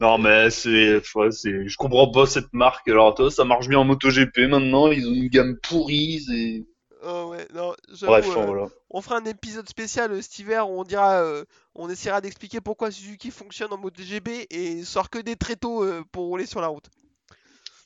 non, 0.00 0.18
mais 0.18 0.50
c'est, 0.50 1.00
ouais, 1.14 1.30
c'est, 1.30 1.68
je 1.68 1.76
comprends 1.76 2.10
pas 2.10 2.26
cette 2.26 2.52
marque. 2.52 2.86
Alors, 2.88 3.14
toi, 3.14 3.30
ça 3.30 3.44
marche 3.44 3.68
bien 3.68 3.78
en 3.78 3.84
MotoGP 3.84 4.48
maintenant. 4.48 4.88
Ils 4.88 5.06
ont 5.06 5.14
une 5.14 5.28
gamme 5.28 5.56
pourrie. 5.62 6.20
C'est... 6.26 6.64
Oh 7.04 7.30
ouais, 7.30 7.48
non, 7.52 7.74
j'avoue, 7.88 8.12
Bref, 8.12 8.28
euh, 8.28 8.46
voilà. 8.46 8.68
on 8.90 9.00
fera 9.00 9.16
un 9.16 9.24
épisode 9.24 9.68
spécial 9.68 10.12
euh, 10.12 10.22
cet 10.22 10.38
hiver 10.38 10.70
où 10.70 10.80
on 10.80 10.84
dira, 10.84 11.20
euh, 11.20 11.44
on 11.74 11.90
essaiera 11.90 12.20
d'expliquer 12.20 12.60
pourquoi 12.60 12.92
Suzuki 12.92 13.32
fonctionne 13.32 13.72
en 13.72 13.76
mode 13.78 13.98
GB 13.98 14.46
et 14.50 14.84
sort 14.84 15.10
que 15.10 15.18
des 15.18 15.34
tréteaux 15.34 15.82
euh, 15.82 16.04
pour 16.12 16.26
rouler 16.26 16.46
sur 16.46 16.60
la 16.60 16.68
route. 16.68 16.88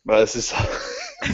Bah, 0.04 0.26
c'est 0.26 0.42
ça. 0.42 0.56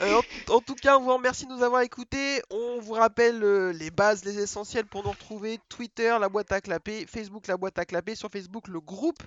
Euh, 0.00 0.20
en, 0.48 0.54
en 0.54 0.60
tout 0.60 0.74
cas, 0.74 0.98
on 0.98 1.02
vous 1.02 1.12
remercie 1.14 1.46
de 1.46 1.52
nous 1.52 1.62
avoir 1.62 1.82
écoutés. 1.82 2.42
On 2.50 2.80
vous 2.80 2.92
rappelle 2.94 3.42
euh, 3.42 3.72
les 3.72 3.90
bases, 3.90 4.24
les 4.24 4.38
essentiels 4.38 4.86
pour 4.86 5.04
nous 5.04 5.10
retrouver. 5.10 5.58
Twitter, 5.68 6.16
la 6.20 6.28
boîte 6.28 6.52
à 6.52 6.60
clapper. 6.60 7.06
Facebook, 7.06 7.46
la 7.46 7.56
boîte 7.56 7.78
à 7.78 7.84
clapper. 7.84 8.14
Sur 8.14 8.30
Facebook, 8.30 8.68
le 8.68 8.80
groupe 8.80 9.22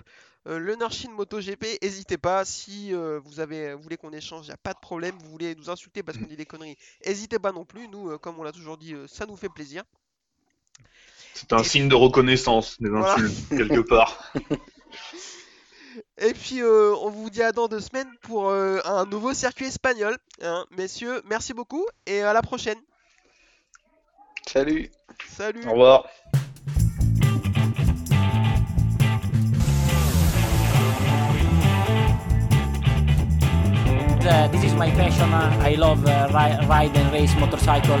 euh, 0.46 0.58
Le 0.58 0.76
Nurshin 0.76 1.10
MotoGP. 1.12 1.78
N'hésitez 1.82 2.18
pas, 2.18 2.44
si 2.44 2.94
euh, 2.94 3.20
vous, 3.24 3.40
avez, 3.40 3.74
vous 3.74 3.82
voulez 3.82 3.96
qu'on 3.96 4.12
échange, 4.12 4.46
il 4.46 4.48
n'y 4.50 4.54
a 4.54 4.58
pas 4.58 4.74
de 4.74 4.80
problème. 4.80 5.14
Vous 5.22 5.30
voulez 5.30 5.54
nous 5.54 5.70
insulter 5.70 6.02
parce 6.02 6.18
qu'on 6.18 6.26
dit 6.26 6.36
des 6.36 6.46
conneries. 6.46 6.76
N'hésitez 7.06 7.38
pas 7.38 7.52
non 7.52 7.64
plus. 7.64 7.88
Nous, 7.88 8.18
comme 8.18 8.38
on 8.38 8.42
l'a 8.42 8.52
toujours 8.52 8.76
dit, 8.78 8.94
ça 9.06 9.26
nous 9.26 9.36
fait 9.36 9.48
plaisir. 9.48 9.84
C'est 11.34 11.52
un 11.52 11.62
signe 11.62 11.88
de 11.88 11.94
reconnaissance 11.94 12.80
des 12.80 12.88
Voilà. 12.88 13.14
insultes, 13.14 13.48
quelque 13.50 13.80
part. 13.80 14.32
Et 16.18 16.32
puis, 16.34 16.60
euh, 16.62 16.94
on 17.02 17.10
vous 17.10 17.30
dit 17.30 17.42
à 17.42 17.52
dans 17.52 17.68
deux 17.68 17.80
semaines 17.80 18.10
pour 18.22 18.50
euh, 18.50 18.78
un 18.84 19.04
nouveau 19.06 19.34
circuit 19.34 19.66
espagnol. 19.66 20.16
hein. 20.42 20.64
Messieurs, 20.70 21.22
merci 21.28 21.52
beaucoup 21.54 21.86
et 22.06 22.22
à 22.22 22.32
la 22.32 22.42
prochaine. 22.42 22.78
Salut 24.46 24.90
Salut 25.36 25.66
Au 25.66 25.72
revoir. 25.72 26.06
Uh, 34.30 34.46
this 34.48 34.62
is 34.64 34.74
my 34.74 34.90
passion. 34.90 35.32
Uh, 35.32 35.58
I 35.64 35.74
love 35.74 36.04
uh, 36.06 36.28
ri- 36.32 36.66
ride 36.66 36.94
and 36.96 37.10
race 37.12 37.34
motorcycle. 37.36 37.96